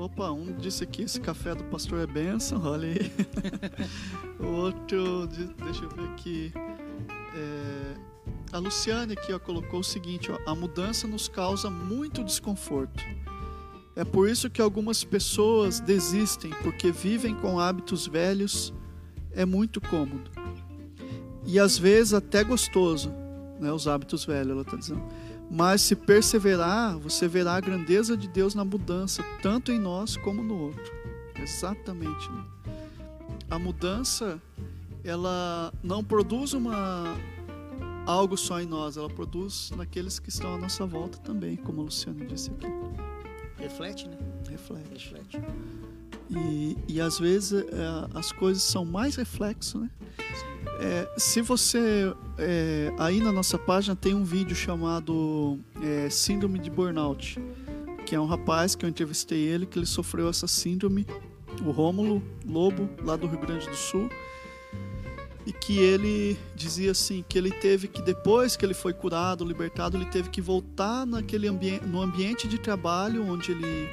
Opa, 0.04 0.32
um 0.32 0.52
disse 0.54 0.84
aqui: 0.84 1.04
esse 1.04 1.20
café 1.20 1.54
do 1.56 1.64
pastor 1.66 2.00
é 2.00 2.08
benção, 2.08 2.62
olha 2.64 2.88
aí. 2.88 3.12
o 4.40 4.48
outro, 4.48 5.28
deixa 5.28 5.84
eu 5.84 5.90
ver 5.90 6.10
aqui. 6.10 6.54
É, 7.36 7.75
a 8.56 8.60
Luciane 8.60 9.12
aqui, 9.12 9.34
ó, 9.34 9.40
colocou 9.40 9.82
o 9.82 9.84
seguinte: 9.84 10.32
ó, 10.32 10.40
a 10.50 10.56
mudança 10.56 11.06
nos 11.06 11.28
causa 11.28 11.70
muito 11.70 12.24
desconforto. 12.24 13.04
É 13.96 14.06
por 14.06 14.30
isso 14.30 14.50
que 14.50 14.62
algumas 14.62 15.04
pessoas 15.04 15.82
desistem, 15.82 16.52
porque 16.64 16.90
vivem 16.90 17.36
com 17.36 17.60
hábitos 17.60 18.08
velhos. 18.08 18.74
É 19.32 19.46
muito 19.46 19.82
cômodo. 19.82 20.32
E 21.46 21.60
às 21.60 21.78
vezes 21.78 22.14
até 22.14 22.44
gostoso, 22.46 23.10
né, 23.60 23.72
os 23.74 23.88
hábitos 23.90 24.24
velhos, 24.24 24.52
ela 24.52 24.62
está 24.62 24.78
dizendo. 24.78 25.04
Mas 25.52 25.82
se 25.82 25.96
perseverar, 25.96 26.98
você 26.98 27.28
verá 27.28 27.56
a 27.56 27.60
grandeza 27.60 28.16
de 28.16 28.30
Deus 28.30 28.56
na 28.56 28.64
mudança, 28.64 29.22
tanto 29.42 29.72
em 29.74 29.80
nós 29.80 30.16
como 30.16 30.42
no 30.42 30.58
outro. 30.58 30.94
Exatamente. 31.38 32.30
né? 32.32 32.46
A 33.50 33.60
mudança, 33.60 34.42
ela 35.04 35.74
não 35.84 36.02
produz 36.04 36.54
uma 36.54 37.16
algo 38.06 38.38
só 38.38 38.62
em 38.62 38.66
nós, 38.66 38.98
ela 38.98 39.10
produz 39.10 39.72
naqueles 39.76 40.20
que 40.20 40.30
estão 40.30 40.56
à 40.56 40.58
nossa 40.58 40.86
volta 40.86 41.18
também, 41.20 41.56
como 41.58 41.82
o 41.82 41.86
Luciano 41.86 42.26
disse 42.26 42.52
aqui. 42.52 42.68
Reflete, 43.58 44.08
né? 44.08 44.18
Reflete. 44.50 45.14
Reflete. 45.14 45.42
E, 46.30 46.78
e 46.88 47.02
às 47.02 47.20
vezes 47.20 47.54
é, 47.54 47.66
as 48.14 48.32
coisas 48.32 48.64
são 48.64 48.84
mais 48.84 49.16
reflexo, 49.16 49.80
né? 49.80 49.90
É, 50.80 51.10
se 51.18 51.42
você 51.42 52.14
é, 52.38 52.94
aí 52.98 53.20
na 53.20 53.32
nossa 53.32 53.58
página 53.58 53.96
tem 53.96 54.14
um 54.14 54.24
vídeo 54.24 54.56
chamado 54.56 55.58
é, 55.82 56.10
síndrome 56.10 56.60
de 56.60 56.70
burnout, 56.70 57.40
que 58.06 58.14
é 58.14 58.20
um 58.20 58.26
rapaz 58.26 58.76
que 58.76 58.86
eu 58.86 58.90
entrevistei 58.90 59.40
ele 59.40 59.66
que 59.66 59.80
ele 59.80 59.86
sofreu 59.86 60.28
essa 60.28 60.48
síndrome, 60.48 61.08
o 61.66 61.72
Rômulo 61.72 62.22
Lobo 62.46 62.90
lá 63.04 63.16
do 63.16 63.26
Rio 63.28 63.40
Grande 63.40 63.70
do 63.70 63.76
Sul, 63.76 64.10
e 65.46 65.54
que 65.54 65.78
ele 65.78 66.38
dizia 66.56 66.92
assim 66.92 67.24
que 67.28 67.38
ele 67.38 67.52
teve 67.52 67.88
que 67.88 68.02
depois 68.02 68.56
que 68.56 68.66
ele 68.66 68.74
foi 68.74 68.94
curado, 68.94 69.46
libertado, 69.46 69.96
ele 69.96 70.06
teve 70.06 70.30
que 70.30 70.42
voltar 70.42 71.06
naquele 71.06 71.48
ambiente, 71.48 71.86
no 71.86 72.02
ambiente 72.02 72.48
de 72.48 72.58
trabalho 72.58 73.24
onde 73.24 73.52
ele 73.52 73.88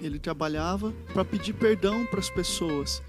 ele 0.00 0.18
trabalhava 0.18 0.94
para 1.12 1.24
pedir 1.24 1.52
perdão 1.52 2.06
para 2.06 2.20
as 2.20 2.30
pessoas. 2.30 3.02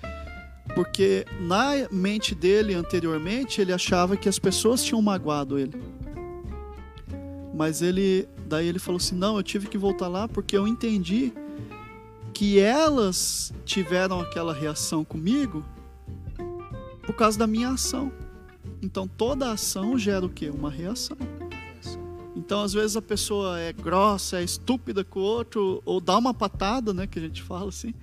Porque 0.74 1.26
na 1.40 1.88
mente 1.92 2.34
dele 2.34 2.74
anteriormente, 2.74 3.62
ele 3.62 3.72
achava 3.72 4.18
que 4.18 4.28
as 4.28 4.40
pessoas 4.40 4.84
tinham 4.84 5.02
magoado 5.02 5.60
ele. 5.60 5.82
Mas 7.54 7.82
ele, 7.82 8.28
daí 8.48 8.68
ele 8.68 8.80
falou 8.80 8.98
assim: 8.98 9.16
"Não, 9.16 9.38
eu 9.38 9.44
tive 9.44 9.68
que 9.68 9.78
voltar 9.78 10.08
lá 10.08 10.28
porque 10.28 10.58
eu 10.58 10.68
entendi 10.68 11.34
que 12.34 12.60
elas 12.60 13.54
tiveram 13.66 14.20
aquela 14.20 14.54
reação 14.54 15.04
comigo 15.04 15.64
por 17.04 17.16
causa 17.16 17.38
da 17.38 17.48
minha 17.48 17.70
ação. 17.70 18.12
Então 18.82 19.08
toda 19.08 19.52
ação 19.52 19.98
gera 19.98 20.26
o 20.26 20.30
quê? 20.30 20.50
Uma 20.50 20.70
reação. 20.70 21.18
Então, 22.36 22.64
às 22.64 22.74
vezes 22.74 22.96
a 22.96 23.02
pessoa 23.02 23.60
é 23.60 23.74
grossa, 23.74 24.40
é 24.40 24.44
estúpida 24.44 25.04
com 25.04 25.20
o 25.20 25.24
outro, 25.24 25.82
ou 25.86 26.00
dá 26.00 26.18
uma 26.18 26.34
patada, 26.34 26.94
né, 26.94 27.06
que 27.06 27.20
a 27.20 27.22
gente 27.22 27.44
fala 27.44 27.70
assim. 27.70 27.94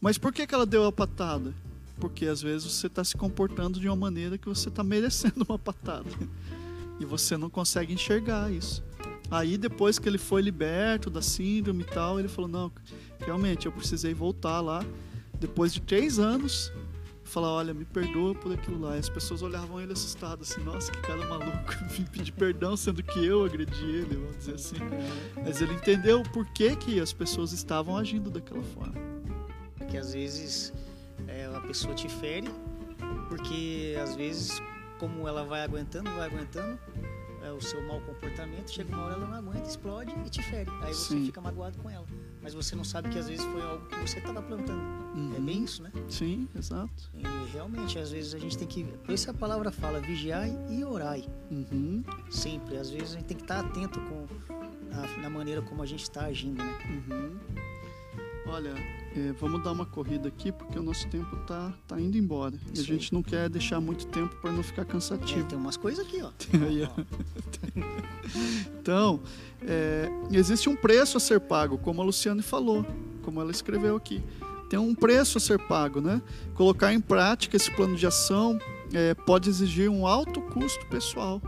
Mas 0.00 0.18
por 0.18 0.32
que, 0.32 0.46
que 0.46 0.54
ela 0.54 0.66
deu 0.66 0.84
a 0.84 0.92
patada? 0.92 1.54
Porque 1.98 2.26
às 2.26 2.42
vezes 2.42 2.70
você 2.70 2.86
está 2.86 3.02
se 3.02 3.16
comportando 3.16 3.80
de 3.80 3.88
uma 3.88 3.96
maneira 3.96 4.36
que 4.36 4.48
você 4.48 4.68
está 4.68 4.82
merecendo 4.84 5.46
uma 5.48 5.58
patada. 5.58 6.10
E 7.00 7.04
você 7.04 7.36
não 7.36 7.48
consegue 7.48 7.92
enxergar 7.92 8.52
isso. 8.52 8.82
Aí, 9.30 9.56
depois 9.56 9.98
que 9.98 10.08
ele 10.08 10.18
foi 10.18 10.42
liberto 10.42 11.10
da 11.10 11.22
síndrome 11.22 11.82
e 11.82 11.86
tal, 11.86 12.18
ele 12.18 12.28
falou: 12.28 12.50
Não, 12.50 12.72
realmente, 13.20 13.66
eu 13.66 13.72
precisei 13.72 14.14
voltar 14.14 14.60
lá 14.60 14.84
depois 15.38 15.72
de 15.72 15.80
três 15.80 16.18
anos, 16.18 16.72
falar, 17.28 17.52
olha, 17.52 17.74
me 17.74 17.84
perdoa 17.84 18.34
por 18.34 18.52
aquilo 18.52 18.80
lá. 18.80 18.96
E 18.96 18.98
as 18.98 19.08
pessoas 19.08 19.42
olhavam 19.42 19.80
ele 19.80 19.92
assustado, 19.92 20.42
assim, 20.42 20.62
nossa, 20.62 20.90
que 20.90 21.00
cara 21.00 21.24
maluco, 21.26 21.72
vim 21.90 22.04
pedir 22.04 22.32
perdão, 22.32 22.76
sendo 22.76 23.02
que 23.02 23.24
eu 23.24 23.44
agredi 23.44 23.84
ele, 23.84 24.16
vamos 24.16 24.38
dizer 24.38 24.54
assim. 24.54 24.76
Mas 25.36 25.60
ele 25.60 25.74
entendeu 25.74 26.22
por 26.32 26.46
que, 26.46 26.74
que 26.76 27.00
as 27.00 27.12
pessoas 27.12 27.52
estavam 27.52 27.96
agindo 27.96 28.30
daquela 28.30 28.62
forma. 28.62 28.94
Porque 29.76 29.96
às 29.96 30.12
vezes 30.12 30.72
é, 31.26 31.46
a 31.54 31.60
pessoa 31.60 31.94
te 31.94 32.08
fere, 32.08 32.48
porque 33.28 33.96
às 34.02 34.16
vezes, 34.16 34.60
como 34.98 35.28
ela 35.28 35.44
vai 35.44 35.62
aguentando, 35.62 36.10
vai 36.10 36.28
aguentando, 36.28 36.78
é, 37.42 37.52
o 37.52 37.60
seu 37.60 37.80
mau 37.82 38.00
comportamento, 38.00 38.70
chega 38.70 38.94
uma 38.94 39.04
hora 39.04 39.14
ela 39.14 39.26
não 39.26 39.34
aguenta, 39.34 39.68
explode 39.68 40.14
e 40.26 40.30
te 40.30 40.42
fere. 40.42 40.70
Aí 40.82 40.92
você 40.92 41.14
Sim. 41.14 41.26
fica 41.26 41.40
magoado 41.40 41.78
com 41.78 41.88
ela. 41.88 42.06
Mas 42.42 42.54
você 42.54 42.74
não 42.76 42.84
sabe 42.84 43.08
que 43.08 43.18
às 43.18 43.28
vezes 43.28 43.44
foi 43.44 43.62
algo 43.62 43.86
que 43.86 43.96
você 43.96 44.18
estava 44.18 44.40
plantando. 44.42 44.80
É 44.80 45.18
Uhum. 45.18 45.44
bem 45.44 45.64
isso, 45.64 45.82
né? 45.82 45.90
Sim, 46.08 46.48
exato. 46.56 47.10
E 47.14 47.22
realmente, 47.52 47.98
às 47.98 48.10
vezes 48.12 48.34
a 48.34 48.38
gente 48.38 48.56
tem 48.56 48.66
que. 48.68 48.84
Por 48.84 49.12
isso 49.12 49.30
a 49.30 49.34
palavra 49.34 49.70
fala, 49.72 50.00
vigiai 50.00 50.56
e 50.70 50.84
orai. 50.84 51.24
Uhum, 51.50 52.04
Sempre. 52.30 52.76
Às 52.76 52.90
vezes 52.90 53.10
a 53.14 53.18
gente 53.18 53.24
tem 53.26 53.36
que 53.36 53.42
estar 53.42 53.60
atento 53.60 54.00
com 54.02 54.26
na, 54.88 55.06
na 55.22 55.30
maneira 55.30 55.60
como 55.62 55.82
a 55.82 55.86
gente 55.86 56.02
está 56.02 56.26
agindo, 56.26 56.62
né? 56.62 56.78
uhum. 57.10 57.36
Olha, 58.46 58.72
é, 59.16 59.32
vamos 59.40 59.62
dar 59.62 59.72
uma 59.72 59.86
corrida 59.86 60.28
aqui 60.28 60.52
porque 60.52 60.78
o 60.78 60.82
nosso 60.82 61.08
tempo 61.08 61.34
tá, 61.46 61.72
tá 61.86 62.00
indo 62.00 62.16
embora. 62.18 62.54
e 62.54 62.58
a 62.70 62.72
Isso 62.72 62.82
aí. 62.82 62.86
gente 62.98 63.12
não 63.12 63.22
quer 63.22 63.48
deixar 63.48 63.80
muito 63.80 64.06
tempo 64.06 64.34
para 64.40 64.52
não 64.52 64.62
ficar 64.62 64.82
É, 64.82 64.84
cansativo. 64.84 65.44
tem 65.46 65.58
umas 65.58 65.76
coisas 65.76 66.04
aqui, 66.06 66.20
ó. 66.22 66.30
Então, 68.80 69.20
é, 69.62 70.08
existe 70.30 70.68
um 70.68 70.76
preço 70.76 71.16
a 71.16 71.20
ser 71.20 71.40
pago, 71.40 71.78
como 71.78 72.00
a 72.02 72.04
Luciane 72.04 72.42
falou, 72.42 72.84
como 73.22 73.40
ela 73.40 73.50
escreveu 73.50 73.96
aqui. 73.96 74.22
Tem 74.68 74.78
um 74.78 74.94
preço 74.94 75.38
a 75.38 75.40
ser 75.40 75.58
pago, 75.58 76.00
né? 76.00 76.20
Colocar 76.54 76.92
em 76.92 77.00
prática 77.00 77.56
esse 77.56 77.70
plano 77.70 77.96
de 77.96 78.06
ação 78.06 78.58
é, 78.92 79.14
pode 79.14 79.48
exigir 79.48 79.88
um 79.90 80.06
alto 80.06 80.40
custo 80.42 80.84
pessoal. 80.86 81.40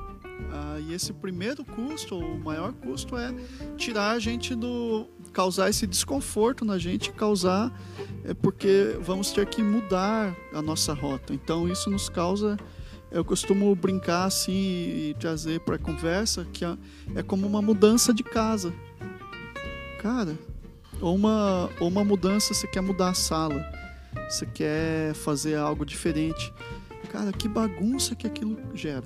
Ah, 0.53 0.79
e 0.81 0.95
esse 0.95 1.13
primeiro 1.13 1.63
custo, 1.65 2.15
ou 2.15 2.23
o 2.23 2.41
maior 2.41 2.73
custo, 2.73 3.17
é 3.17 3.33
tirar 3.77 4.13
a 4.13 4.19
gente 4.19 4.55
do. 4.55 5.07
Causar 5.33 5.71
esse 5.71 5.87
desconforto 5.87 6.65
na 6.65 6.79
gente, 6.79 7.13
causar. 7.13 7.73
É 8.25 8.35
porque 8.35 8.97
vamos 9.01 9.31
ter 9.31 9.47
que 9.47 9.63
mudar 9.63 10.37
a 10.53 10.61
nossa 10.61 10.93
rota. 10.93 11.33
Então, 11.33 11.69
isso 11.69 11.91
nos 11.91 12.09
causa 12.09 12.57
eu 13.11 13.25
costumo 13.25 13.75
brincar 13.75 14.25
assim 14.25 14.53
e 14.53 15.17
trazer 15.19 15.61
para 15.61 15.77
conversa 15.77 16.47
que 16.53 16.65
é- 16.65 17.23
como 17.27 17.45
uma 17.47 17.61
mudança 17.61 18.15
de 18.15 18.23
casa. 18.23 18.73
Cara, 20.01 20.39
ou 21.01 21.17
uma, 21.17 21.69
ou 21.81 21.89
uma 21.89 22.05
mudança, 22.05 22.55
você 22.55 22.69
quer 22.69 22.81
mudar 22.81 23.11
a 23.11 23.15
sala, 23.15 23.65
você 24.29 24.47
quer 24.47 25.13
fazer 25.15 25.57
algo 25.57 25.85
diferente. 25.85 26.53
Cara, 27.11 27.33
que 27.33 27.49
bagunça 27.49 28.15
que 28.15 28.27
aquilo 28.27 28.57
gera. 28.75 29.05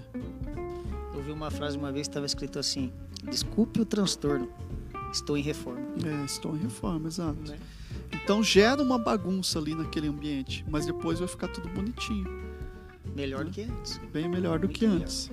Eu 1.14 1.22
vi 1.22 1.32
uma 1.32 1.50
frase 1.50 1.78
uma 1.78 1.90
vez 1.90 2.06
que 2.06 2.10
estava 2.10 2.26
escrito 2.26 2.58
assim: 2.58 2.92
Desculpe 3.30 3.80
o 3.80 3.86
transtorno, 3.86 4.50
estou 5.14 5.36
em 5.36 5.42
reforma. 5.42 5.80
É, 6.04 6.24
estou 6.24 6.54
em 6.56 6.58
reforma, 6.58 7.08
exato. 7.08 7.50
Né? 7.50 7.58
Então 8.12 8.42
gera 8.42 8.82
uma 8.82 8.98
bagunça 8.98 9.58
ali 9.58 9.74
naquele 9.74 10.08
ambiente, 10.08 10.64
mas 10.68 10.86
depois 10.86 11.20
vai 11.20 11.28
ficar 11.28 11.48
tudo 11.48 11.68
bonitinho. 11.68 12.26
Melhor 13.14 13.44
do 13.44 13.50
que 13.50 13.62
antes. 13.62 14.00
bem 14.12 14.28
melhor 14.28 14.58
do 14.58 14.68
que 14.68 14.86
melhor. 14.86 15.02
antes. 15.02 15.30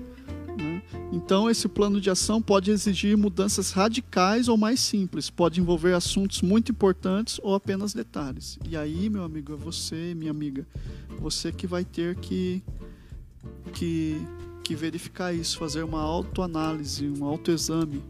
né? 0.55 0.83
Então, 1.11 1.49
esse 1.49 1.67
plano 1.67 1.99
de 1.99 2.11
ação 2.11 2.39
pode 2.41 2.69
exigir 2.69 3.17
mudanças 3.17 3.71
radicais 3.71 4.47
ou 4.47 4.55
mais 4.55 4.79
simples, 4.79 5.29
pode 5.31 5.59
envolver 5.59 5.93
assuntos 5.93 6.41
muito 6.43 6.71
importantes 6.71 7.39
ou 7.41 7.55
apenas 7.55 7.93
detalhes. 7.93 8.59
E 8.69 8.77
aí, 8.77 9.09
meu 9.09 9.23
amigo, 9.23 9.53
é 9.53 9.55
você, 9.55 10.13
minha 10.15 10.29
amiga, 10.29 10.67
você 11.19 11.51
que 11.51 11.65
vai 11.65 11.83
ter 11.83 12.15
que, 12.17 12.61
que, 13.73 14.21
que 14.63 14.75
verificar 14.75 15.33
isso, 15.33 15.57
fazer 15.57 15.83
uma 15.83 16.01
autoanálise, 16.01 17.09
um 17.09 17.25
autoexame. 17.25 18.03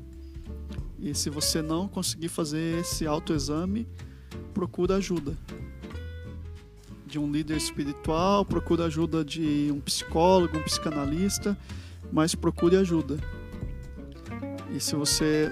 E 1.02 1.16
se 1.16 1.30
você 1.30 1.62
não 1.62 1.88
conseguir 1.88 2.30
fazer 2.30 2.80
esse 2.80 3.08
autoexame, 3.08 3.88
procura 4.54 4.98
ajuda 4.98 5.36
de 7.12 7.20
um 7.20 7.30
líder 7.30 7.58
espiritual, 7.58 8.46
procure 8.46 8.84
ajuda 8.84 9.26
de 9.26 9.70
um 9.70 9.82
psicólogo, 9.82 10.58
um 10.58 10.64
psicanalista, 10.64 11.58
mas 12.12 12.34
procure 12.34 12.78
ajuda. 12.78 13.18
E 14.74 14.80
se 14.80 14.96
você. 14.96 15.52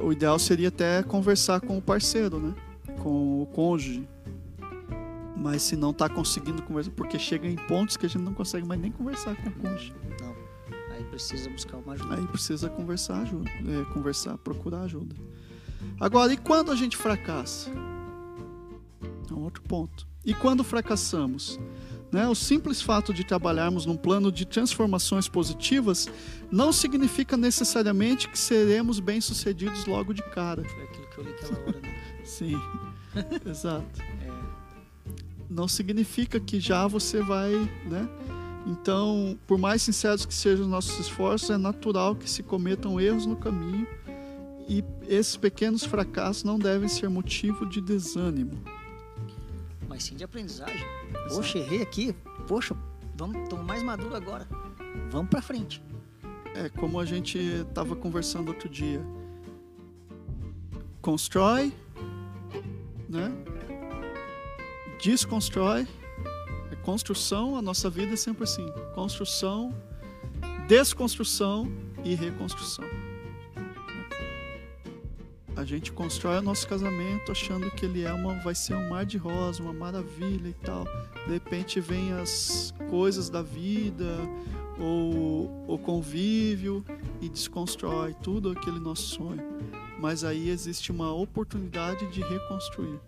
O 0.00 0.12
ideal 0.12 0.38
seria 0.38 0.68
até 0.68 1.02
conversar 1.02 1.60
com 1.60 1.78
o 1.78 1.82
parceiro, 1.82 2.38
né? 2.38 2.54
Com 3.02 3.42
o 3.42 3.46
cônjuge. 3.46 4.06
Mas 5.34 5.62
se 5.62 5.74
não 5.74 5.90
está 5.90 6.08
conseguindo 6.08 6.62
conversar, 6.62 6.90
porque 6.90 7.18
chega 7.18 7.48
em 7.48 7.56
pontos 7.56 7.96
que 7.96 8.04
a 8.04 8.08
gente 8.08 8.22
não 8.22 8.34
consegue 8.34 8.66
mais 8.66 8.80
nem 8.80 8.92
conversar 8.92 9.34
com 9.36 9.48
o 9.48 9.52
cônjuge. 9.52 9.94
Precisa 11.18 11.50
buscar 11.50 11.78
uma 11.78 11.94
ajuda. 11.94 12.14
Aí 12.14 12.26
precisa 12.28 12.68
conversar 12.68 13.22
ajuda, 13.22 13.50
é, 13.50 13.92
conversar, 13.92 14.38
procurar 14.38 14.82
ajuda. 14.82 15.16
Agora, 15.98 16.32
e 16.32 16.36
quando 16.36 16.70
a 16.70 16.76
gente 16.76 16.96
fracassa? 16.96 17.68
É 19.28 19.34
um 19.34 19.40
outro 19.40 19.60
ponto. 19.64 20.06
E 20.24 20.32
quando 20.32 20.62
fracassamos? 20.62 21.58
Né? 22.12 22.28
O 22.28 22.36
simples 22.36 22.80
fato 22.80 23.12
de 23.12 23.24
trabalharmos 23.24 23.84
num 23.84 23.96
plano 23.96 24.30
de 24.30 24.46
transformações 24.46 25.28
positivas 25.28 26.08
não 26.52 26.72
significa 26.72 27.36
necessariamente 27.36 28.28
que 28.28 28.38
seremos 28.38 29.00
bem-sucedidos 29.00 29.86
logo 29.86 30.14
de 30.14 30.22
cara. 30.22 30.62
Foi 30.62 30.84
aquilo 30.84 31.06
que 31.08 31.18
eu 31.18 31.24
li 31.24 31.30
aquela 31.32 31.60
hora, 31.62 31.80
né? 31.80 32.00
Sim, 32.22 32.54
exato. 33.44 34.00
É, 34.22 34.30
Não 35.50 35.66
significa 35.66 36.38
que 36.38 36.60
já 36.60 36.86
você 36.86 37.20
vai, 37.20 37.50
né? 37.86 38.08
Então, 38.66 39.38
por 39.46 39.56
mais 39.58 39.82
sinceros 39.82 40.26
que 40.26 40.34
sejam 40.34 40.64
os 40.66 40.70
nossos 40.70 40.98
esforços, 40.98 41.48
é 41.50 41.56
natural 41.56 42.14
que 42.14 42.28
se 42.28 42.42
cometam 42.42 43.00
erros 43.00 43.24
no 43.24 43.36
caminho 43.36 43.86
e 44.68 44.84
esses 45.06 45.36
pequenos 45.36 45.84
fracassos 45.84 46.44
não 46.44 46.58
devem 46.58 46.88
ser 46.88 47.08
motivo 47.08 47.64
de 47.64 47.80
desânimo. 47.80 48.62
mas 49.88 50.04
sim 50.04 50.14
de 50.16 50.24
aprendizagem. 50.24 50.84
Poxa, 51.28 51.58
errei 51.58 51.80
aqui. 51.80 52.14
Poxa, 52.46 52.76
vamos, 53.16 53.42
estamos 53.42 53.64
mais 53.64 53.82
maduro 53.82 54.14
agora. 54.14 54.46
Vamos 55.10 55.30
pra 55.30 55.40
frente. 55.40 55.82
É 56.54 56.68
como 56.68 57.00
a 57.00 57.04
gente 57.06 57.38
estava 57.38 57.96
conversando 57.96 58.48
outro 58.48 58.68
dia. 58.68 59.00
Constrói, 61.00 61.72
né? 63.08 63.32
Desconstrói. 65.02 65.86
É 66.70 66.76
construção, 66.76 67.56
a 67.56 67.62
nossa 67.62 67.88
vida 67.88 68.12
é 68.12 68.16
sempre 68.16 68.44
assim: 68.44 68.66
construção, 68.94 69.74
desconstrução 70.66 71.70
e 72.04 72.14
reconstrução. 72.14 72.84
A 75.56 75.64
gente 75.64 75.90
constrói 75.90 76.38
o 76.38 76.42
nosso 76.42 76.68
casamento 76.68 77.32
achando 77.32 77.68
que 77.72 77.84
ele 77.84 78.04
é 78.04 78.12
uma, 78.12 78.34
vai 78.42 78.54
ser 78.54 78.74
um 78.74 78.90
mar 78.90 79.04
de 79.04 79.18
rosa, 79.18 79.60
uma 79.60 79.72
maravilha 79.72 80.48
e 80.48 80.52
tal. 80.52 80.84
De 81.26 81.32
repente 81.32 81.80
vem 81.80 82.12
as 82.12 82.72
coisas 82.88 83.28
da 83.28 83.42
vida, 83.42 84.16
ou 84.78 85.50
o 85.66 85.76
convívio 85.78 86.84
e 87.20 87.28
desconstrói 87.28 88.14
tudo 88.22 88.50
aquele 88.50 88.78
nosso 88.78 89.16
sonho. 89.16 89.42
Mas 89.98 90.22
aí 90.22 90.48
existe 90.48 90.92
uma 90.92 91.12
oportunidade 91.12 92.06
de 92.12 92.20
reconstruir. 92.20 93.00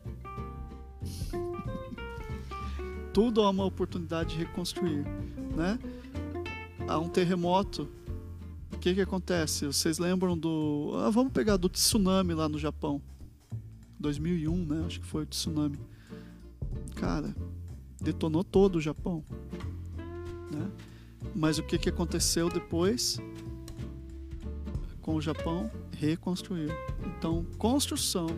Tudo 3.12 3.42
há 3.42 3.50
uma 3.50 3.64
oportunidade 3.64 4.30
de 4.30 4.44
reconstruir, 4.44 5.04
né? 5.56 5.78
Há 6.86 6.98
um 6.98 7.08
terremoto. 7.08 7.88
O 8.72 8.78
que 8.78 8.94
que 8.94 9.00
acontece? 9.00 9.66
Vocês 9.66 9.98
lembram 9.98 10.36
do, 10.36 10.92
ah, 10.96 11.10
vamos 11.10 11.32
pegar 11.32 11.56
do 11.56 11.68
tsunami 11.68 12.34
lá 12.34 12.48
no 12.48 12.58
Japão. 12.58 13.00
2001, 13.98 14.64
né? 14.64 14.84
Acho 14.86 15.00
que 15.00 15.06
foi 15.06 15.24
o 15.24 15.26
tsunami. 15.26 15.78
Cara, 16.96 17.34
detonou 18.00 18.42
todo 18.42 18.76
o 18.76 18.80
Japão, 18.80 19.24
né? 20.50 20.70
Mas 21.34 21.58
o 21.58 21.62
que, 21.62 21.78
que 21.78 21.88
aconteceu 21.88 22.48
depois 22.48 23.20
com 25.02 25.16
o 25.16 25.20
Japão? 25.20 25.70
Reconstruiu. 25.96 26.70
Então, 27.06 27.44
construção. 27.58 28.28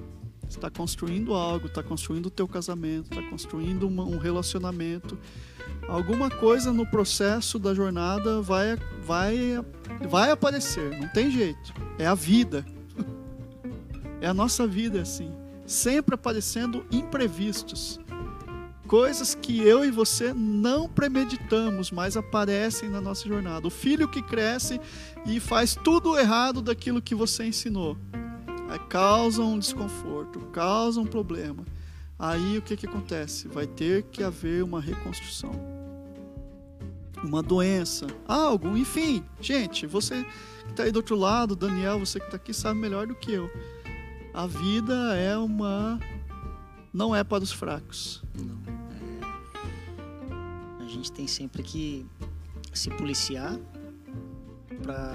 Está 0.59 0.71
construindo 0.71 1.35
algo, 1.35 1.67
está 1.67 1.83
construindo 1.83 2.27
o 2.27 2.31
teu 2.31 2.47
casamento, 2.49 3.11
está 3.11 3.29
construindo 3.31 3.87
uma- 3.89 4.05
um 4.05 4.19
relacionamento. 4.19 5.19
Alguma 5.89 6.31
coisa 6.31 6.73
no 6.73 6.87
processo 6.87 7.59
da 7.59 7.75
jornada 7.75 8.41
vai, 8.41 8.77
vai, 9.05 9.65
vai 10.09 10.31
aparecer, 10.31 10.99
não 11.01 11.09
tem 11.09 11.31
jeito. 11.31 11.73
É 11.99 12.07
a 12.07 12.15
vida. 12.15 12.65
É 14.21 14.29
a 14.29 14.35
nossa 14.35 14.69
vida 14.69 15.03
assim. 15.03 15.33
Sempre 15.67 16.15
aparecendo 16.15 16.87
imprevistos 16.93 17.99
coisas 18.87 19.35
que 19.35 19.59
eu 19.59 19.85
e 19.85 19.91
você 19.91 20.35
não 20.35 20.87
premeditamos, 20.87 21.91
mas 21.91 22.15
aparecem 22.15 22.91
na 22.91 23.01
nossa 23.01 23.27
jornada. 23.27 23.67
O 23.67 23.71
filho 23.71 24.07
que 24.07 24.21
cresce 24.21 24.79
e 25.27 25.41
faz 25.41 25.75
tudo 25.75 26.19
errado 26.19 26.61
daquilo 26.61 27.01
que 27.01 27.15
você 27.15 27.45
ensinou. 27.47 27.97
Aí 28.73 28.79
causa 28.79 29.43
um 29.43 29.59
desconforto, 29.59 30.41
causa 30.47 30.99
um 30.99 31.05
problema. 31.05 31.62
aí 32.18 32.57
o 32.57 32.62
que, 32.62 32.75
que 32.75 32.87
acontece? 32.87 33.47
Vai 33.47 33.66
ter 33.66 34.05
que 34.05 34.23
haver 34.23 34.64
uma 34.64 34.81
reconstrução. 34.81 35.53
Uma 37.23 37.43
doença, 37.43 38.07
algo, 38.27 38.75
enfim. 38.75 39.23
Gente, 39.43 39.87
você 39.87 40.25
que 40.64 40.70
está 40.70 40.85
aí 40.85 40.91
do 40.91 40.97
outro 40.97 41.16
lado, 41.16 41.55
Daniel, 41.55 41.99
você 41.99 42.18
que 42.18 42.25
está 42.25 42.37
aqui 42.37 42.55
sabe 42.55 42.81
melhor 42.81 43.07
do 43.07 43.14
que 43.14 43.33
eu. 43.33 43.51
A 44.33 44.47
vida 44.47 44.95
é 45.16 45.37
uma. 45.37 46.01
Não 46.95 47.14
é 47.14 47.23
para 47.23 47.45
os 47.45 47.53
fracos. 47.53 48.23
Não. 48.35 48.59
É... 50.81 50.85
A 50.85 50.89
gente 50.89 51.12
tem 51.12 51.27
sempre 51.27 51.62
que 51.62 52.07
se 52.73 52.89
policiar 52.89 53.55
para 54.83 55.12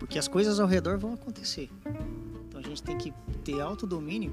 porque 0.00 0.18
as 0.18 0.26
coisas 0.26 0.58
ao 0.58 0.66
redor 0.66 0.98
vão 0.98 1.14
acontecer. 1.14 1.70
A 2.64 2.68
gente 2.68 2.82
tem 2.82 2.96
que 2.96 3.12
ter 3.44 3.60
autodomínio 3.60 4.32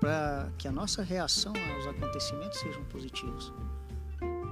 para 0.00 0.50
que 0.58 0.68
a 0.68 0.72
nossa 0.72 1.02
reação 1.02 1.52
aos 1.74 1.86
acontecimentos 1.86 2.58
sejam 2.58 2.84
positivos. 2.84 3.52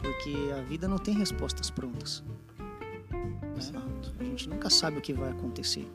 Porque 0.02 0.34
a 0.56 0.62
vida 0.62 0.88
não 0.88 0.98
tem 0.98 1.14
respostas 1.14 1.70
prontas. 1.70 2.22
Né? 2.58 3.82
A 4.18 4.24
gente 4.24 4.48
nunca 4.48 4.70
sabe 4.70 4.98
o 4.98 5.00
que 5.00 5.12
vai 5.12 5.30
acontecer. 5.30 5.88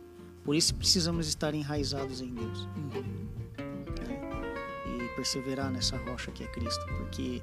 Por 0.43 0.55
isso 0.55 0.73
precisamos 0.75 1.27
estar 1.27 1.53
enraizados 1.53 2.21
em 2.21 2.33
Deus. 2.33 2.59
Uhum. 2.75 3.27
Né? 4.07 5.05
E 5.05 5.15
perseverar 5.15 5.71
nessa 5.71 5.97
rocha 5.97 6.31
que 6.31 6.43
é 6.43 6.47
Cristo. 6.47 6.85
Porque 6.97 7.41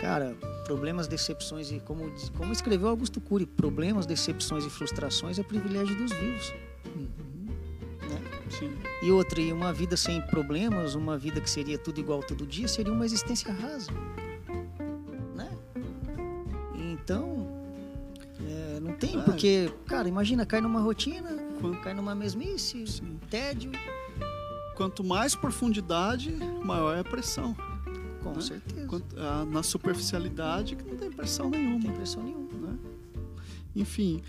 Cara, 0.00 0.34
problemas, 0.64 1.06
decepções 1.06 1.70
e 1.70 1.78
como, 1.78 2.10
como 2.38 2.52
escreveu 2.52 2.88
Augusto 2.88 3.20
Cury, 3.20 3.44
problemas, 3.44 4.06
decepções 4.06 4.64
e 4.64 4.70
frustrações 4.70 5.38
é 5.38 5.42
privilégio 5.42 5.94
dos 5.94 6.10
vivos. 6.10 6.54
Uhum. 6.96 7.29
Sim. 8.50 8.76
E 9.02 9.10
outra, 9.10 9.40
e 9.40 9.52
uma 9.52 9.72
vida 9.72 9.96
sem 9.96 10.20
problemas, 10.20 10.94
uma 10.94 11.16
vida 11.16 11.40
que 11.40 11.48
seria 11.48 11.78
tudo 11.78 12.00
igual 12.00 12.22
todo 12.22 12.46
dia, 12.46 12.68
seria 12.68 12.92
uma 12.92 13.04
existência 13.04 13.52
rasa. 13.52 13.90
Né? 15.34 15.48
Então, 16.74 17.46
é, 18.40 18.80
não 18.80 18.92
tem, 18.94 19.18
ah. 19.18 19.22
porque, 19.22 19.72
cara, 19.86 20.08
imagina, 20.08 20.44
cai 20.44 20.60
numa 20.60 20.80
rotina, 20.80 21.30
Quanto... 21.60 21.80
cai 21.80 21.94
numa 21.94 22.14
mesmice, 22.14 22.86
Sim. 22.86 23.18
tédio. 23.30 23.70
Quanto 24.76 25.04
mais 25.04 25.34
profundidade, 25.34 26.32
maior 26.64 26.96
é 26.96 27.00
a 27.00 27.04
pressão. 27.04 27.54
Com 28.22 28.32
né? 28.32 28.40
certeza. 28.40 29.02
Ah, 29.16 29.44
na 29.44 29.62
superficialidade, 29.62 30.76
que 30.76 30.84
não 30.84 30.96
tem 30.96 31.10
pressão 31.10 31.50
nenhuma. 31.50 31.74
Não 31.74 31.80
tem 31.80 31.92
pressão 31.92 32.22
nenhuma. 32.22 32.68
Né? 32.68 32.78
Enfim, 33.76 34.22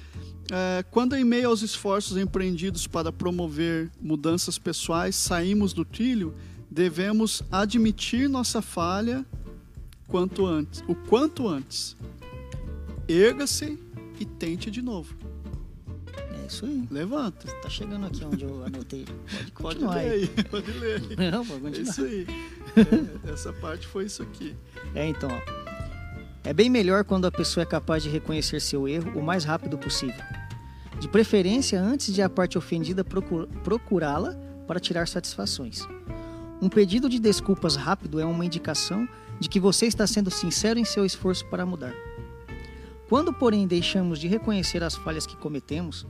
é, 0.50 0.84
quando 0.89 1.16
em 1.16 1.24
meio 1.24 1.50
aos 1.50 1.62
esforços 1.62 2.18
empreendidos 2.18 2.88
para 2.88 3.12
promover 3.12 3.89
mudanças 4.02 4.58
pessoais, 4.58 5.16
saímos 5.16 5.74
do 5.74 5.86
trilho, 5.86 6.34
devemos 6.70 7.44
admitir 7.52 8.30
nossa 8.30 8.62
falha 8.62 9.26
quanto 10.08 10.46
antes, 10.46 10.84
o 10.88 10.96
quanto 10.96 11.48
antes. 11.48 11.96
Erga-se 13.08 13.78
e 14.20 14.26
tente 14.26 14.72
de 14.72 14.82
novo. 14.82 15.16
É 16.44 16.48
isso 16.48 16.66
aí. 16.66 16.88
Levanta. 16.89 17.52
Tá 17.62 17.70
chegando 17.70 18.06
aqui 18.06 18.24
onde 18.24 18.44
eu 18.44 18.64
anotei. 18.64 19.06
Pode 19.06 19.52
continuar. 19.52 19.94
Pode 19.94 20.06
ler 20.06 20.12
aí. 20.12 20.28
Pode 20.50 20.72
ler. 20.72 21.02
Não, 21.32 21.46
pode 21.46 21.62
continuar. 21.62 21.78
É 21.78 21.82
isso 21.82 22.04
aí. 22.04 22.28
É, 23.26 23.32
essa 23.32 23.52
parte 23.54 23.88
foi 23.88 24.06
isso 24.06 24.22
aqui. 24.22 24.56
É, 24.96 25.08
então, 25.08 25.30
ó. 25.30 25.61
É 26.44 26.54
bem 26.54 26.70
melhor 26.70 27.04
quando 27.04 27.26
a 27.26 27.32
pessoa 27.32 27.62
é 27.62 27.66
capaz 27.66 28.02
de 28.02 28.10
reconhecer 28.10 28.60
seu 28.60 28.88
erro 28.88 29.20
o 29.20 29.24
mais 29.24 29.44
rápido 29.44 29.78
possível. 29.78 30.24
De 31.00 31.08
preferência, 31.08 31.80
antes 31.80 32.14
de 32.14 32.22
a 32.22 32.30
parte 32.30 32.58
ofendida 32.58 33.04
procurá-la 33.64 34.36
para 34.68 34.80
tirar 34.80 35.08
satisfações. 35.08 35.88
Um 36.60 36.68
pedido 36.68 37.08
de 37.08 37.20
desculpas 37.20 37.76
rápido 37.76 38.20
é 38.20 38.26
uma 38.26 38.46
indicação 38.46 39.08
de 39.39 39.50
que 39.50 39.60
você 39.60 39.86
está 39.86 40.06
sendo 40.08 40.32
sincero 40.32 40.80
em 40.80 40.86
seu 40.86 41.06
esforço 41.06 41.46
para 41.46 41.66
mudar. 41.66 41.94
Quando, 43.08 43.34
porém, 43.34 43.68
deixamos 43.68 44.20
de 44.20 44.28
reconhecer 44.28 44.84
as 44.84 44.96
falhas 44.96 45.28
que 45.28 45.36
cometemos, 45.36 46.08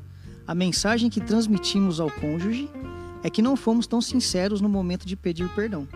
a 0.48 0.56
mensagem 0.56 1.10
que 1.10 1.22
transmitimos 1.22 2.00
ao 2.00 2.10
cônjuge 2.10 2.70
é 3.24 3.30
que 3.30 3.42
não 3.42 3.56
fomos 3.56 3.86
tão 3.86 4.02
sinceros 4.02 4.62
no 4.62 4.70
momento 4.70 5.06
de 5.06 5.16
pedir 5.16 5.50
perdão. 5.50 5.88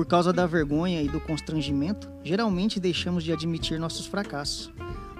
Por 0.00 0.06
causa 0.06 0.32
da 0.32 0.46
vergonha 0.46 1.02
e 1.02 1.08
do 1.10 1.20
constrangimento, 1.20 2.10
geralmente 2.24 2.80
deixamos 2.80 3.22
de 3.22 3.34
admitir 3.34 3.78
nossos 3.78 4.06
fracassos, 4.06 4.72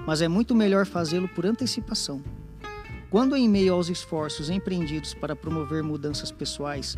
mas 0.06 0.22
é 0.22 0.26
muito 0.26 0.54
melhor 0.54 0.86
fazê-lo 0.86 1.28
por 1.28 1.44
antecipação. 1.44 2.24
Quando, 3.10 3.36
em 3.36 3.46
meio 3.46 3.74
aos 3.74 3.90
esforços 3.90 4.48
empreendidos 4.48 5.12
para 5.12 5.36
promover 5.36 5.82
mudanças 5.82 6.32
pessoais, 6.32 6.96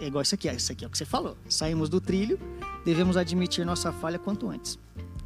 é 0.00 0.06
igual 0.06 0.20
isso 0.20 0.34
aqui, 0.34 0.50
isso 0.50 0.70
aqui 0.70 0.84
é 0.84 0.86
o 0.86 0.90
que 0.90 0.98
você 0.98 1.06
falou, 1.06 1.34
saímos 1.48 1.88
do 1.88 1.98
trilho, 1.98 2.38
devemos 2.84 3.16
admitir 3.16 3.64
nossa 3.64 3.90
falha 3.90 4.18
quanto 4.18 4.46
antes. 4.46 4.78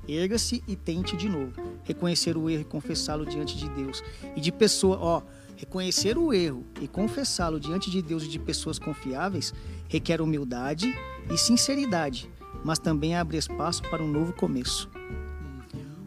Erga-se 0.07 0.63
e 0.69 0.77
tente 0.77 1.17
de 1.17 1.29
novo. 1.29 1.53
Reconhecer 1.83 2.37
o 2.37 2.49
erro 2.49 2.63
e 2.63 2.65
confessá-lo 2.65 3.27
diante 3.27 3.57
de 3.57 3.69
Deus. 3.71 4.05
E 4.37 4.41
de 4.41 4.53
pessoa, 4.53 4.99
ó, 5.01 5.23
reconhecer 5.59 6.17
o 6.17 6.33
erro 6.33 6.65
e 6.81 6.87
confessá-lo 6.87 7.59
diante 7.59 7.91
de 7.91 8.01
Deus 8.01 8.23
e 8.23 8.29
de 8.29 8.39
pessoas 8.39 8.79
confiáveis 8.79 9.53
requer 9.89 10.21
humildade 10.21 10.97
e 11.29 11.37
sinceridade, 11.37 12.31
mas 12.65 12.79
também 12.79 13.17
abre 13.17 13.37
espaço 13.37 13.83
para 13.91 14.03
um 14.03 14.07
novo 14.07 14.33
começo. 14.33 14.89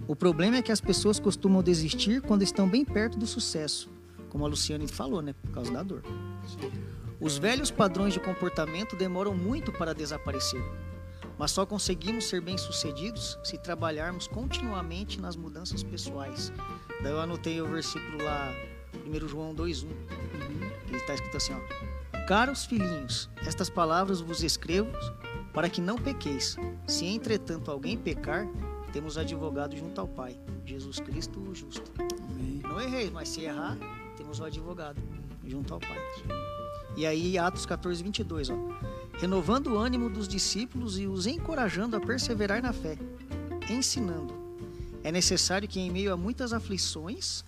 O 0.07 0.15
problema 0.15 0.55
é 0.55 0.61
que 0.61 0.71
as 0.71 0.79
pessoas 0.79 1.19
costumam 1.19 1.61
desistir 1.61 2.21
quando 2.21 2.43
estão 2.43 2.67
bem 2.67 2.85
perto 2.85 3.19
do 3.19 3.27
sucesso, 3.27 3.89
como 4.29 4.45
a 4.45 4.47
Luciane 4.47 4.87
falou, 4.87 5.21
né, 5.21 5.33
por 5.33 5.51
causa 5.51 5.71
da 5.71 5.83
dor. 5.83 6.01
Os 7.19 7.37
velhos 7.37 7.69
padrões 7.69 8.13
de 8.13 8.21
comportamento 8.21 8.95
demoram 8.95 9.35
muito 9.35 9.69
para 9.73 9.93
desaparecer, 9.93 10.63
mas 11.37 11.51
só 11.51 11.65
conseguimos 11.65 12.29
ser 12.29 12.39
bem-sucedidos 12.39 13.37
se 13.43 13.57
trabalharmos 13.57 14.27
continuamente 14.27 15.19
nas 15.19 15.35
mudanças 15.35 15.83
pessoais. 15.83 16.53
Daí 17.03 17.11
eu 17.11 17.19
anotei 17.19 17.61
o 17.61 17.67
versículo 17.67 18.23
lá, 18.23 18.53
1 19.05 19.27
João 19.27 19.53
2:1, 19.53 19.87
que 20.87 20.95
está 20.95 21.13
escrito 21.13 21.37
assim, 21.37 21.53
ó: 21.53 22.21
Caros 22.27 22.65
filhinhos, 22.65 23.29
estas 23.45 23.69
palavras 23.69 24.21
vos 24.21 24.43
escrevo 24.43 24.91
para 25.53 25.69
que 25.69 25.81
não 25.81 25.97
pequeis. 25.97 26.55
Se 26.87 27.05
entretanto 27.05 27.69
alguém 27.71 27.97
pecar, 27.97 28.47
temos 28.93 29.17
advogado 29.17 29.75
junto 29.75 29.99
ao 29.99 30.07
Pai, 30.07 30.37
Jesus 30.65 30.99
Cristo 30.99 31.39
o 31.39 31.55
justo. 31.55 31.91
Amém. 31.99 32.61
Não 32.63 32.79
errei, 32.79 33.09
mas 33.09 33.29
se 33.29 33.41
errar, 33.41 33.77
temos 34.15 34.39
o 34.39 34.45
advogado 34.45 35.01
junto 35.45 35.73
ao 35.73 35.79
Pai. 35.79 35.97
E 36.95 37.05
aí, 37.05 37.37
Atos 37.37 37.65
14, 37.65 38.03
22, 38.03 38.49
ó. 38.49 38.55
Renovando 39.13 39.67
o 39.67 39.77
ânimo 39.77 40.09
dos 40.09 40.27
discípulos 40.27 40.99
e 40.99 41.07
os 41.07 41.25
encorajando 41.25 41.95
a 41.95 41.99
perseverar 42.01 42.61
na 42.61 42.73
fé, 42.73 42.97
ensinando. 43.69 44.33
É 45.03 45.11
necessário 45.11 45.67
que, 45.67 45.79
em 45.79 45.89
meio 45.89 46.13
a 46.13 46.17
muitas 46.17 46.53
aflições, 46.53 47.43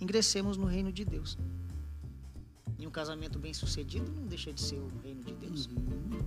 ingressemos 0.00 0.56
no 0.56 0.66
reino 0.66 0.92
de 0.92 1.04
Deus. 1.04 1.38
E 2.78 2.86
um 2.86 2.90
casamento 2.90 3.38
bem 3.38 3.52
sucedido 3.52 4.10
não 4.10 4.26
deixa 4.26 4.52
de 4.52 4.60
ser 4.60 4.78
o 4.78 4.88
reino 5.02 5.22
de 5.22 5.34
Deus. 5.34 5.66
Uhum. 5.66 6.20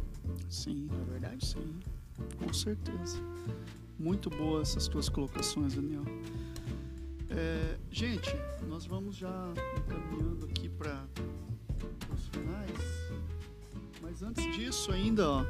Sim. 0.49 0.87
Não 0.91 1.01
é 1.01 1.05
verdade? 1.05 1.45
Sim. 1.45 1.79
Com 2.37 2.53
certeza. 2.53 3.17
Muito 3.97 4.29
boas 4.29 4.69
essas 4.69 4.87
tuas 4.87 5.09
colocações, 5.09 5.73
Daniel. 5.73 6.03
É, 7.29 7.77
gente, 7.89 8.29
nós 8.67 8.85
vamos 8.85 9.15
já 9.15 9.51
encaminhando 9.77 10.45
aqui 10.45 10.69
para 10.69 11.05
os 12.13 12.27
finais. 12.27 13.13
Mas 14.01 14.21
antes 14.21 14.43
disso 14.55 14.91
ainda, 14.91 15.27
ó, 15.27 15.45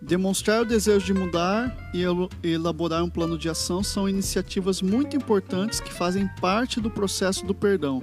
demonstrar 0.00 0.62
o 0.62 0.64
desejo 0.64 1.06
de 1.06 1.14
mudar 1.14 1.76
e 1.92 2.02
elaborar 2.48 3.04
um 3.04 3.10
plano 3.10 3.36
de 3.36 3.48
ação 3.48 3.82
são 3.82 4.08
iniciativas 4.08 4.80
muito 4.80 5.16
importantes 5.16 5.80
que 5.80 5.92
fazem 5.92 6.28
parte 6.40 6.80
do 6.80 6.90
processo 6.90 7.44
do 7.44 7.54
perdão. 7.54 8.02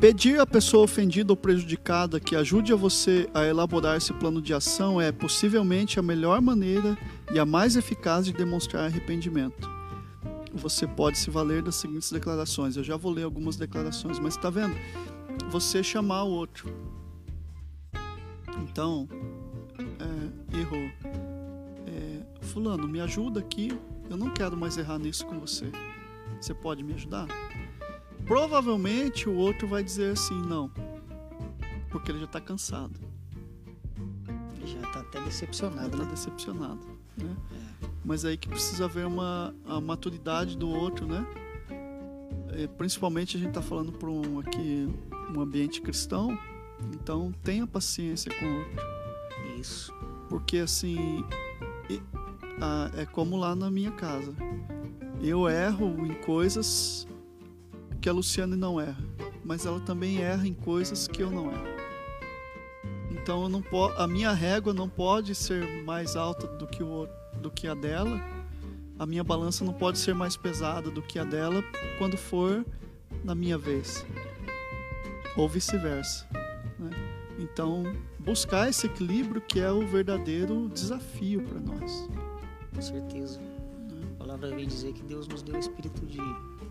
Pedir 0.00 0.38
à 0.38 0.46
pessoa 0.46 0.84
ofendida 0.84 1.32
ou 1.32 1.36
prejudicada 1.36 2.20
que 2.20 2.36
ajude 2.36 2.72
a 2.72 2.76
você 2.76 3.28
a 3.34 3.44
elaborar 3.44 3.96
esse 3.96 4.12
plano 4.12 4.40
de 4.40 4.54
ação 4.54 5.00
é 5.00 5.10
possivelmente 5.10 5.98
a 5.98 6.02
melhor 6.02 6.40
maneira 6.40 6.96
e 7.32 7.38
a 7.38 7.44
mais 7.44 7.74
eficaz 7.74 8.24
de 8.24 8.32
demonstrar 8.32 8.84
arrependimento. 8.84 9.68
Você 10.54 10.86
pode 10.86 11.18
se 11.18 11.30
valer 11.30 11.62
das 11.62 11.74
seguintes 11.74 12.12
declarações. 12.12 12.76
Eu 12.76 12.84
já 12.84 12.96
vou 12.96 13.12
ler 13.12 13.24
algumas 13.24 13.56
declarações, 13.56 14.18
mas 14.18 14.34
está 14.34 14.48
vendo? 14.50 14.76
Você 15.50 15.82
chamar 15.82 16.22
o 16.22 16.30
outro. 16.30 16.72
Então, 18.62 19.08
errou. 20.52 20.90
É, 21.86 22.44
fulano, 22.46 22.86
me 22.86 23.00
ajuda 23.00 23.40
aqui. 23.40 23.78
Eu 24.08 24.16
não 24.16 24.30
quero 24.30 24.56
mais 24.56 24.76
errar 24.76 24.98
nisso 24.98 25.26
com 25.26 25.38
você. 25.38 25.70
Você 26.40 26.54
pode 26.54 26.82
me 26.82 26.94
ajudar? 26.94 27.26
Provavelmente 28.26 29.28
o 29.28 29.34
outro 29.34 29.66
vai 29.66 29.82
dizer 29.82 30.12
assim, 30.12 30.40
não. 30.42 30.70
Porque 31.90 32.10
ele 32.10 32.18
já 32.18 32.26
está 32.26 32.40
cansado. 32.40 32.98
Ele 34.56 34.66
já 34.66 34.80
está 34.86 35.00
até 35.00 35.20
decepcionado. 35.22 35.88
Está 35.88 36.04
né? 36.04 36.10
decepcionado. 36.10 36.86
Né? 37.16 37.36
É. 37.52 37.86
Mas 38.04 38.24
aí 38.24 38.36
que 38.36 38.48
precisa 38.48 38.84
haver 38.84 39.06
uma 39.06 39.54
a 39.66 39.80
maturidade 39.80 40.56
do 40.56 40.68
outro, 40.68 41.06
né? 41.06 41.26
É, 42.50 42.66
principalmente 42.66 43.36
a 43.36 43.40
gente 43.40 43.50
está 43.50 43.62
falando 43.62 43.92
para 43.92 44.08
um 44.08 44.38
aqui 44.40 44.88
um 45.34 45.40
ambiente 45.40 45.80
cristão, 45.80 46.38
então 46.92 47.32
tenha 47.42 47.66
paciência 47.66 48.32
com 48.34 48.44
o 48.46 48.58
outro. 48.58 48.82
Isso. 49.58 49.92
Porque 50.28 50.58
assim, 50.58 51.24
é 52.96 53.06
como 53.06 53.36
lá 53.36 53.54
na 53.54 53.70
minha 53.70 53.90
casa. 53.92 54.34
Eu 55.22 55.48
erro 55.48 56.06
em 56.06 56.14
coisas 56.22 57.06
que 58.00 58.08
a 58.08 58.12
Luciane 58.12 58.54
não 58.56 58.80
erra, 58.80 59.02
mas 59.44 59.66
ela 59.66 59.80
também 59.80 60.22
erra 60.22 60.46
em 60.46 60.54
coisas 60.54 61.08
que 61.08 61.22
eu 61.22 61.30
não 61.30 61.50
erro. 61.50 61.78
Então 63.10 63.42
eu 63.42 63.48
não 63.48 63.60
po- 63.60 63.92
a 63.96 64.06
minha 64.06 64.32
régua 64.32 64.72
não 64.72 64.88
pode 64.88 65.34
ser 65.34 65.82
mais 65.84 66.14
alta 66.14 66.46
do 66.46 66.66
que, 66.66 66.82
o, 66.82 67.08
do 67.42 67.50
que 67.50 67.66
a 67.66 67.74
dela. 67.74 68.20
A 68.98 69.06
minha 69.06 69.24
balança 69.24 69.64
não 69.64 69.72
pode 69.72 69.98
ser 69.98 70.14
mais 70.14 70.36
pesada 70.36 70.90
do 70.90 71.02
que 71.02 71.18
a 71.18 71.24
dela 71.24 71.62
quando 71.98 72.16
for 72.16 72.64
na 73.24 73.34
minha 73.34 73.58
vez. 73.58 74.04
Ou 75.36 75.48
vice-versa. 75.48 76.26
Né? 77.38 77.48
Então, 77.52 77.84
buscar 78.18 78.68
esse 78.68 78.86
equilíbrio 78.86 79.40
que 79.40 79.60
é 79.60 79.70
o 79.70 79.86
verdadeiro 79.86 80.68
desafio 80.68 81.42
para 81.42 81.60
nós. 81.60 82.08
Com 82.74 82.82
certeza. 82.82 83.40
A 84.14 84.18
palavra 84.18 84.54
vem 84.54 84.66
dizer 84.66 84.92
que 84.92 85.02
Deus 85.02 85.26
nos 85.28 85.42
deu 85.42 85.54
o 85.54 85.58
espírito 85.58 86.04
de 86.06 86.20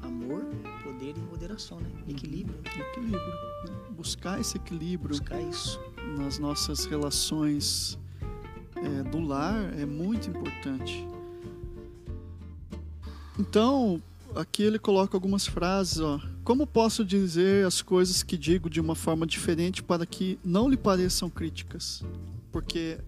amor, 0.03 0.45
poder 0.83 1.15
e 1.17 1.19
moderação, 1.21 1.79
né? 1.79 1.89
Equilíbrio. 2.07 2.59
Equilíbrio. 2.65 3.19
né? 3.19 3.75
Buscar 3.91 4.39
esse 4.39 4.57
equilíbrio 4.57 5.09
Buscar 5.09 5.41
isso. 5.41 5.79
nas 6.17 6.37
nossas 6.37 6.85
relações 6.85 7.97
é, 8.75 9.03
do 9.09 9.19
lar 9.19 9.73
é 9.77 9.85
muito 9.85 10.29
importante. 10.29 11.07
Então, 13.39 14.01
aqui 14.35 14.63
ele 14.63 14.79
coloca 14.79 15.15
algumas 15.15 15.47
frases, 15.47 15.99
ó. 15.99 16.19
Como 16.47 16.65
posso 16.65 17.03
dizer 17.03 17.65
as 17.65 17.81
coisas 17.81 18.23
que 18.23 18.37
digo 18.37 18.69
de 18.69 18.79
uma 18.79 18.95
forma 18.95 19.27
diferente 19.27 19.83
para 19.83 20.05
que 20.05 20.39
não 20.41 20.69
lhe 20.69 20.77
pareçam 20.77 21.29
críticas? 21.29 22.01
Porque 22.53 22.99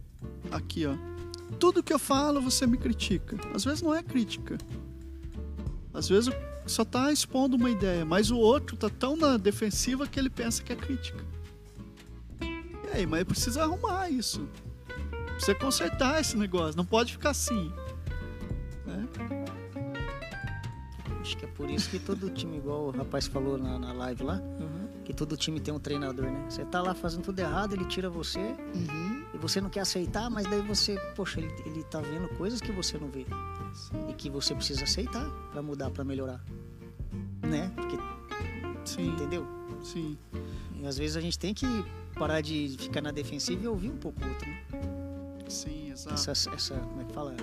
aqui, 0.51 0.85
ó, 0.85 0.93
tudo 1.57 1.81
que 1.81 1.93
eu 1.93 1.97
falo 1.97 2.41
você 2.41 2.67
me 2.67 2.75
critica. 2.75 3.37
Às 3.55 3.63
vezes 3.63 3.81
não 3.81 3.95
é 3.95 4.03
crítica. 4.03 4.57
Às 5.93 6.09
vezes 6.09 6.33
só 6.67 6.81
está 6.81 7.13
expondo 7.13 7.55
uma 7.55 7.69
ideia, 7.69 8.03
mas 8.03 8.29
o 8.29 8.35
outro 8.35 8.75
tá 8.75 8.89
tão 8.89 9.15
na 9.15 9.37
defensiva 9.37 10.05
que 10.05 10.19
ele 10.19 10.29
pensa 10.29 10.61
que 10.61 10.73
é 10.73 10.75
crítica. 10.75 11.23
E 12.41 12.89
aí, 12.93 13.05
mas 13.05 13.23
precisa 13.23 13.63
arrumar 13.63 14.09
isso. 14.09 14.45
Precisa 15.35 15.55
consertar 15.55 16.19
esse 16.19 16.35
negócio. 16.35 16.75
Não 16.75 16.83
pode 16.83 17.13
ficar 17.13 17.29
assim. 17.29 17.71
né? 18.85 19.07
Acho 21.29 21.37
que 21.37 21.45
é 21.45 21.47
por 21.47 21.69
isso 21.69 21.91
que 21.91 21.99
todo 21.99 22.27
time, 22.31 22.57
igual 22.57 22.87
o 22.87 22.89
rapaz 22.89 23.27
falou 23.27 23.55
na, 23.55 23.77
na 23.77 23.93
live 23.93 24.23
lá, 24.23 24.41
que 25.05 25.13
todo 25.13 25.37
time 25.37 25.59
tem 25.59 25.71
um 25.71 25.77
treinador, 25.77 26.25
né? 26.25 26.43
Você 26.49 26.65
tá 26.65 26.81
lá 26.81 26.95
fazendo 26.95 27.21
tudo 27.21 27.37
errado, 27.37 27.73
ele 27.75 27.85
tira 27.85 28.09
você 28.09 28.39
Uhum. 28.39 29.23
e 29.31 29.37
você 29.37 29.61
não 29.61 29.69
quer 29.69 29.81
aceitar, 29.81 30.27
mas 30.31 30.47
daí 30.47 30.59
você, 30.63 30.95
poxa, 31.15 31.39
ele, 31.39 31.53
ele 31.67 31.83
tá 31.83 32.01
vendo 32.01 32.27
coisas 32.29 32.59
que 32.59 32.71
você 32.71 32.97
não 32.97 33.09
vê 33.09 33.27
e 34.09 34.13
que 34.13 34.27
você 34.27 34.55
precisa 34.55 34.85
aceitar 34.85 35.29
pra 35.51 35.61
mudar, 35.61 35.91
pra 35.91 36.03
melhorar. 36.03 36.43
Né? 37.43 37.71
Porque, 37.75 37.95
Sim, 38.83 39.09
entendeu? 39.09 39.45
sim. 39.83 40.17
E 40.81 40.87
às 40.87 40.97
vezes 40.97 41.15
a 41.15 41.21
gente 41.21 41.37
tem 41.37 41.53
que 41.53 41.67
parar 42.17 42.41
de 42.41 42.75
ficar 42.79 43.01
na 43.01 43.11
defensiva 43.11 43.63
e 43.65 43.67
ouvir 43.67 43.91
um 43.91 43.97
pouco 43.97 44.19
o 44.25 44.27
outro, 44.29 44.47
né? 44.49 44.63
Sim, 45.47 45.91
exato. 45.91 46.15
Essa, 46.15 46.31
essa, 46.55 46.73
como 46.75 47.01
é 47.01 47.05
que 47.05 47.13
fala? 47.13 47.35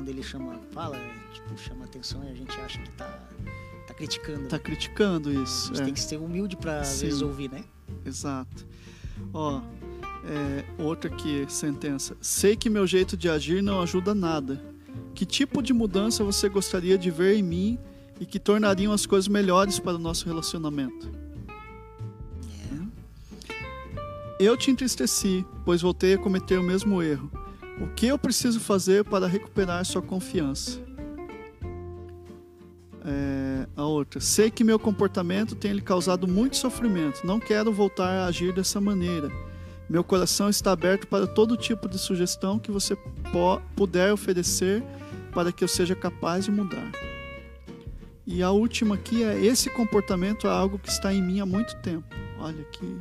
Quando 0.00 0.08
ele 0.08 0.22
chama, 0.22 0.58
fala, 0.72 0.96
é, 0.96 1.12
tipo, 1.30 1.58
chama 1.58 1.84
atenção 1.84 2.24
e 2.24 2.30
a 2.30 2.34
gente 2.34 2.58
acha 2.58 2.80
que 2.80 2.90
tá, 2.92 3.20
tá 3.86 3.92
criticando. 3.92 4.48
Tá 4.48 4.56
né? 4.56 4.62
criticando 4.62 5.28
A 5.28 5.32
isso. 5.34 5.66
gente 5.66 5.80
é. 5.82 5.84
tem 5.84 5.92
que 5.92 6.00
ser 6.00 6.16
humilde 6.16 6.56
vezes 7.02 7.20
ouvir, 7.20 7.50
né? 7.50 7.62
Exato. 8.02 8.66
Ó, 9.34 9.60
é, 10.24 10.64
outra 10.82 11.12
aqui, 11.12 11.44
sentença. 11.50 12.16
Sei 12.18 12.56
que 12.56 12.70
meu 12.70 12.86
jeito 12.86 13.14
de 13.14 13.28
agir 13.28 13.62
não 13.62 13.82
ajuda 13.82 14.14
nada. 14.14 14.58
Que 15.14 15.26
tipo 15.26 15.62
de 15.62 15.74
mudança 15.74 16.24
você 16.24 16.48
gostaria 16.48 16.96
de 16.96 17.10
ver 17.10 17.36
em 17.36 17.42
mim 17.42 17.78
e 18.18 18.24
que 18.24 18.38
tornariam 18.38 18.94
as 18.94 19.04
coisas 19.04 19.28
melhores 19.28 19.78
para 19.78 19.96
o 19.96 19.98
nosso 19.98 20.24
relacionamento? 20.24 21.10
Eu 24.38 24.56
te 24.56 24.70
entristeci, 24.70 25.44
pois 25.66 25.82
voltei 25.82 26.14
a 26.14 26.18
cometer 26.18 26.58
o 26.58 26.62
mesmo 26.62 27.02
erro. 27.02 27.30
O 27.80 27.86
que 27.86 28.06
eu 28.06 28.18
preciso 28.18 28.60
fazer 28.60 29.04
para 29.04 29.26
recuperar 29.26 29.82
sua 29.86 30.02
confiança? 30.02 30.78
É, 33.02 33.66
a 33.74 33.84
outra. 33.84 34.20
Sei 34.20 34.50
que 34.50 34.62
meu 34.62 34.78
comportamento 34.78 35.54
tem 35.54 35.72
lhe 35.72 35.80
causado 35.80 36.28
muito 36.28 36.58
sofrimento. 36.58 37.26
Não 37.26 37.40
quero 37.40 37.72
voltar 37.72 38.08
a 38.08 38.26
agir 38.26 38.52
dessa 38.52 38.80
maneira. 38.80 39.30
Meu 39.88 40.04
coração 40.04 40.50
está 40.50 40.72
aberto 40.72 41.06
para 41.06 41.26
todo 41.26 41.56
tipo 41.56 41.88
de 41.88 41.98
sugestão 41.98 42.58
que 42.58 42.70
você 42.70 42.96
puder 43.74 44.12
oferecer 44.12 44.84
para 45.32 45.50
que 45.50 45.64
eu 45.64 45.68
seja 45.68 45.94
capaz 45.94 46.44
de 46.44 46.50
mudar. 46.50 46.92
E 48.26 48.42
a 48.42 48.50
última 48.50 48.94
aqui 48.94 49.24
é: 49.24 49.42
esse 49.42 49.70
comportamento 49.70 50.46
é 50.46 50.50
algo 50.50 50.78
que 50.78 50.90
está 50.90 51.12
em 51.12 51.22
mim 51.22 51.40
há 51.40 51.46
muito 51.46 51.74
tempo. 51.76 52.14
Olha 52.38 52.62
que 52.64 53.00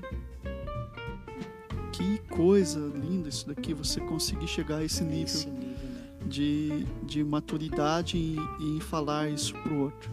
que 2.00 2.18
coisa 2.30 2.80
linda 2.80 3.28
isso 3.28 3.46
daqui, 3.46 3.74
você 3.74 4.00
conseguir 4.00 4.48
chegar 4.48 4.78
a 4.78 4.86
esse 4.86 5.04
nível 5.04 5.26
Esse 5.26 5.50
nível, 5.50 5.68
né? 5.68 6.00
de, 6.26 6.86
de 7.04 7.24
maturidade 7.26 8.18
em, 8.18 8.38
em 8.62 8.80
falar 8.80 9.30
isso 9.30 9.54
para 9.56 9.74
o 9.74 9.82
outro. 9.82 10.10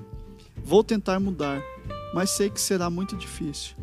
Vou 0.65 0.83
tentar 0.83 1.21
mudar, 1.21 1.63
mas 2.13 2.31
sei 2.31 2.51
que 2.51 2.61
será 2.61 2.91
muito 2.91 3.17
difícil. 3.17 3.77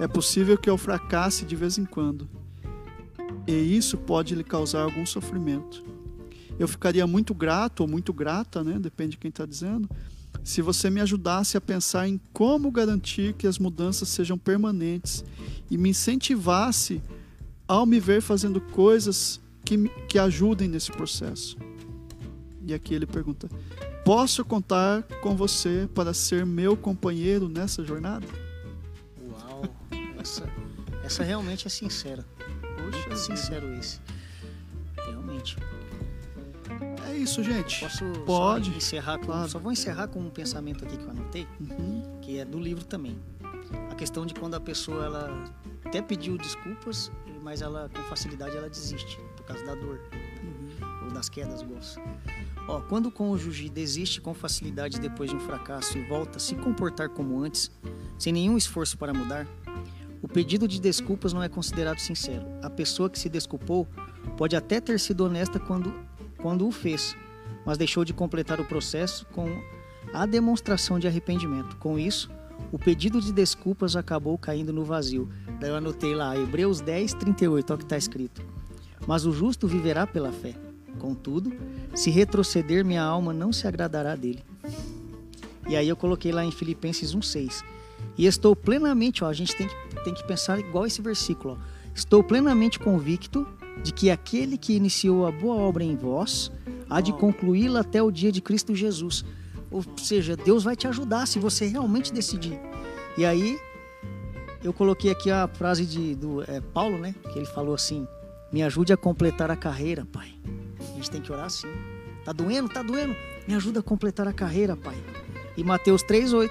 É 0.00 0.08
possível 0.08 0.56
que 0.56 0.70
eu 0.70 0.78
fracasse 0.78 1.44
de 1.44 1.54
vez 1.54 1.76
em 1.76 1.84
quando, 1.84 2.26
e 3.46 3.52
isso 3.52 3.98
pode 3.98 4.34
lhe 4.34 4.44
causar 4.44 4.82
algum 4.84 5.04
sofrimento. 5.04 5.84
Eu 6.58 6.66
ficaria 6.66 7.06
muito 7.06 7.34
grato 7.34 7.80
ou 7.80 7.88
muito 7.88 8.14
grata, 8.14 8.64
né? 8.64 8.78
depende 8.78 9.12
de 9.12 9.18
quem 9.18 9.28
está 9.28 9.44
dizendo, 9.44 9.90
se 10.42 10.62
você 10.62 10.88
me 10.88 11.02
ajudasse 11.02 11.56
a 11.56 11.60
pensar 11.60 12.08
em 12.08 12.18
como 12.32 12.70
garantir 12.70 13.34
que 13.34 13.46
as 13.46 13.58
mudanças 13.58 14.08
sejam 14.08 14.38
permanentes 14.38 15.22
e 15.70 15.76
me 15.76 15.90
incentivasse 15.90 17.02
ao 17.72 17.86
me 17.86 17.98
ver 17.98 18.20
fazendo 18.20 18.60
coisas 18.60 19.40
que, 19.64 19.88
que 20.06 20.18
ajudem 20.18 20.68
nesse 20.68 20.92
processo. 20.92 21.56
E 22.66 22.74
aqui 22.74 22.94
ele 22.94 23.06
pergunta: 23.06 23.48
Posso 24.04 24.44
contar 24.44 25.02
com 25.22 25.34
você 25.34 25.88
para 25.94 26.12
ser 26.12 26.44
meu 26.44 26.76
companheiro 26.76 27.48
nessa 27.48 27.82
jornada? 27.82 28.26
Uau, 29.26 29.64
essa, 30.20 30.46
essa 31.02 31.22
realmente 31.24 31.66
é 31.66 31.70
sincera. 31.70 32.26
Poxa, 32.60 32.82
Muito 32.82 33.16
sincero 33.16 33.72
esse. 33.74 34.00
Realmente. 35.06 35.56
é 37.08 37.16
isso, 37.16 37.42
gente. 37.42 37.80
Posso 37.80 38.04
Pode, 38.26 38.70
só 38.70 38.76
encerrar 38.76 39.18
com, 39.18 39.26
claro. 39.26 39.48
só 39.48 39.58
vou 39.58 39.72
encerrar 39.72 40.08
com 40.08 40.20
um 40.20 40.28
pensamento 40.28 40.84
aqui 40.84 40.98
que 40.98 41.04
eu 41.04 41.10
anotei, 41.10 41.48
Uhum, 41.58 42.18
que 42.20 42.38
é 42.38 42.44
do 42.44 42.58
livro 42.58 42.84
também. 42.84 43.18
A 43.90 43.94
questão 43.94 44.26
de 44.26 44.34
quando 44.34 44.54
a 44.56 44.60
pessoa 44.60 45.06
ela 45.06 45.44
até 45.86 46.02
pediu 46.02 46.36
desculpas, 46.36 47.10
mas 47.42 47.60
ela 47.60 47.90
com 47.92 48.02
facilidade 48.02 48.56
ela 48.56 48.68
desiste 48.68 49.18
por 49.36 49.44
causa 49.44 49.64
da 49.64 49.74
dor 49.74 50.00
uhum. 50.12 51.04
ou 51.04 51.10
das 51.10 51.28
quedas, 51.28 51.62
gosto. 51.62 52.00
Ó, 52.68 52.80
quando 52.82 53.06
o 53.06 53.12
cônjuge 53.12 53.68
desiste 53.68 54.20
com 54.20 54.32
facilidade 54.32 55.00
depois 55.00 55.30
de 55.30 55.36
um 55.36 55.40
fracasso 55.40 55.98
e 55.98 56.04
volta 56.04 56.36
a 56.36 56.40
se 56.40 56.54
comportar 56.54 57.08
como 57.08 57.42
antes, 57.42 57.70
sem 58.18 58.32
nenhum 58.32 58.56
esforço 58.56 58.96
para 58.96 59.12
mudar, 59.12 59.46
o 60.22 60.28
pedido 60.28 60.68
de 60.68 60.80
desculpas 60.80 61.32
não 61.32 61.42
é 61.42 61.48
considerado 61.48 61.98
sincero. 61.98 62.46
A 62.62 62.70
pessoa 62.70 63.10
que 63.10 63.18
se 63.18 63.28
desculpou 63.28 63.88
pode 64.36 64.54
até 64.54 64.80
ter 64.80 65.00
sido 65.00 65.24
honesta 65.24 65.58
quando, 65.58 65.92
quando 66.40 66.66
o 66.66 66.70
fez, 66.70 67.16
mas 67.66 67.76
deixou 67.76 68.04
de 68.04 68.14
completar 68.14 68.60
o 68.60 68.64
processo 68.64 69.26
com 69.26 69.48
a 70.14 70.24
demonstração 70.24 70.98
de 70.98 71.08
arrependimento. 71.08 71.76
Com 71.76 71.98
isso, 71.98 72.30
o 72.70 72.78
pedido 72.78 73.20
de 73.20 73.32
desculpas 73.32 73.96
acabou 73.96 74.38
caindo 74.38 74.72
no 74.72 74.84
vazio. 74.84 75.28
Daí 75.62 75.70
eu 75.70 75.76
anotei 75.76 76.12
lá, 76.12 76.36
Hebreus 76.36 76.80
10, 76.80 77.14
38, 77.14 77.70
olha 77.70 77.76
o 77.76 77.78
que 77.78 77.84
está 77.84 77.96
escrito. 77.96 78.42
Mas 79.06 79.24
o 79.24 79.30
justo 79.30 79.68
viverá 79.68 80.04
pela 80.08 80.32
fé. 80.32 80.56
Contudo, 80.98 81.52
se 81.94 82.10
retroceder, 82.10 82.84
minha 82.84 83.04
alma 83.04 83.32
não 83.32 83.52
se 83.52 83.68
agradará 83.68 84.16
dele. 84.16 84.42
E 85.68 85.76
aí 85.76 85.88
eu 85.88 85.94
coloquei 85.94 86.32
lá 86.32 86.44
em 86.44 86.50
Filipenses 86.50 87.14
1,6. 87.14 87.62
E 88.18 88.26
estou 88.26 88.56
plenamente, 88.56 89.22
ó, 89.22 89.28
a 89.28 89.32
gente 89.32 89.54
tem 89.54 89.68
que, 89.68 89.74
tem 90.02 90.12
que 90.12 90.26
pensar 90.26 90.58
igual 90.58 90.84
esse 90.84 91.00
versículo. 91.00 91.56
Ó. 91.56 91.64
Estou 91.94 92.24
plenamente 92.24 92.80
convicto 92.80 93.46
de 93.84 93.92
que 93.92 94.10
aquele 94.10 94.58
que 94.58 94.72
iniciou 94.72 95.28
a 95.28 95.30
boa 95.30 95.54
obra 95.54 95.84
em 95.84 95.94
vós 95.94 96.50
há 96.90 97.00
de 97.00 97.12
concluí-la 97.12 97.82
até 97.82 98.02
o 98.02 98.10
dia 98.10 98.32
de 98.32 98.40
Cristo 98.40 98.74
Jesus. 98.74 99.24
Ou 99.70 99.84
seja, 99.96 100.36
Deus 100.36 100.64
vai 100.64 100.74
te 100.74 100.88
ajudar 100.88 101.24
se 101.26 101.38
você 101.38 101.66
realmente 101.66 102.12
decidir. 102.12 102.58
E 103.16 103.24
aí 103.24 103.60
eu 104.62 104.72
coloquei 104.72 105.10
aqui 105.10 105.30
a 105.30 105.48
frase 105.48 105.84
de, 105.84 106.14
do 106.14 106.42
é, 106.42 106.60
Paulo, 106.60 106.98
né? 106.98 107.14
Que 107.32 107.38
ele 107.38 107.46
falou 107.46 107.74
assim: 107.74 108.06
Me 108.52 108.62
ajude 108.62 108.92
a 108.92 108.96
completar 108.96 109.50
a 109.50 109.56
carreira, 109.56 110.04
pai. 110.04 110.34
A 110.78 110.94
gente 110.94 111.10
tem 111.10 111.20
que 111.20 111.32
orar 111.32 111.46
assim. 111.46 111.68
Tá 112.24 112.32
doendo? 112.32 112.68
Tá 112.68 112.82
doendo? 112.82 113.16
Me 113.46 113.54
ajuda 113.54 113.80
a 113.80 113.82
completar 113.82 114.28
a 114.28 114.32
carreira, 114.32 114.76
pai. 114.76 114.96
E 115.56 115.64
Mateus 115.64 116.02
3,8: 116.04 116.50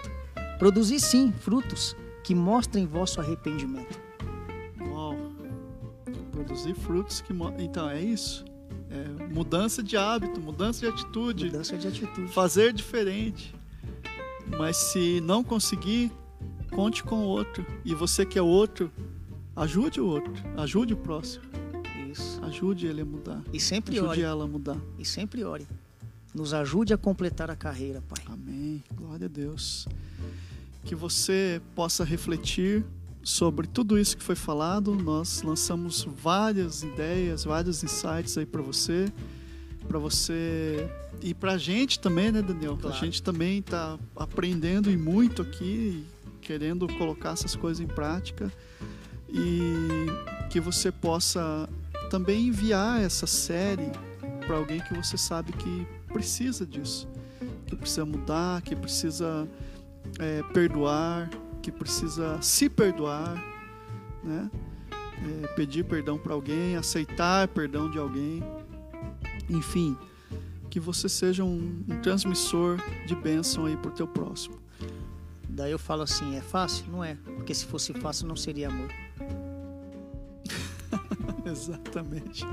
Produzi 0.59 0.99
sim 0.99 1.31
frutos 1.31 1.95
que 2.23 2.35
mostrem 2.35 2.85
vosso 2.85 3.19
arrependimento. 3.19 3.99
Uau. 4.81 5.15
produzir 6.31 6.73
frutos 6.75 7.21
que. 7.21 7.33
Então, 7.59 7.89
é 7.89 8.01
isso. 8.01 8.45
É 8.89 9.33
mudança 9.33 9.81
de 9.81 9.95
hábito, 9.95 10.41
mudança 10.41 10.81
de 10.81 10.87
atitude. 10.87 11.45
Mudança 11.45 11.77
de 11.77 11.87
atitude. 11.87 12.27
Fazer 12.33 12.73
diferente. 12.73 13.55
Mas 14.57 14.75
se 14.75 15.21
não 15.21 15.43
conseguir, 15.43 16.11
conte 16.71 17.03
com 17.03 17.17
o 17.17 17.27
outro. 17.27 17.65
E 17.85 17.93
você 17.93 18.25
que 18.25 18.39
é 18.39 18.41
o 18.41 18.47
outro, 18.47 18.91
ajude 19.55 20.01
o 20.01 20.07
outro. 20.07 20.33
Ajude 20.57 20.93
o 20.93 20.97
próximo. 20.97 21.43
Isso. 22.11 22.43
Ajude 22.43 22.87
ele 22.87 23.01
a 23.01 23.05
mudar. 23.05 23.41
E 23.53 23.59
sempre 23.59 23.97
ajude 23.97 24.09
ore. 24.09 24.21
ela 24.21 24.43
a 24.45 24.47
mudar. 24.47 24.77
E 24.97 25.05
sempre 25.05 25.43
ore. 25.43 25.67
Nos 26.33 26.53
ajude 26.53 26.93
a 26.93 26.97
completar 26.97 27.51
a 27.51 27.55
carreira, 27.55 28.01
Pai. 28.01 28.23
Amém. 28.25 28.83
Glória 28.93 29.25
a 29.25 29.29
Deus. 29.29 29.87
Que 30.83 30.95
você 30.95 31.61
possa 31.75 32.03
refletir 32.03 32.83
sobre 33.23 33.67
tudo 33.67 33.99
isso 33.99 34.17
que 34.17 34.23
foi 34.23 34.35
falado. 34.35 34.95
Nós 34.95 35.41
lançamos 35.41 36.03
várias 36.03 36.83
ideias, 36.83 37.43
vários 37.43 37.83
insights 37.83 38.37
aí 38.37 38.45
para 38.45 38.61
você, 38.61 39.11
para 39.87 39.99
você 39.99 40.89
e 41.21 41.33
para 41.33 41.53
a 41.53 41.57
gente 41.57 41.99
também, 41.99 42.31
né, 42.31 42.41
Daniel? 42.41 42.77
Claro. 42.77 42.95
A 42.95 42.99
gente 42.99 43.21
também 43.21 43.59
está 43.59 43.99
aprendendo 44.15 44.89
e 44.89 44.97
muito 44.97 45.41
aqui, 45.41 46.03
querendo 46.41 46.87
colocar 46.97 47.31
essas 47.31 47.55
coisas 47.55 47.79
em 47.79 47.87
prática 47.87 48.51
e 49.29 50.07
que 50.49 50.59
você 50.59 50.91
possa 50.91 51.69
também 52.09 52.47
enviar 52.47 53.01
essa 53.01 53.25
série 53.25 53.89
para 54.45 54.57
alguém 54.57 54.81
que 54.81 54.93
você 54.93 55.17
sabe 55.17 55.53
que 55.53 55.87
precisa 56.11 56.65
disso, 56.65 57.07
que 57.65 57.75
precisa 57.75 58.05
mudar, 58.05 58.61
que 58.61 58.75
precisa 58.75 59.47
é, 60.19 60.43
perdoar, 60.51 61.29
que 61.61 61.71
precisa 61.71 62.41
se 62.41 62.69
perdoar, 62.69 63.35
né? 64.23 64.49
É, 65.43 65.47
pedir 65.53 65.85
perdão 65.85 66.17
para 66.17 66.33
alguém, 66.33 66.75
aceitar 66.75 67.47
perdão 67.47 67.89
de 67.91 67.99
alguém, 67.99 68.43
enfim, 69.47 69.95
que 70.69 70.79
você 70.79 71.07
seja 71.07 71.43
um, 71.43 71.83
um 71.87 72.01
transmissor 72.01 72.79
de 73.05 73.15
bênção 73.15 73.67
aí 73.67 73.77
para 73.77 73.91
o 73.91 73.93
teu 73.93 74.07
próximo. 74.07 74.60
Daí 75.51 75.71
eu 75.71 75.79
falo 75.79 76.03
assim, 76.03 76.35
é 76.35 76.41
fácil? 76.41 76.85
Não 76.89 77.03
é. 77.03 77.15
Porque 77.15 77.53
se 77.53 77.65
fosse 77.65 77.93
fácil 77.93 78.27
não 78.27 78.35
seria 78.35 78.69
amor. 78.69 78.89
Exatamente. 81.45 82.45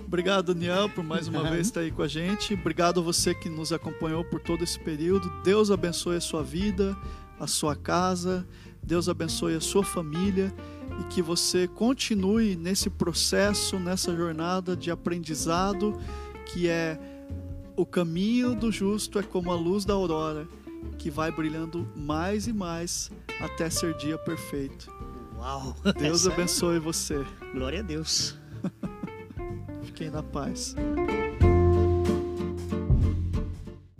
Obrigado, 0.00 0.52
Daniel, 0.52 0.88
por 0.88 1.04
mais 1.04 1.28
uma 1.28 1.48
vez 1.48 1.68
estar 1.68 1.80
aí 1.80 1.90
com 1.90 2.02
a 2.02 2.08
gente. 2.08 2.54
Obrigado 2.54 3.00
a 3.00 3.02
você 3.02 3.34
que 3.34 3.48
nos 3.48 3.72
acompanhou 3.72 4.24
por 4.24 4.40
todo 4.40 4.64
esse 4.64 4.78
período. 4.78 5.30
Deus 5.42 5.70
abençoe 5.70 6.16
a 6.16 6.20
sua 6.20 6.42
vida, 6.42 6.96
a 7.38 7.46
sua 7.46 7.76
casa. 7.76 8.46
Deus 8.82 9.08
abençoe 9.08 9.54
a 9.54 9.60
sua 9.60 9.84
família 9.84 10.52
e 11.00 11.04
que 11.04 11.22
você 11.22 11.66
continue 11.68 12.56
nesse 12.56 12.90
processo, 12.90 13.78
nessa 13.78 14.14
jornada 14.14 14.76
de 14.76 14.90
aprendizado, 14.90 15.98
que 16.46 16.68
é 16.68 16.98
o 17.76 17.84
caminho 17.84 18.54
do 18.54 18.70
justo 18.70 19.18
é 19.18 19.22
como 19.22 19.50
a 19.50 19.56
luz 19.56 19.84
da 19.84 19.94
aurora, 19.94 20.46
que 20.98 21.10
vai 21.10 21.30
brilhando 21.30 21.88
mais 21.94 22.46
e 22.46 22.52
mais 22.52 23.10
até 23.40 23.68
ser 23.70 23.94
dia 23.96 24.18
perfeito. 24.18 24.90
Uau! 25.36 25.76
Deus 25.98 26.26
é- 26.26 26.32
abençoe 26.32 26.78
você. 26.78 27.24
Glória 27.52 27.80
a 27.80 27.82
Deus. 27.82 28.38
Fiquem 29.82 30.10
na 30.10 30.22
paz. 30.22 30.74